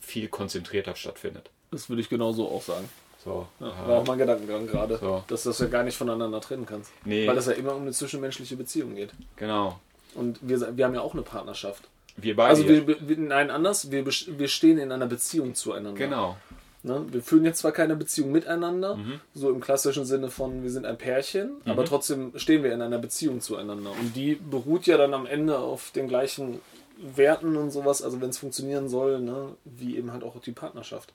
viel 0.00 0.28
konzentrierter 0.28 0.96
stattfindet. 0.96 1.50
Das 1.70 1.88
würde 1.88 2.00
ich 2.02 2.08
genauso 2.08 2.48
auch 2.48 2.62
sagen. 2.62 2.88
So, 3.24 3.46
Ja, 3.60 3.68
äh, 3.68 3.88
war 3.88 3.98
auch 4.00 4.06
mein 4.06 4.18
Gedankengang 4.18 4.66
gerade, 4.66 4.98
So. 4.98 5.24
dass 5.28 5.44
du 5.44 5.48
das 5.50 5.58
ja 5.58 5.66
gar 5.66 5.82
nicht 5.82 5.96
voneinander 5.96 6.40
trennen 6.40 6.66
kannst. 6.66 6.90
Nee. 7.04 7.26
Weil 7.26 7.34
das 7.36 7.46
ja 7.46 7.52
immer 7.52 7.74
um 7.74 7.82
eine 7.82 7.92
zwischenmenschliche 7.92 8.56
Beziehung 8.56 8.94
geht. 8.94 9.10
genau. 9.36 9.80
Und 10.14 10.38
wir, 10.42 10.76
wir 10.76 10.84
haben 10.84 10.94
ja 10.94 11.00
auch 11.00 11.14
eine 11.14 11.22
Partnerschaft. 11.22 11.88
Wir 12.16 12.36
beide. 12.36 12.50
Also 12.50 12.68
wir, 12.68 12.86
wir, 12.86 13.16
nein, 13.18 13.50
anders, 13.50 13.90
wir, 13.90 14.06
wir 14.06 14.48
stehen 14.48 14.78
in 14.78 14.92
einer 14.92 15.06
Beziehung 15.06 15.54
zueinander. 15.56 15.98
genau. 15.98 16.36
Ne? 16.84 17.04
Wir 17.10 17.22
führen 17.22 17.44
jetzt 17.46 17.58
zwar 17.60 17.72
keine 17.72 17.96
Beziehung 17.96 18.30
miteinander, 18.30 18.94
Mhm. 18.96 19.18
so 19.34 19.48
im 19.50 19.60
klassischen 19.60 20.04
Sinne 20.04 20.30
von 20.30 20.62
wir 20.62 20.70
sind 20.70 20.84
ein 20.86 20.98
Pärchen, 20.98 21.52
aber 21.64 21.84
trotzdem 21.86 22.32
stehen 22.36 22.62
wir 22.62 22.72
in 22.74 22.82
einer 22.82 22.98
Beziehung 22.98 23.40
zueinander. 23.40 23.90
Und 23.98 24.14
die 24.14 24.34
beruht 24.36 24.86
ja 24.86 24.98
dann 24.98 25.14
am 25.14 25.24
Ende 25.26 25.58
auf 25.58 25.90
den 25.92 26.06
gleichen 26.08 26.60
Werten 26.98 27.56
und 27.56 27.70
sowas, 27.70 28.02
also 28.02 28.20
wenn 28.20 28.30
es 28.30 28.38
funktionieren 28.38 28.88
soll, 28.88 29.20
ne? 29.20 29.56
wie 29.64 29.96
eben 29.96 30.12
halt 30.12 30.22
auch 30.22 30.40
die 30.40 30.52
Partnerschaft. 30.52 31.12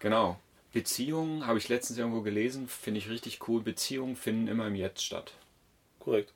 Genau. 0.00 0.36
Beziehungen, 0.72 1.46
habe 1.46 1.58
ich 1.58 1.68
letztens 1.68 1.98
irgendwo 1.98 2.22
gelesen, 2.22 2.66
finde 2.66 2.98
ich 2.98 3.08
richtig 3.08 3.46
cool. 3.48 3.62
Beziehungen 3.62 4.16
finden 4.16 4.48
immer 4.48 4.66
im 4.66 4.74
Jetzt 4.74 5.04
statt. 5.04 5.32
Korrekt. 6.00 6.32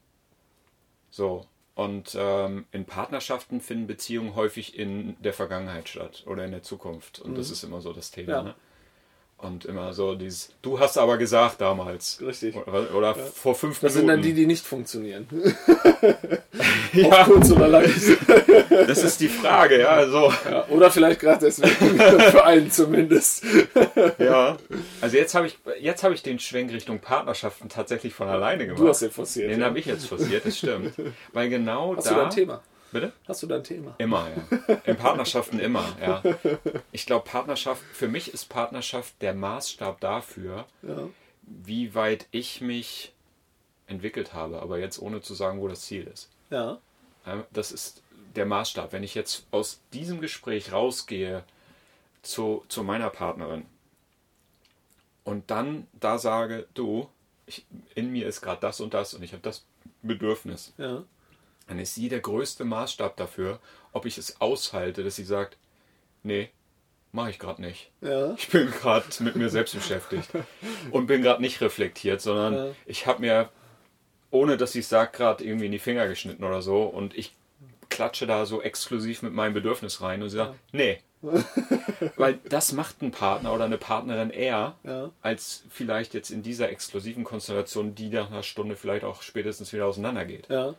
So. 1.10 1.46
Und 1.74 2.16
ähm, 2.18 2.66
in 2.72 2.84
Partnerschaften 2.84 3.60
finden 3.60 3.86
Beziehungen 3.86 4.34
häufig 4.34 4.78
in 4.78 5.16
der 5.22 5.32
Vergangenheit 5.32 5.88
statt 5.88 6.24
oder 6.26 6.44
in 6.44 6.50
der 6.50 6.62
Zukunft. 6.62 7.18
Und 7.18 7.36
das 7.36 7.50
ist 7.50 7.62
immer 7.64 7.80
so 7.80 7.92
das 7.92 8.10
Thema. 8.10 8.32
Ja. 8.32 8.42
Ne? 8.42 8.54
Und 9.38 9.66
immer 9.66 9.92
so 9.92 10.14
dieses, 10.14 10.50
du 10.62 10.80
hast 10.80 10.96
aber 10.96 11.18
gesagt 11.18 11.60
damals. 11.60 12.18
Richtig. 12.24 12.56
Oder, 12.56 12.94
oder 12.94 13.14
vor 13.14 13.54
fünf 13.54 13.80
Das 13.80 13.92
sind 13.92 14.06
dann 14.06 14.20
Minuten. 14.20 14.34
die, 14.34 14.40
die 14.42 14.46
nicht 14.46 14.64
funktionieren. 14.66 15.28
ja, 16.94 17.24
Kurz 17.24 17.50
oder 17.50 17.68
lang. 17.68 17.84
das 18.70 19.02
ist 19.02 19.20
die 19.20 19.28
Frage, 19.28 19.80
ja. 19.80 19.88
Also, 19.88 20.32
Ja, 20.50 20.66
oder 20.68 20.90
vielleicht 20.90 21.20
gerade 21.20 21.44
deswegen, 21.44 21.68
für 22.30 22.44
einen 22.44 22.70
zumindest. 22.70 23.44
ja. 24.18 24.56
Also 25.02 25.16
jetzt 25.18 25.34
habe 25.34 25.48
ich, 25.48 25.58
jetzt 25.80 26.02
habe 26.02 26.14
ich 26.14 26.22
den 26.22 26.38
Schwenk 26.38 26.72
Richtung 26.72 27.00
Partnerschaften 27.00 27.68
tatsächlich 27.68 28.14
von 28.14 28.28
alleine 28.28 28.64
gemacht. 28.64 28.80
Du 28.80 28.88
hast 28.88 29.02
den 29.02 29.10
forciert. 29.10 29.50
Den 29.50 29.60
ja. 29.60 29.66
habe 29.66 29.78
ich 29.78 29.84
jetzt 29.84 30.06
forciert, 30.06 30.46
das 30.46 30.56
stimmt. 30.56 30.94
Weil 31.34 31.50
genau 31.50 31.94
Hast 31.94 32.06
da. 32.06 32.14
du 32.14 32.20
dein 32.20 32.30
Thema? 32.30 32.62
Bitte? 33.00 33.12
Hast 33.28 33.42
du 33.42 33.46
dein 33.46 33.62
Thema? 33.64 33.94
Immer, 33.98 34.28
ja. 34.28 34.74
In 34.84 34.96
Partnerschaften 34.96 35.58
immer, 35.60 35.84
ja. 36.00 36.22
Ich 36.92 37.06
glaube, 37.06 37.24
Partnerschaft, 37.28 37.82
für 37.92 38.08
mich 38.08 38.32
ist 38.34 38.46
Partnerschaft 38.48 39.14
der 39.22 39.34
Maßstab 39.34 40.00
dafür, 40.00 40.66
Ja. 40.82 41.08
wie 41.42 41.94
weit 41.94 42.26
ich 42.30 42.60
mich 42.60 43.12
entwickelt 43.86 44.32
habe, 44.34 44.60
aber 44.62 44.78
jetzt 44.78 44.98
ohne 45.00 45.20
zu 45.20 45.34
sagen, 45.34 45.60
wo 45.60 45.68
das 45.68 45.82
Ziel 45.82 46.06
ist. 46.12 46.28
Ja. 46.50 46.78
Das 47.52 47.72
ist 47.72 48.02
der 48.34 48.46
Maßstab. 48.46 48.92
Wenn 48.92 49.02
ich 49.02 49.14
jetzt 49.14 49.46
aus 49.50 49.80
diesem 49.92 50.20
Gespräch 50.20 50.72
rausgehe 50.72 51.44
zu, 52.22 52.64
zu 52.68 52.82
meiner 52.82 53.10
Partnerin 53.10 53.64
und 55.24 55.50
dann 55.50 55.86
da 55.92 56.18
sage, 56.18 56.66
du, 56.74 57.08
ich, 57.46 57.64
in 57.94 58.10
mir 58.12 58.26
ist 58.26 58.40
gerade 58.40 58.60
das 58.60 58.80
und 58.80 58.94
das 58.94 59.14
und 59.14 59.22
ich 59.22 59.32
habe 59.32 59.42
das 59.42 59.64
Bedürfnis, 60.02 60.72
Ja. 60.78 61.04
Dann 61.68 61.78
ist 61.78 61.94
sie 61.94 62.08
der 62.08 62.20
größte 62.20 62.64
Maßstab 62.64 63.16
dafür, 63.16 63.58
ob 63.92 64.06
ich 64.06 64.18
es 64.18 64.40
aushalte, 64.40 65.02
dass 65.04 65.16
sie 65.16 65.24
sagt, 65.24 65.56
nee, 66.22 66.50
mache 67.12 67.30
ich 67.30 67.38
gerade 67.38 67.60
nicht. 67.62 67.90
Ja. 68.00 68.34
Ich 68.38 68.48
bin 68.48 68.70
gerade 68.70 69.04
mit 69.20 69.36
mir 69.36 69.48
selbst 69.48 69.74
beschäftigt 69.74 70.28
und 70.90 71.06
bin 71.06 71.22
gerade 71.22 71.40
nicht 71.42 71.60
reflektiert, 71.60 72.20
sondern 72.20 72.54
Ja. 72.54 72.66
ich 72.86 73.06
habe 73.06 73.20
mir, 73.20 73.48
ohne 74.30 74.56
dass 74.56 74.74
ich 74.74 74.86
sage, 74.86 75.10
gerade 75.16 75.44
irgendwie 75.44 75.66
in 75.66 75.72
die 75.72 75.78
Finger 75.78 76.06
geschnitten 76.08 76.44
oder 76.44 76.62
so 76.62 76.82
und 76.84 77.16
ich 77.16 77.34
klatsche 77.88 78.26
da 78.26 78.44
so 78.46 78.60
exklusiv 78.62 79.22
mit 79.22 79.32
meinem 79.32 79.54
Bedürfnis 79.54 80.00
rein 80.02 80.22
und 80.22 80.28
sie 80.30 80.36
sagt, 80.36 80.54
nee. 80.72 80.98
Weil 82.16 82.38
das 82.48 82.72
macht 82.72 83.00
ein 83.02 83.10
Partner 83.10 83.52
oder 83.54 83.64
eine 83.64 83.78
Partnerin 83.78 84.30
eher, 84.30 84.74
Ja. 84.84 85.10
als 85.22 85.64
vielleicht 85.70 86.12
jetzt 86.14 86.30
in 86.30 86.42
dieser 86.42 86.68
exklusiven 86.70 87.24
Konstellation, 87.24 87.94
die 87.94 88.08
nach 88.10 88.30
einer 88.30 88.42
Stunde 88.42 88.76
vielleicht 88.76 89.04
auch 89.04 89.22
spätestens 89.22 89.72
wieder 89.72 89.86
auseinandergeht. 89.86 90.48
Ja. 90.50 90.74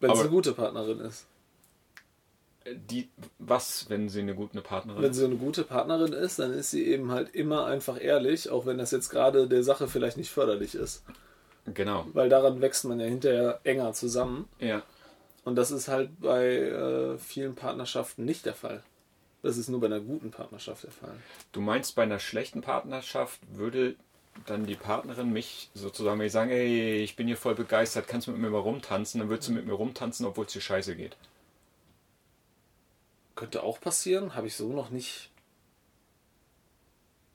Wenn 0.00 0.10
es 0.10 0.20
eine 0.20 0.28
gute 0.28 0.52
Partnerin 0.52 1.00
ist. 1.00 1.26
Die, 2.66 3.08
was, 3.38 3.88
wenn 3.88 4.08
sie 4.08 4.20
eine 4.20 4.34
gute 4.34 4.60
Partnerin 4.60 5.02
Wenn 5.02 5.14
sie 5.14 5.24
eine 5.24 5.36
gute 5.36 5.64
Partnerin 5.64 6.12
ist, 6.12 6.38
dann 6.38 6.52
ist 6.52 6.70
sie 6.70 6.86
eben 6.86 7.10
halt 7.10 7.34
immer 7.34 7.64
einfach 7.64 7.98
ehrlich, 8.00 8.50
auch 8.50 8.66
wenn 8.66 8.76
das 8.76 8.90
jetzt 8.90 9.08
gerade 9.08 9.48
der 9.48 9.62
Sache 9.62 9.88
vielleicht 9.88 10.18
nicht 10.18 10.30
förderlich 10.30 10.74
ist. 10.74 11.02
Genau. 11.72 12.06
Weil 12.12 12.28
daran 12.28 12.60
wächst 12.60 12.84
man 12.84 13.00
ja 13.00 13.06
hinterher 13.06 13.60
enger 13.64 13.92
zusammen. 13.94 14.48
Ja. 14.58 14.82
Und 15.44 15.56
das 15.56 15.70
ist 15.70 15.88
halt 15.88 16.20
bei 16.20 16.44
äh, 16.46 17.18
vielen 17.18 17.54
Partnerschaften 17.54 18.24
nicht 18.24 18.44
der 18.44 18.54
Fall. 18.54 18.82
Das 19.42 19.56
ist 19.56 19.68
nur 19.68 19.80
bei 19.80 19.86
einer 19.86 20.00
guten 20.00 20.30
Partnerschaft 20.30 20.82
der 20.84 20.90
Fall. 20.90 21.16
Du 21.52 21.60
meinst, 21.60 21.94
bei 21.94 22.02
einer 22.02 22.18
schlechten 22.18 22.60
Partnerschaft 22.60 23.40
würde 23.50 23.96
dann 24.46 24.66
die 24.66 24.74
Partnerin 24.74 25.32
mich 25.32 25.70
sozusagen, 25.74 26.18
wenn 26.18 26.26
ich 26.26 26.32
sage, 26.32 26.52
ey, 26.52 27.02
ich 27.02 27.16
bin 27.16 27.26
hier 27.26 27.36
voll 27.36 27.54
begeistert, 27.54 28.08
kannst 28.08 28.26
du 28.26 28.32
mit 28.32 28.40
mir 28.40 28.50
mal 28.50 28.58
rumtanzen, 28.58 29.20
dann 29.20 29.28
wird 29.28 29.42
sie 29.42 29.52
mit 29.52 29.66
mir 29.66 29.74
rumtanzen, 29.74 30.26
obwohl 30.26 30.46
es 30.46 30.52
dir 30.52 30.60
scheiße 30.60 30.96
geht. 30.96 31.16
Könnte 33.34 33.62
auch 33.62 33.80
passieren, 33.80 34.34
habe 34.34 34.46
ich 34.46 34.56
so 34.56 34.72
noch 34.72 34.90
nicht. 34.90 35.30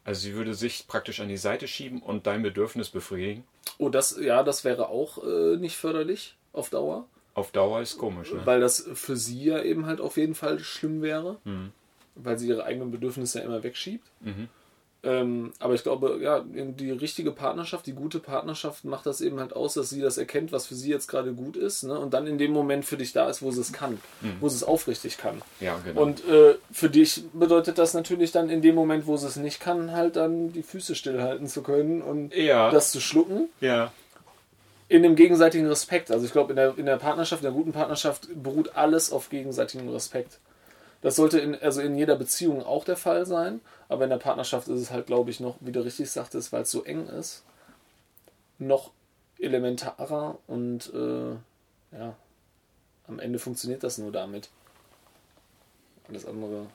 Also 0.04 0.22
sie 0.22 0.34
würde 0.34 0.54
sich 0.54 0.88
praktisch 0.88 1.22
an 1.22 1.30
die 1.30 1.38
Seite 1.38 1.68
schieben 1.68 2.02
und 2.02 2.28
dein 2.28 2.44
Bedürfnis 2.44 2.90
befriedigen. 2.90 3.46
Oh, 3.78 3.90
das, 3.90 4.18
ja, 4.20 4.44
das 4.44 4.66
wäre 4.66 4.90
auch 4.90 5.24
äh, 5.24 5.56
nicht 5.58 5.78
förderlich 5.78 6.36
auf 6.52 6.70
Dauer. 6.70 7.08
Auf 7.36 7.52
Dauer 7.52 7.82
ist 7.82 7.98
komisch, 7.98 8.32
ne? 8.32 8.46
Weil 8.46 8.60
das 8.60 8.88
für 8.94 9.16
sie 9.16 9.46
ja 9.46 9.62
eben 9.64 9.86
halt 9.86 10.02
auf 10.02 10.18
jeden 10.18 10.36
Fall 10.36 10.60
schlimm 10.60 11.02
wäre. 11.02 11.38
Mhm. 11.46 11.72
Weil 12.16 12.38
sie 12.38 12.48
ihre 12.48 12.66
eigenen 12.66 12.92
Bedürfnisse 12.92 13.40
ja 13.40 13.46
immer 13.46 13.64
wegschiebt. 13.64 14.06
Mhm. 14.20 14.50
Ähm, 15.06 15.52
aber 15.60 15.74
ich 15.74 15.84
glaube, 15.84 16.20
ja, 16.22 16.44
die 16.48 16.92
richtige 16.92 17.32
Partnerschaft, 17.32 17.86
die 17.88 17.92
gute 17.92 18.20
Partnerschaft 18.20 18.86
macht 18.86 19.06
das 19.06 19.20
eben 19.20 19.38
halt 19.40 19.54
aus, 19.54 19.74
dass 19.74 19.90
sie 19.90 20.00
das 20.00 20.18
erkennt, 20.18 20.54
was 20.54 20.66
für 20.68 20.76
sie 20.76 20.90
jetzt 20.90 21.08
gerade 21.08 21.34
gut 21.34 21.58
ist. 21.58 21.84
Ne? 21.84 22.00
Und 22.00 22.14
dann 22.14 22.26
in 22.26 22.38
dem 22.38 22.52
Moment 22.52 22.86
für 22.86 22.96
dich 22.96 23.12
da 23.12 23.30
ist, 23.30 23.42
wo 23.42 23.52
sie 23.52 23.60
es 23.60 23.74
kann. 23.74 24.00
Wo 24.40 24.48
sie 24.48 24.56
es 24.56 24.64
aufrichtig 24.64 25.18
kann. 25.18 25.42
Ja, 25.60 25.78
genau. 25.84 26.02
Und 26.04 26.26
äh, 26.28 26.56
für 26.72 26.90
dich 26.90 27.24
bedeutet 27.34 27.78
das 27.78 27.94
natürlich 27.94 28.32
dann 28.32 28.50
in 28.50 28.62
dem 28.62 28.76
Moment, 28.76 29.06
wo 29.06 29.18
sie 29.18 29.28
es 29.28 29.36
nicht 29.36 29.60
kann, 29.60 29.92
halt 29.92 30.16
dann 30.16 30.54
die 30.54 30.64
Füße 30.64 30.96
stillhalten 30.96 31.48
zu 31.48 31.64
können 31.64 32.02
und 32.02 32.34
Ja. 32.34 32.72
das 32.72 32.92
zu 32.92 33.02
schlucken. 33.02 33.50
ja. 33.60 33.92
In 34.90 35.02
dem 35.02 35.16
gegenseitigen 35.16 35.66
Respekt. 35.68 36.12
Also 36.12 36.26
ich 36.26 36.32
glaube, 36.34 36.52
in 36.52 36.56
der, 36.58 36.78
in 36.78 36.86
der 36.86 36.98
Partnerschaft, 36.98 37.42
in 37.42 37.46
der 37.46 37.54
guten 37.54 37.72
Partnerschaft 37.72 38.28
beruht 38.36 38.76
alles 38.76 39.12
auf 39.12 39.30
gegenseitigem 39.30 39.90
Respekt. 39.90 40.38
Das 41.04 41.16
sollte 41.18 41.38
in, 41.40 41.54
also 41.62 41.82
in 41.82 41.96
jeder 41.96 42.16
Beziehung 42.16 42.64
auch 42.64 42.86
der 42.86 42.96
Fall 42.98 43.26
sein, 43.26 43.60
aber 43.90 44.06
in 44.06 44.10
der 44.10 44.18
Partnerschaft 44.18 44.68
ist 44.70 44.80
es 44.80 44.90
halt, 44.90 45.06
glaube 45.06 45.30
ich, 45.30 45.40
noch, 45.40 45.58
wie 45.60 45.72
du 45.74 45.84
richtig 45.84 46.10
sagtest, 46.10 46.52
weil 46.54 46.62
es 46.64 46.72
so 46.72 46.84
eng 46.84 47.08
ist, 47.08 47.44
noch 48.58 48.92
elementarer 49.38 50.40
und 50.48 50.92
äh, 50.94 51.32
ja, 51.98 52.16
am 53.08 53.20
Ende 53.20 53.38
funktioniert 53.38 53.84
das 53.84 53.98
nur 53.98 54.12
damit. 54.14 54.50
Alles 56.08 56.26
andere 56.26 56.68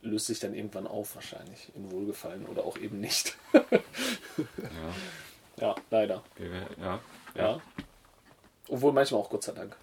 löst 0.00 0.26
sich 0.26 0.40
dann 0.40 0.54
irgendwann 0.54 0.86
auf, 0.86 1.14
wahrscheinlich 1.14 1.70
in 1.74 1.90
Wohlgefallen 1.90 2.46
oder 2.46 2.64
auch 2.64 2.78
eben 2.78 3.00
nicht. 3.00 3.36
Ja. 3.52 3.62
ja, 5.60 5.74
leider. 5.90 6.22
Wir- 6.36 6.68
ja. 6.78 7.00
Ja. 7.34 7.60
Obwohl 8.68 8.92
manchmal 8.92 9.20
auch 9.20 9.28
Gott 9.30 9.42
sei 9.42 9.52
Dank. 9.52 9.76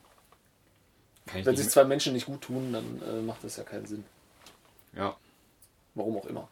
Wenn 1.33 1.55
sich 1.55 1.69
zwei 1.69 1.83
Menschen 1.83 2.13
nicht 2.13 2.25
gut 2.25 2.41
tun, 2.41 2.73
dann 2.73 3.01
äh, 3.01 3.21
macht 3.21 3.43
das 3.43 3.57
ja 3.57 3.63
keinen 3.63 3.85
Sinn. 3.85 4.03
ja. 4.93 5.15
Warum 5.93 6.15
auch 6.17 6.25
immer. 6.25 6.47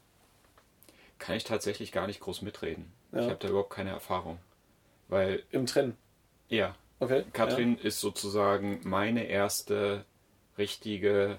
Kann 1.18 1.36
ich 1.38 1.46
tatsächlich 1.46 1.94
gar 1.94 2.08
nicht 2.08 2.20
groß 2.20 2.42
mitreden. 2.42 2.92
Ja. 3.14 3.20
Ich 3.22 3.26
habe 3.28 3.38
da 3.40 3.48
überhaupt 3.48 3.70
keine 3.70 3.92
Erfahrung. 3.92 4.38
Weil, 5.08 5.44
Im 5.52 5.66
Trennen. 5.66 5.98
ja, 6.50 6.76
Okay. 7.02 7.24
Katrin 7.32 7.78
ist 7.78 8.02
sozusagen 8.02 8.82
meine 8.84 9.24
erste 9.28 10.04
richtige 10.58 11.38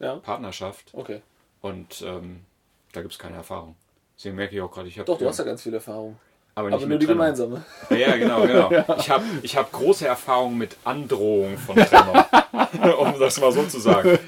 Ja. 0.00 0.14
ja. 0.14 0.16
Partnerschaft 0.16 0.92
Okay. 0.92 1.22
und 1.60 2.02
ähm, 2.02 2.44
da 2.92 3.02
gibt 3.02 3.12
es 3.12 3.18
keine 3.20 3.36
Erfahrung. 3.36 3.76
Deswegen 4.16 4.34
merke 4.34 4.56
ich 4.56 4.60
auch 4.60 4.72
gerade, 4.72 4.88
ich 4.88 4.98
habe. 4.98 5.06
Doch, 5.06 5.18
du 5.18 5.28
hast 5.28 5.38
ja 5.38 5.44
ganz 5.44 5.62
viel 5.62 5.74
Erfahrung. 5.74 6.18
Aber 6.54 6.68
nicht 6.68 6.76
Aber 6.76 6.86
nur 6.86 6.98
die 6.98 7.06
Trennung. 7.06 7.18
gemeinsame. 7.24 7.64
Ja, 7.90 8.16
genau, 8.16 8.42
genau. 8.46 8.70
Ich 8.98 9.08
habe 9.10 9.24
ich 9.42 9.56
hab 9.56 9.72
große 9.72 10.06
Erfahrung 10.06 10.58
mit 10.58 10.76
Androhung 10.84 11.56
von 11.58 11.76
Trennung. 11.76 12.24
um 12.98 13.18
das 13.18 13.40
mal 13.40 13.52
so 13.52 13.62
zu 13.64 13.80
sagen. 13.80 14.18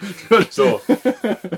So, 0.51 0.81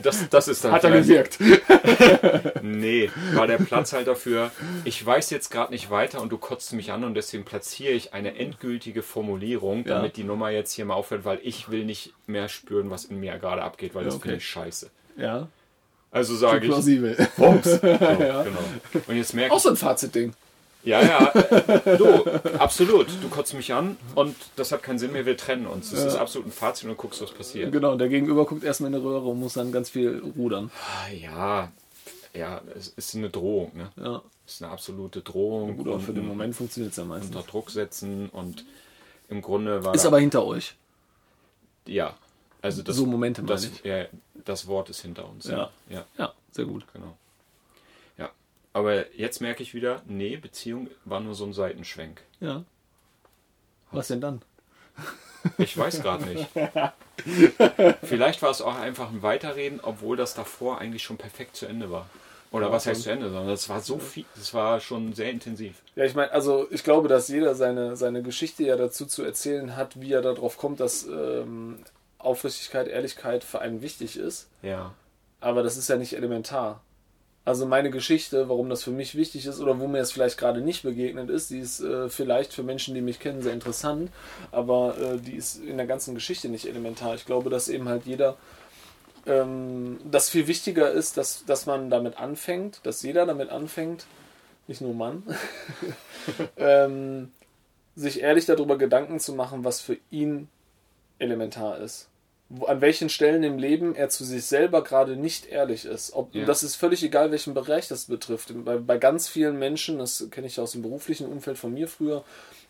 das, 0.02 0.28
das 0.28 0.48
ist 0.48 0.64
dann. 0.64 0.80
vielleicht- 0.80 1.38
gewirkt. 1.38 1.38
Nee, 2.62 3.10
war 3.34 3.46
der 3.46 3.58
Platz 3.58 3.92
halt 3.92 4.06
dafür, 4.08 4.50
ich 4.84 5.04
weiß 5.04 5.30
jetzt 5.30 5.50
gerade 5.50 5.72
nicht 5.72 5.90
weiter 5.90 6.20
und 6.20 6.30
du 6.30 6.38
kotzt 6.38 6.72
mich 6.72 6.90
an 6.92 7.04
und 7.04 7.14
deswegen 7.14 7.44
platziere 7.44 7.92
ich 7.92 8.12
eine 8.12 8.36
endgültige 8.36 9.02
Formulierung, 9.02 9.84
Ja. 9.86 9.96
damit 9.96 10.16
die 10.16 10.24
Nummer 10.24 10.50
jetzt 10.50 10.72
hier 10.72 10.84
mal 10.84 10.94
aufhört, 10.94 11.24
weil 11.24 11.38
ich 11.42 11.70
will 11.70 11.84
nicht 11.84 12.12
mehr 12.26 12.48
spüren, 12.48 12.90
was 12.90 13.04
in 13.04 13.20
mir 13.20 13.38
gerade 13.38 13.62
abgeht, 13.62 13.94
weil 13.94 14.04
das 14.04 14.14
okay. 14.14 14.22
finde 14.22 14.36
ich 14.38 14.46
scheiße. 14.48 14.90
Ja. 15.16 15.48
Also 16.10 16.34
sage 16.36 16.64
ich, 16.64 16.70
Plausibel. 16.70 17.16
Bums. 17.36 17.64
So, 17.64 17.78
genau. 17.80 18.44
Und 19.06 19.16
jetzt 19.16 19.34
merke 19.34 19.54
Auch 19.54 19.60
so 19.60 19.70
ein 19.70 19.76
Fazitding. 19.76 20.32
Ja, 20.86 21.02
ja, 21.02 21.30
du, 21.98 22.24
absolut, 22.58 23.08
du 23.22 23.28
kotzt 23.28 23.52
mich 23.54 23.74
an 23.74 23.96
und 24.14 24.34
das 24.56 24.72
hat 24.72 24.82
keinen 24.82 24.98
Sinn 24.98 25.12
mehr, 25.12 25.26
wir 25.26 25.36
trennen 25.36 25.66
uns. 25.66 25.90
Das 25.90 26.02
ist 26.04 26.16
absolut 26.16 26.48
ein 26.48 26.52
Fazit 26.52 26.84
und 26.84 26.90
du 26.90 26.96
guckst, 26.96 27.20
was 27.20 27.32
passiert. 27.32 27.72
Genau, 27.72 27.92
und 27.92 27.98
der 27.98 28.08
Gegenüber 28.08 28.46
guckt 28.46 28.64
erstmal 28.64 28.88
in 28.90 28.94
eine 28.94 29.04
Röhre 29.04 29.26
und 29.28 29.40
muss 29.40 29.52
dann 29.54 29.72
ganz 29.72 29.90
viel 29.90 30.22
rudern. 30.36 30.70
Ah, 30.80 31.10
Ja, 31.12 31.72
ja, 32.32 32.60
es 32.76 32.88
ist 32.88 33.14
eine 33.14 33.28
Drohung, 33.30 33.72
ne? 33.76 33.90
Ja. 33.96 34.22
Es 34.46 34.54
ist 34.54 34.62
eine 34.62 34.70
absolute 34.72 35.22
Drohung. 35.22 35.76
Gut, 35.76 35.86
aber 35.86 35.96
und 35.96 36.02
für 36.02 36.12
den 36.12 36.26
Moment 36.26 36.54
funktioniert 36.54 36.92
es 36.92 36.96
ja 36.98 37.04
meistens. 37.04 37.34
unter 37.34 37.46
Druck 37.50 37.70
setzen 37.70 38.28
und 38.30 38.64
im 39.28 39.42
Grunde 39.42 39.84
war 39.84 39.94
Ist 39.94 40.06
aber 40.06 40.20
hinter 40.20 40.44
euch. 40.46 40.76
ja 41.86 42.14
also 42.62 42.82
das 42.82 42.96
So 42.96 43.06
Momente 43.06 43.42
meine 43.42 43.54
das, 43.54 43.64
ich. 43.64 43.84
ja, 43.84 44.04
das 44.44 44.66
Wort 44.66 44.88
ist 44.90 45.00
hinter 45.00 45.28
uns 45.28 45.46
Ja. 45.48 45.70
ja 45.88 46.04
Ja, 46.18 46.32
sehr 46.52 46.64
gut. 46.64 46.84
genau 46.92 47.06
ja 47.06 47.12
aber 48.76 49.10
jetzt 49.16 49.40
merke 49.40 49.62
ich 49.62 49.72
wieder 49.72 50.02
nee 50.06 50.36
Beziehung 50.36 50.88
war 51.06 51.20
nur 51.20 51.34
so 51.34 51.46
ein 51.46 51.54
Seitenschwenk 51.54 52.20
Ja. 52.40 52.64
Was 53.90 54.08
denn 54.08 54.20
dann? 54.20 54.42
ich 55.56 55.76
weiß 55.78 56.02
gerade 56.02 56.26
nicht 56.26 56.46
vielleicht 58.02 58.42
war 58.42 58.50
es 58.50 58.60
auch 58.60 58.76
einfach 58.76 59.10
ein 59.10 59.22
Weiterreden 59.22 59.80
obwohl 59.82 60.18
das 60.18 60.34
davor 60.34 60.78
eigentlich 60.78 61.02
schon 61.02 61.16
perfekt 61.16 61.56
zu 61.56 61.64
Ende 61.64 61.90
war 61.90 62.06
oder 62.50 62.66
Ja, 62.66 62.72
was 62.72 62.86
heißt 62.86 63.04
zu 63.04 63.10
Ende 63.10 63.30
sondern 63.30 63.48
das 63.48 63.68
war 63.70 63.80
so 63.80 63.98
viel 63.98 64.26
das 64.34 64.52
war 64.52 64.78
schon 64.80 65.14
sehr 65.14 65.30
intensiv 65.30 65.76
Ja, 65.94 66.04
ich 66.04 66.14
meine, 66.14 66.32
also 66.32 66.66
ich 66.70 66.84
glaube, 66.84 67.08
dass 67.08 67.28
jeder 67.28 67.54
seine, 67.54 67.96
seine 67.96 68.22
Geschichte 68.22 68.62
ja 68.64 68.76
dazu 68.76 69.06
zu 69.06 69.22
erzählen 69.22 69.74
hat, 69.74 69.98
wie 70.00 70.12
er 70.12 70.20
darauf 70.20 70.58
kommt, 70.58 70.80
dass 70.80 71.06
ähm, 71.06 71.78
Aufrichtigkeit, 72.18 72.88
Ehrlichkeit 72.88 73.42
für 73.42 73.60
einen 73.60 73.80
wichtig 73.80 74.18
ist. 74.18 74.48
ja 74.60 74.92
Aber 75.40 75.62
das 75.62 75.78
ist 75.78 75.88
ja 75.88 75.96
nicht 75.96 76.12
elementar. 76.14 76.82
Also 77.46 77.64
meine 77.64 77.90
Geschichte, 77.90 78.48
warum 78.48 78.68
das 78.68 78.82
für 78.82 78.90
mich 78.90 79.14
wichtig 79.14 79.46
ist 79.46 79.60
oder 79.60 79.78
wo 79.78 79.86
mir 79.86 80.00
es 80.00 80.10
vielleicht 80.10 80.36
gerade 80.36 80.60
nicht 80.60 80.82
begegnet 80.82 81.30
ist, 81.30 81.48
die 81.50 81.60
ist 81.60 81.78
äh, 81.80 82.08
vielleicht 82.08 82.52
für 82.52 82.64
Menschen, 82.64 82.96
die 82.96 83.00
mich 83.00 83.20
kennen, 83.20 83.40
sehr 83.40 83.52
interessant, 83.52 84.10
aber 84.50 84.98
äh, 84.98 85.18
die 85.18 85.36
ist 85.36 85.62
in 85.62 85.76
der 85.76 85.86
ganzen 85.86 86.16
Geschichte 86.16 86.48
nicht 86.48 86.66
elementar. 86.66 87.14
Ich 87.14 87.24
glaube, 87.24 87.48
dass 87.48 87.68
eben 87.68 87.88
halt 87.88 88.04
jeder, 88.04 88.36
ähm, 89.26 90.00
das 90.10 90.28
viel 90.28 90.48
wichtiger 90.48 90.90
ist, 90.90 91.18
dass, 91.18 91.44
dass 91.44 91.66
man 91.66 91.88
damit 91.88 92.18
anfängt, 92.18 92.80
dass 92.82 93.02
jeder 93.02 93.26
damit 93.26 93.50
anfängt, 93.50 94.06
nicht 94.66 94.80
nur 94.80 94.94
Mann, 94.94 95.22
ähm, 96.56 97.30
sich 97.94 98.22
ehrlich 98.22 98.46
darüber 98.46 98.76
Gedanken 98.76 99.20
zu 99.20 99.32
machen, 99.34 99.62
was 99.62 99.80
für 99.80 99.98
ihn 100.10 100.48
elementar 101.20 101.78
ist. 101.78 102.08
An 102.66 102.80
welchen 102.80 103.08
Stellen 103.08 103.42
im 103.42 103.58
Leben 103.58 103.96
er 103.96 104.08
zu 104.08 104.24
sich 104.24 104.44
selber 104.44 104.84
gerade 104.84 105.16
nicht 105.16 105.46
ehrlich 105.46 105.84
ist. 105.84 106.12
Ob, 106.12 106.34
Ja. 106.34 106.44
Das 106.44 106.62
ist 106.62 106.76
völlig 106.76 107.02
egal, 107.02 107.32
welchen 107.32 107.54
Bereich 107.54 107.88
das 107.88 108.04
betrifft. 108.04 108.52
Bei, 108.64 108.76
bei 108.76 108.98
ganz 108.98 109.28
vielen 109.28 109.58
Menschen, 109.58 109.98
das 109.98 110.28
kenne 110.30 110.46
ich 110.46 110.60
aus 110.60 110.72
dem 110.72 110.82
beruflichen 110.82 111.26
Umfeld 111.26 111.58
von 111.58 111.74
mir 111.74 111.88
früher, 111.88 112.24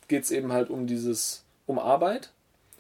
geht 0.09 0.25
es 0.25 0.31
eben 0.31 0.53
halt 0.53 0.71
um 0.71 0.87
dieses, 0.87 1.45
um 1.67 1.79
Arbeit 1.79 2.31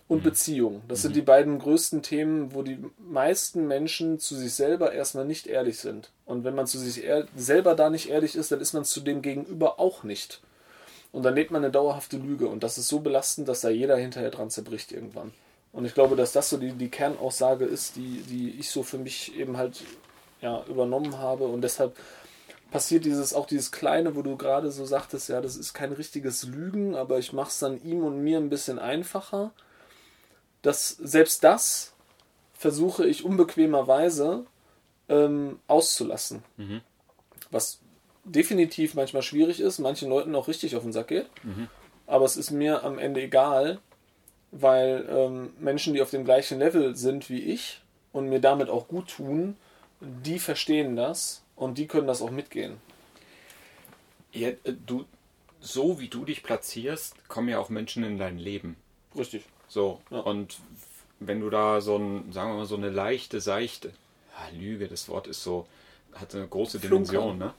und 0.08 0.22
Beziehung. 0.22 0.82
Das 0.88 1.02
sind 1.02 1.16
die 1.16 1.22
beiden 1.22 1.58
größten 1.58 2.02
Themen, 2.02 2.54
wo 2.54 2.62
die 2.62 2.78
meisten 2.98 3.66
Menschen 3.66 4.20
zu 4.20 4.36
sich 4.36 4.54
selber 4.54 4.92
erstmal 4.92 5.24
nicht 5.24 5.48
ehrlich 5.48 5.78
sind. 5.78 6.10
Und 6.24 6.44
wenn 6.44 6.54
man 6.54 6.66
zu 6.66 6.78
sich 6.78 7.02
selber 7.36 7.74
da 7.74 7.90
nicht 7.90 8.08
ehrlich 8.08 8.36
ist, 8.36 8.52
dann 8.52 8.60
ist 8.60 8.72
man 8.72 8.84
zu 8.84 9.00
dem 9.00 9.20
Gegenüber 9.20 9.80
auch 9.80 10.04
nicht. 10.04 10.40
Und 11.10 11.24
dann 11.24 11.34
lebt 11.34 11.50
man 11.50 11.64
eine 11.64 11.72
dauerhafte 11.72 12.18
Lüge. 12.18 12.46
Und 12.46 12.62
das 12.62 12.78
ist 12.78 12.88
so 12.88 13.00
belastend, 13.00 13.48
dass 13.48 13.62
da 13.62 13.68
jeder 13.68 13.96
hinterher 13.96 14.30
dran 14.30 14.50
zerbricht 14.50 14.92
irgendwann. 14.92 15.32
Und 15.76 15.84
ich 15.84 15.92
glaube, 15.92 16.16
dass 16.16 16.32
das 16.32 16.48
so 16.48 16.56
die, 16.56 16.72
die 16.72 16.88
Kernaussage 16.88 17.66
ist, 17.66 17.96
die, 17.96 18.22
die 18.22 18.58
ich 18.58 18.70
so 18.70 18.82
für 18.82 18.96
mich 18.96 19.36
eben 19.36 19.58
halt 19.58 19.84
ja, 20.40 20.64
übernommen 20.68 21.18
habe. 21.18 21.44
Und 21.44 21.60
deshalb 21.60 21.98
passiert 22.70 23.04
dieses 23.04 23.34
auch 23.34 23.46
dieses 23.46 23.72
Kleine, 23.72 24.16
wo 24.16 24.22
du 24.22 24.38
gerade 24.38 24.70
so 24.70 24.86
sagtest, 24.86 25.28
ja, 25.28 25.42
das 25.42 25.54
ist 25.54 25.74
kein 25.74 25.92
richtiges 25.92 26.44
Lügen, 26.44 26.96
aber 26.96 27.18
ich 27.18 27.34
mache 27.34 27.50
es 27.50 27.58
dann 27.58 27.84
ihm 27.84 28.02
und 28.04 28.24
mir 28.24 28.38
ein 28.38 28.48
bisschen 28.48 28.78
einfacher. 28.78 29.52
Dass 30.62 30.88
selbst 30.88 31.44
das 31.44 31.92
versuche 32.54 33.06
ich 33.06 33.26
unbequemerweise 33.26 34.46
ähm, 35.10 35.58
auszulassen. 35.66 36.42
Mhm. 36.56 36.80
Was 37.50 37.80
definitiv 38.24 38.94
manchmal 38.94 39.22
schwierig 39.22 39.60
ist, 39.60 39.78
manchen 39.78 40.08
Leuten 40.08 40.34
auch 40.36 40.48
richtig 40.48 40.74
auf 40.74 40.84
den 40.84 40.94
Sack 40.94 41.08
geht. 41.08 41.26
Mhm. 41.44 41.68
Aber 42.06 42.24
es 42.24 42.38
ist 42.38 42.50
mir 42.50 42.82
am 42.82 42.98
Ende 42.98 43.20
egal, 43.20 43.78
weil 44.60 45.06
ähm, 45.10 45.50
Menschen, 45.58 45.94
die 45.94 46.02
auf 46.02 46.10
dem 46.10 46.24
gleichen 46.24 46.58
Level 46.58 46.96
sind 46.96 47.30
wie 47.30 47.40
ich 47.40 47.80
und 48.12 48.28
mir 48.28 48.40
damit 48.40 48.68
auch 48.68 48.88
gut 48.88 49.08
tun, 49.08 49.56
die 50.00 50.38
verstehen 50.38 50.96
das 50.96 51.42
und 51.54 51.78
die 51.78 51.86
können 51.86 52.06
das 52.06 52.22
auch 52.22 52.30
mitgehen. 52.30 52.78
Ja, 54.32 54.48
äh, 54.48 54.56
du, 54.86 55.04
so 55.60 55.98
wie 56.00 56.08
du 56.08 56.24
dich 56.24 56.42
platzierst, 56.42 57.28
kommen 57.28 57.48
ja 57.48 57.58
auch 57.58 57.68
Menschen 57.68 58.04
in 58.04 58.18
dein 58.18 58.38
Leben. 58.38 58.76
Richtig. 59.16 59.44
So. 59.68 60.00
Ja. 60.10 60.20
Und 60.20 60.58
wenn 61.20 61.40
du 61.40 61.50
da 61.50 61.80
so 61.80 61.96
ein, 61.96 62.32
sagen 62.32 62.50
wir 62.50 62.58
mal, 62.58 62.66
so 62.66 62.76
eine 62.76 62.90
leichte, 62.90 63.40
seichte, 63.40 63.88
ja, 63.88 64.58
Lüge, 64.58 64.88
das 64.88 65.08
Wort 65.08 65.26
ist 65.26 65.42
so, 65.42 65.66
hat 66.12 66.34
eine 66.34 66.46
große 66.46 66.78
Flunkern. 66.78 67.10
Dimension, 67.10 67.38
ne? 67.38 67.54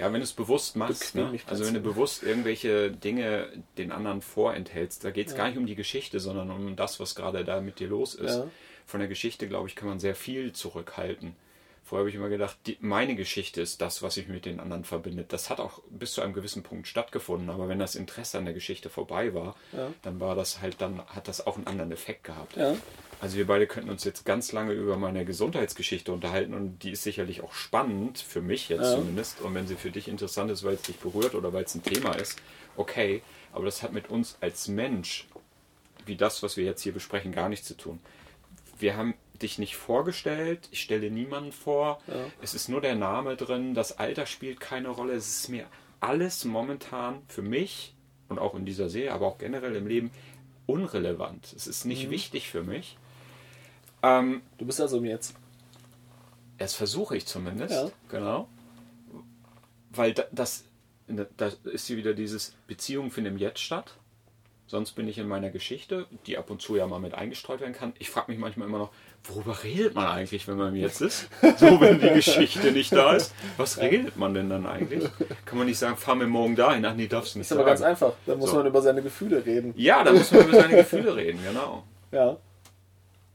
Ja, 0.00 0.06
wenn 0.12 0.20
du 0.20 0.24
es 0.24 0.32
bewusst 0.32 0.76
machst, 0.76 1.14
ne? 1.14 1.38
Also 1.46 1.66
wenn 1.66 1.74
du 1.74 1.80
bewusst 1.80 2.22
irgendwelche 2.22 2.90
Dinge 2.90 3.48
den 3.76 3.92
anderen 3.92 4.22
vorenthältst, 4.22 5.04
da 5.04 5.10
geht 5.10 5.26
es 5.26 5.32
Ja. 5.32 5.38
gar 5.38 5.48
nicht 5.48 5.58
um 5.58 5.66
die 5.66 5.74
Geschichte, 5.74 6.20
sondern 6.20 6.50
um 6.50 6.74
das, 6.76 6.98
was 7.00 7.14
gerade 7.14 7.44
da 7.44 7.60
mit 7.60 7.78
dir 7.80 7.88
los 7.88 8.14
ist. 8.14 8.36
Ja. 8.36 8.46
Von 8.86 9.00
der 9.00 9.08
Geschichte, 9.08 9.46
glaube 9.46 9.68
ich, 9.68 9.76
kann 9.76 9.88
man 9.88 10.00
sehr 10.00 10.14
viel 10.14 10.52
zurückhalten. 10.52 11.36
Vorher 11.84 12.02
habe 12.02 12.08
ich 12.10 12.14
immer 12.14 12.28
gedacht, 12.28 12.56
die, 12.66 12.76
meine 12.80 13.16
Geschichte 13.16 13.60
ist 13.60 13.80
das, 13.80 14.00
was 14.02 14.14
sich 14.14 14.28
mit 14.28 14.44
den 14.44 14.60
anderen 14.60 14.84
verbindet. 14.84 15.32
Das 15.32 15.50
hat 15.50 15.58
auch 15.58 15.80
bis 15.90 16.12
zu 16.12 16.20
einem 16.20 16.32
gewissen 16.34 16.62
Punkt 16.62 16.86
stattgefunden, 16.86 17.50
aber 17.50 17.68
wenn 17.68 17.80
das 17.80 17.96
Interesse 17.96 18.38
an 18.38 18.44
der 18.44 18.54
Geschichte 18.54 18.90
vorbei 18.90 19.34
war, 19.34 19.56
Ja. 19.72 19.92
dann 20.02 20.20
war 20.20 20.36
das 20.36 20.60
halt, 20.60 20.80
dann 20.80 21.00
hat 21.06 21.26
das 21.26 21.44
auch 21.46 21.56
einen 21.56 21.66
anderen 21.66 21.90
Effekt 21.90 22.22
gehabt. 22.24 22.56
Ja. 22.56 22.76
Also 23.20 23.36
wir 23.36 23.46
beide 23.46 23.66
könnten 23.66 23.90
uns 23.90 24.04
jetzt 24.04 24.24
ganz 24.24 24.52
lange 24.52 24.72
über 24.72 24.96
meine 24.96 25.24
Gesundheitsgeschichte 25.24 26.12
unterhalten 26.12 26.54
und 26.54 26.78
die 26.84 26.92
ist 26.92 27.02
sicherlich 27.02 27.42
auch 27.42 27.52
spannend, 27.52 28.18
für 28.20 28.40
mich 28.40 28.68
jetzt 28.68 28.82
Ja. 28.82 28.94
zumindest. 28.94 29.40
Und 29.40 29.54
wenn 29.54 29.66
sie 29.66 29.74
für 29.76 29.90
dich 29.90 30.06
interessant 30.06 30.50
ist, 30.52 30.62
weil 30.62 30.74
es 30.74 30.82
dich 30.82 30.96
berührt 30.96 31.34
oder 31.34 31.52
weil 31.52 31.64
es 31.64 31.74
ein 31.74 31.82
Thema 31.82 32.12
ist, 32.12 32.38
okay. 32.76 33.20
Aber 33.52 33.64
das 33.64 33.82
hat 33.82 33.92
mit 33.92 34.10
uns 34.10 34.36
als 34.40 34.68
Mensch, 34.68 35.26
wie 36.06 36.14
das, 36.16 36.40
was 36.44 36.56
wir 36.56 36.64
jetzt 36.64 36.82
hier 36.82 36.92
besprechen, 36.92 37.32
gar 37.32 37.48
nichts 37.48 37.66
zu 37.66 37.76
tun. 37.76 37.98
Wir 38.78 38.96
haben 38.96 39.14
dich 39.42 39.58
nicht 39.58 39.76
vorgestellt, 39.76 40.68
ich 40.70 40.80
stelle 40.82 41.10
niemanden 41.10 41.52
vor. 41.52 42.00
Ja. 42.06 42.14
Es 42.42 42.54
ist 42.54 42.68
nur 42.68 42.80
der 42.80 42.94
Name 42.94 43.36
drin, 43.36 43.74
das 43.74 43.98
Alter 43.98 44.26
spielt 44.26 44.60
keine 44.60 44.88
Rolle. 44.88 45.14
Es 45.14 45.28
ist 45.40 45.48
mir 45.48 45.66
alles 46.00 46.44
momentan 46.44 47.22
für 47.28 47.42
mich 47.42 47.94
und 48.28 48.38
auch 48.38 48.54
in 48.54 48.64
dieser 48.64 48.88
Serie, 48.88 49.12
aber 49.12 49.26
auch 49.26 49.38
generell 49.38 49.76
im 49.76 49.86
Leben 49.86 50.10
unrelevant. 50.66 51.52
Es 51.56 51.66
ist 51.66 51.84
nicht 51.84 52.10
wichtig 52.10 52.48
für 52.48 52.62
mich. 52.62 52.96
Ähm, 54.02 54.42
Du 54.58 54.66
bist 54.66 54.80
also 54.80 54.98
im 54.98 55.04
Jetzt. 55.04 55.34
das 56.58 56.74
versuche 56.74 57.16
ich 57.16 57.26
zumindest. 57.26 57.74
Ja. 57.74 57.90
Genau. 58.08 58.48
Weil 59.92 60.14
da, 60.14 60.24
das, 60.32 60.64
da 61.08 61.50
ist 61.64 61.86
hier 61.86 61.96
wieder 61.96 62.14
dieses 62.14 62.54
Beziehungen 62.66 63.10
finden 63.10 63.32
im 63.32 63.38
Jetzt 63.38 63.60
statt. 63.60 63.96
Sonst 64.70 64.92
bin 64.92 65.08
ich 65.08 65.18
in 65.18 65.26
meiner 65.26 65.50
Geschichte, 65.50 66.06
die 66.28 66.38
ab 66.38 66.48
und 66.48 66.62
zu 66.62 66.76
ja 66.76 66.86
mal 66.86 67.00
mit 67.00 67.12
eingestreut 67.12 67.58
werden 67.60 67.74
kann. 67.74 67.92
Ich 67.98 68.08
frage 68.08 68.30
mich 68.30 68.38
manchmal 68.38 68.68
immer 68.68 68.78
noch, 68.78 68.90
worüber 69.24 69.64
redet 69.64 69.96
man 69.96 70.06
eigentlich, 70.06 70.46
wenn 70.46 70.58
man 70.58 70.76
Jetzt 70.76 71.00
ist? 71.00 71.28
So, 71.56 71.80
wenn 71.80 72.00
die 72.00 72.10
Geschichte 72.10 72.70
nicht 72.70 72.92
da 72.92 73.14
ist. 73.16 73.34
Was 73.56 73.78
redet 73.78 74.16
man 74.16 74.32
denn 74.32 74.48
dann 74.48 74.66
eigentlich? 74.66 75.10
Kann 75.44 75.58
man 75.58 75.66
nicht 75.66 75.76
sagen, 75.80 75.96
fahr 75.96 76.14
mir 76.14 76.28
morgen 76.28 76.54
dahin? 76.54 76.86
Ach 76.86 76.94
nee, 76.94 77.08
darfst 77.08 77.34
du 77.34 77.40
nicht 77.40 77.46
Ist 77.50 77.52
aber 77.52 77.62
sagen. 77.62 77.70
ganz 77.70 77.82
einfach. 77.82 78.12
Da 78.26 78.36
muss 78.36 78.50
So. 78.50 78.58
man 78.58 78.66
über 78.68 78.80
seine 78.80 79.02
Gefühle 79.02 79.44
reden. 79.44 79.74
Ja, 79.76 80.04
da 80.04 80.12
muss 80.12 80.30
man 80.30 80.46
über 80.46 80.60
seine 80.60 80.76
Gefühle 80.76 81.16
reden, 81.16 81.40
genau. 81.44 81.82
Ja. 82.12 82.36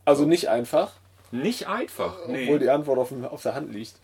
Also 0.05 0.23
nicht 0.25 0.47
einfach, 0.47 0.93
Nicht 1.33 1.67
einfach. 1.67 2.15
obwohl 2.21 2.33
Nee. 2.37 2.59
die 2.59 2.69
Antwort 2.69 2.97
auf 2.97 3.41
der 3.43 3.55
Hand 3.55 3.73
liegt. 3.73 3.95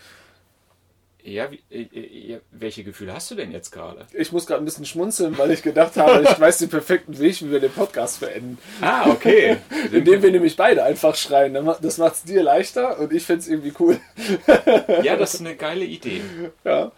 Ja, 1.24 1.52
wie, 1.52 1.62
äh, 1.70 1.82
äh, 1.82 2.42
welche 2.52 2.84
Gefühle 2.84 3.14
hast 3.14 3.30
du 3.30 3.36
denn 3.36 3.52
jetzt 3.52 3.72
gerade? 3.72 4.08
Ich 4.14 4.32
muss 4.32 4.48
gerade 4.48 4.62
ein 4.62 4.66
bisschen 4.66 4.86
schmunzeln, 4.86 5.38
weil 5.38 5.52
ich 5.52 5.62
gedacht 5.62 5.96
habe, 5.98 6.24
ich 6.24 6.40
weiß 6.40 6.58
den 6.60 6.70
perfekten 6.70 7.18
Weg, 7.20 7.42
wie 7.42 7.52
wir 7.52 7.60
den 7.60 7.72
Podcast 7.72 8.22
beenden. 8.22 8.58
Ah, 8.82 9.10
okay. 9.10 9.58
Indem 9.92 10.24
wir 10.24 10.32
nämlich 10.32 10.56
beide 10.56 10.84
einfach 10.84 11.16
schreien. 11.16 11.54
Das 11.82 11.98
macht 11.98 12.14
es 12.16 12.24
dir 12.24 12.42
leichter 12.42 13.00
und 13.00 13.14
ich 13.14 13.24
finde 13.24 13.42
es 13.42 13.48
irgendwie 13.48 13.74
cool. 13.80 14.00
Ja, 15.04 15.16
das 15.16 15.36
ist 15.36 15.42
eine 15.42 15.56
geile 15.56 15.86
Idee. 15.86 16.22
Ja. 16.64 16.92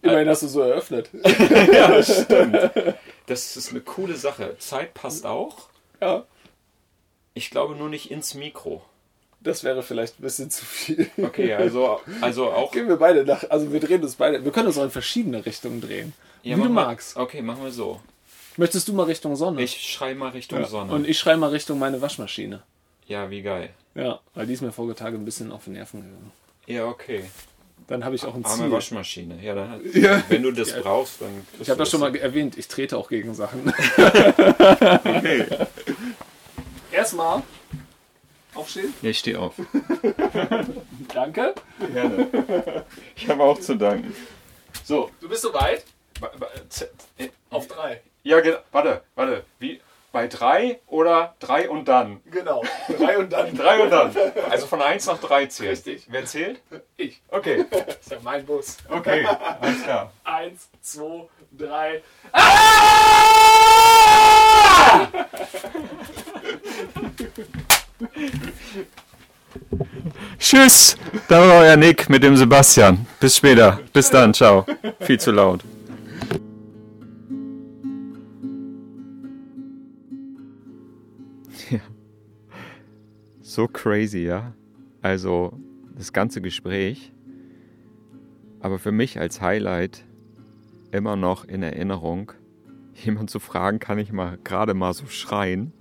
Immerhin 0.00 0.28
hast 0.28 0.42
du 0.42 0.48
so 0.48 0.60
eröffnet. 0.60 1.10
Ja, 1.72 2.02
stimmt. 2.02 2.70
Das 3.26 3.56
ist 3.56 3.70
eine 3.70 3.80
coole 3.80 4.16
Sache. 4.16 4.56
Zeit 4.58 4.94
passt 4.94 5.26
auch. 5.26 5.68
Ja. 6.00 6.24
Ich 7.34 7.50
glaube 7.50 7.76
nur 7.76 7.88
nicht 7.88 8.10
ins 8.10 8.34
Mikro. 8.34 8.82
Das 9.42 9.64
wäre 9.64 9.82
vielleicht 9.82 10.20
ein 10.20 10.22
bisschen 10.22 10.50
zu 10.50 10.64
viel. 10.64 11.10
Okay, 11.20 11.52
also, 11.54 12.00
also 12.20 12.50
auch. 12.50 12.70
Gehen 12.70 12.86
wir 12.88 12.96
beide 12.96 13.24
nach. 13.24 13.44
Also 13.50 13.72
wir 13.72 13.80
drehen 13.80 14.02
uns 14.02 14.14
beide. 14.14 14.44
Wir 14.44 14.52
können 14.52 14.68
uns 14.68 14.78
auch 14.78 14.84
in 14.84 14.90
verschiedene 14.90 15.44
Richtungen 15.44 15.80
drehen. 15.80 16.12
Ja, 16.42 16.56
wie 16.56 16.62
du 16.62 16.68
mal- 16.68 16.86
magst. 16.86 17.16
Okay, 17.16 17.42
machen 17.42 17.64
wir 17.64 17.72
so. 17.72 18.00
Möchtest 18.56 18.86
du 18.88 18.92
mal 18.92 19.04
Richtung 19.04 19.34
Sonne? 19.34 19.62
Ich 19.62 19.76
schrei 19.80 20.14
mal 20.14 20.28
Richtung 20.30 20.60
ja. 20.60 20.66
Sonne. 20.66 20.92
Und 20.92 21.08
ich 21.08 21.18
schreibe 21.18 21.38
mal 21.38 21.48
Richtung 21.50 21.78
meine 21.78 22.00
Waschmaschine. 22.02 22.62
ja, 23.06 23.30
wie 23.30 23.42
geil. 23.42 23.70
Ja, 23.94 24.20
weil 24.34 24.46
die 24.46 24.52
ist 24.54 24.60
mir 24.62 24.72
vorige 24.72 24.94
Tage 24.94 25.16
ein 25.16 25.24
bisschen 25.24 25.50
auf 25.52 25.64
die 25.64 25.70
Nerven 25.70 26.02
gegangen. 26.02 26.32
Ja, 26.66 26.86
okay. 26.86 27.24
Dann 27.88 28.04
habe 28.04 28.14
ich 28.14 28.24
auch 28.24 28.34
ein 28.34 28.44
Arme 28.44 28.62
Ziel. 28.64 28.70
Waschmaschine. 28.70 29.38
Ja, 29.42 29.54
dann, 29.54 29.80
Ja. 29.92 30.22
wenn 30.28 30.42
du 30.42 30.52
das 30.52 30.72
brauchst, 30.72 31.20
dann. 31.20 31.30
Ich 31.60 31.68
habe 31.68 31.78
das 31.78 31.90
schon 31.90 32.00
mal 32.00 32.14
erwähnt, 32.14 32.56
ich 32.56 32.68
trete 32.68 32.96
auch 32.96 33.08
gegen 33.08 33.34
Sachen. 33.34 33.72
Okay. 35.04 35.46
Erstmal 36.90 37.42
aufstehen. 38.54 38.92
Ja, 39.02 39.10
ich 39.10 39.18
stehe 39.18 39.38
auf. 39.38 39.54
Danke. 41.14 41.54
Gerne. 41.92 42.84
Ich 43.16 43.28
habe 43.28 43.42
auch 43.42 43.58
zu 43.58 43.76
danken. 43.76 44.14
So. 44.84 45.10
Du 45.20 45.28
bist 45.28 45.42
soweit? 45.42 45.84
äh, 47.18 47.28
Auf 47.50 47.66
drei. 47.68 48.00
Ja, 48.22 48.40
genau. 48.40 48.58
Warte, 48.70 49.02
warte. 49.14 49.44
Wie? 49.58 49.80
Bei 50.12 50.28
drei 50.28 50.78
oder 50.88 51.34
drei 51.40 51.70
und 51.70 51.88
dann? 51.88 52.20
Genau. 52.30 52.62
Drei 52.98 53.16
und 53.16 53.32
dann. 53.32 53.56
Drei 53.56 53.82
und 53.82 53.88
dann. 53.90 54.14
Also 54.50 54.66
von 54.66 54.82
eins 54.82 55.06
nach 55.06 55.18
drei 55.18 55.46
zählt. 55.46 55.70
Richtig. 55.70 56.06
Wer 56.10 56.26
zählt? 56.26 56.60
Ich. 56.98 57.22
Okay. 57.28 57.64
Das 57.70 57.96
ist 58.00 58.10
ja 58.10 58.18
mein 58.22 58.44
Bus. 58.44 58.76
Okay. 58.90 59.26
Alles 59.26 59.82
klar. 59.82 60.12
Eins, 60.24 60.68
zwei, 60.82 61.28
drei. 61.52 62.02
Tschüss. 70.38 70.96
Da 71.28 71.40
war 71.40 71.60
euer 71.62 71.76
Nick 71.76 72.08
mit 72.08 72.22
dem 72.22 72.36
Sebastian. 72.36 73.06
Bis 73.20 73.36
später. 73.36 73.80
Bis 73.92 74.10
dann. 74.10 74.34
Ciao. 74.34 74.66
Viel 75.00 75.20
zu 75.20 75.30
laut. 75.30 75.62
Ja. 81.70 81.80
So 83.40 83.68
crazy, 83.68 84.24
ja. 84.24 84.54
Also 85.00 85.52
das 85.96 86.12
ganze 86.12 86.40
Gespräch. 86.40 87.12
Aber 88.60 88.78
für 88.78 88.92
mich 88.92 89.18
als 89.18 89.40
Highlight 89.40 90.04
immer 90.92 91.16
noch 91.16 91.44
in 91.44 91.62
Erinnerung, 91.62 92.32
jemand 92.94 93.30
zu 93.30 93.40
fragen, 93.40 93.78
kann 93.78 93.98
ich 93.98 94.12
mal 94.12 94.38
gerade 94.44 94.74
mal 94.74 94.92
so 94.94 95.06
schreien? 95.06 95.72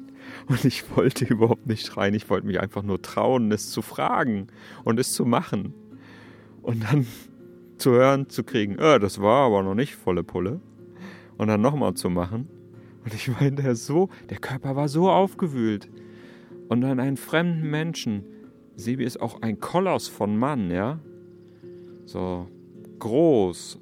Und 0.47 0.65
ich 0.65 0.95
wollte 0.95 1.25
überhaupt 1.25 1.67
nicht 1.67 1.85
schreien, 1.85 2.13
ich 2.13 2.29
wollte 2.29 2.47
mich 2.47 2.59
einfach 2.59 2.83
nur 2.83 3.01
trauen, 3.01 3.51
es 3.51 3.69
zu 3.71 3.81
fragen 3.81 4.47
und 4.83 4.99
es 4.99 5.13
zu 5.13 5.25
machen. 5.25 5.73
Und 6.61 6.83
dann 6.83 7.07
zu 7.77 7.91
hören, 7.91 8.29
zu 8.29 8.43
kriegen, 8.43 8.77
äh, 8.77 8.99
das 8.99 9.21
war 9.21 9.47
aber 9.47 9.63
noch 9.63 9.75
nicht 9.75 9.95
volle 9.95 10.23
Pulle. 10.23 10.61
Und 11.37 11.47
dann 11.47 11.61
nochmal 11.61 11.95
zu 11.95 12.09
machen. 12.09 12.47
Und 13.03 13.13
ich 13.13 13.27
meinte, 13.27 13.75
so, 13.75 14.09
der 14.29 14.37
Körper 14.37 14.75
war 14.75 14.87
so 14.87 15.09
aufgewühlt. 15.09 15.89
Und 16.69 16.81
dann 16.81 16.99
einen 16.99 17.17
fremden 17.17 17.69
Menschen. 17.69 18.23
Sebi 18.75 19.03
ist 19.03 19.19
auch 19.19 19.41
ein 19.41 19.59
Koloss 19.59 20.07
von 20.07 20.37
Mann, 20.37 20.71
ja? 20.71 20.99
So 22.05 22.47
groß. 22.99 23.79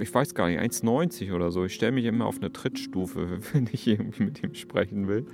Ich 0.00 0.14
weiß 0.14 0.34
gar 0.34 0.48
nicht, 0.48 0.60
1,90 0.60 1.34
oder 1.34 1.50
so. 1.50 1.64
Ich 1.64 1.74
stelle 1.74 1.92
mich 1.92 2.04
immer 2.04 2.26
auf 2.26 2.38
eine 2.38 2.52
Trittstufe, 2.52 3.40
wenn 3.52 3.68
ich 3.72 3.86
irgendwie 3.86 4.24
mit 4.24 4.42
ihm 4.42 4.54
sprechen 4.54 5.08
will. 5.08 5.26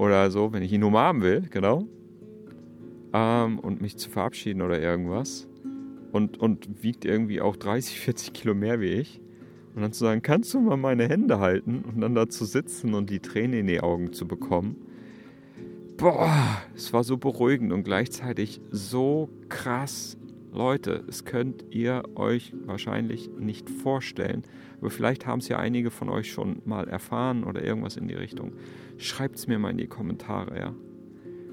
Oder 0.00 0.30
so, 0.30 0.50
wenn 0.54 0.62
ich 0.62 0.72
ihn 0.72 0.82
umarmen 0.82 1.20
will, 1.20 1.42
genau. 1.50 1.86
Ähm, 3.12 3.58
und 3.58 3.82
mich 3.82 3.98
zu 3.98 4.08
verabschieden 4.08 4.62
oder 4.62 4.80
irgendwas. 4.80 5.46
Und, 6.10 6.38
und 6.38 6.82
wiegt 6.82 7.04
irgendwie 7.04 7.42
auch 7.42 7.54
30, 7.54 8.00
40 8.00 8.32
Kilo 8.32 8.54
mehr 8.54 8.80
wie 8.80 8.86
ich. 8.86 9.20
Und 9.74 9.82
dann 9.82 9.92
zu 9.92 10.04
sagen, 10.04 10.22
kannst 10.22 10.54
du 10.54 10.60
mal 10.60 10.78
meine 10.78 11.06
Hände 11.06 11.38
halten? 11.38 11.84
Und 11.84 12.00
dann 12.00 12.14
da 12.14 12.30
zu 12.30 12.46
sitzen 12.46 12.94
und 12.94 13.10
die 13.10 13.20
Tränen 13.20 13.60
in 13.60 13.66
die 13.66 13.80
Augen 13.80 14.14
zu 14.14 14.26
bekommen. 14.26 14.76
boah, 15.98 16.62
es 16.74 16.94
war 16.94 17.04
so 17.04 17.18
beruhigend 17.18 17.70
und 17.70 17.82
gleichzeitig 17.82 18.62
so 18.70 19.28
krass. 19.50 20.16
Leute, 20.50 21.04
es 21.08 21.26
könnt 21.26 21.66
ihr 21.68 22.04
euch 22.14 22.54
wahrscheinlich 22.64 23.28
nicht 23.38 23.68
vorstellen, 23.68 24.44
aber 24.80 24.90
vielleicht 24.90 25.26
haben 25.26 25.40
es 25.40 25.48
ja 25.48 25.58
einige 25.58 25.90
von 25.90 26.08
euch 26.08 26.32
schon 26.32 26.62
mal 26.64 26.88
erfahren 26.88 27.44
oder 27.44 27.62
irgendwas 27.62 27.98
in 27.98 28.08
die 28.08 28.14
Richtung. 28.14 28.52
Schreibt 29.00 29.36
es 29.36 29.46
mir 29.46 29.58
mal 29.58 29.70
in 29.70 29.78
die 29.78 29.86
Kommentare, 29.86 30.58
ja. 30.58 30.74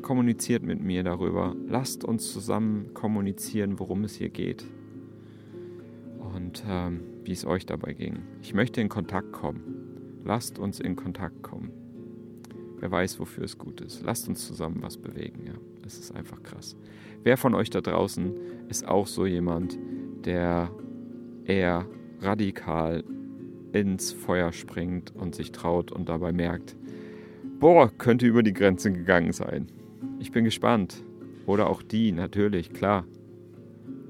Kommuniziert 0.02 0.64
mit 0.64 0.82
mir 0.82 1.04
darüber. 1.04 1.56
Lasst 1.66 2.04
uns 2.04 2.34
zusammen 2.34 2.93
kommunizieren, 2.93 3.80
worum 3.80 4.04
es 4.04 4.16
hier 4.16 4.28
geht. 4.28 4.66
Und 6.36 6.66
ähm, 6.68 7.00
wie 7.24 7.32
es 7.32 7.45
euch 7.45 7.66
dabei 7.66 7.93
ging. 7.93 8.18
Ich 8.41 8.54
möchte 8.54 8.82
in 8.82 8.89
Kontakt 8.89 9.32
kommen. 9.32 10.20
Lasst 10.26 10.60
uns 10.60 10.82
in 10.82 10.98
Kontakt 10.98 11.41
kommen. 11.41 11.72
Wer 12.80 12.91
weiß, 12.91 13.18
wofür 13.18 13.45
es 13.45 13.58
gut 13.58 13.80
ist. 13.80 14.04
Lasst 14.04 14.28
uns 14.28 14.45
zusammen 14.45 14.80
was 14.82 14.98
bewegen, 14.98 15.45
ja. 15.45 15.54
Es 15.86 15.98
ist 16.00 16.14
einfach 16.14 16.43
krass. 16.43 16.76
Wer 17.24 17.38
von 17.38 17.56
euch 17.56 17.70
da 17.70 17.80
draußen 17.80 18.34
ist 18.68 18.86
auch 18.86 19.08
so 19.08 19.26
jemand, 19.26 19.80
der 20.26 20.70
eher 21.45 21.86
radikal 22.20 23.06
ins 23.72 24.12
Feuer 24.12 24.52
springt 24.52 25.16
und 25.16 25.34
sich 25.34 25.54
traut 25.54 25.93
und 25.93 26.10
dabei 26.10 26.34
merkt, 26.34 26.76
boah, 27.60 27.91
könnte 27.97 28.26
über 28.26 28.43
die 28.43 28.53
Grenze 28.53 28.91
gegangen 28.91 29.32
sein. 29.32 29.68
Ich 30.20 30.32
bin 30.32 30.43
gespannt. 30.43 31.03
Oder 31.45 31.70
auch 31.70 31.82
die, 31.82 32.12
natürlich, 32.12 32.74
klar, 32.74 33.05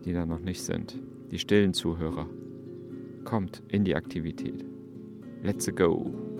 die 0.05 0.13
da 0.13 0.25
noch 0.25 0.39
nicht 0.39 0.63
sind. 0.63 0.99
Die 1.31 1.39
stillen 1.39 1.73
Zuhörer. 1.73 2.27
Kommt 3.25 3.61
in 3.67 3.83
die 3.83 3.95
Aktivität. 3.95 4.65
Let's 5.43 5.73
go. 5.75 6.36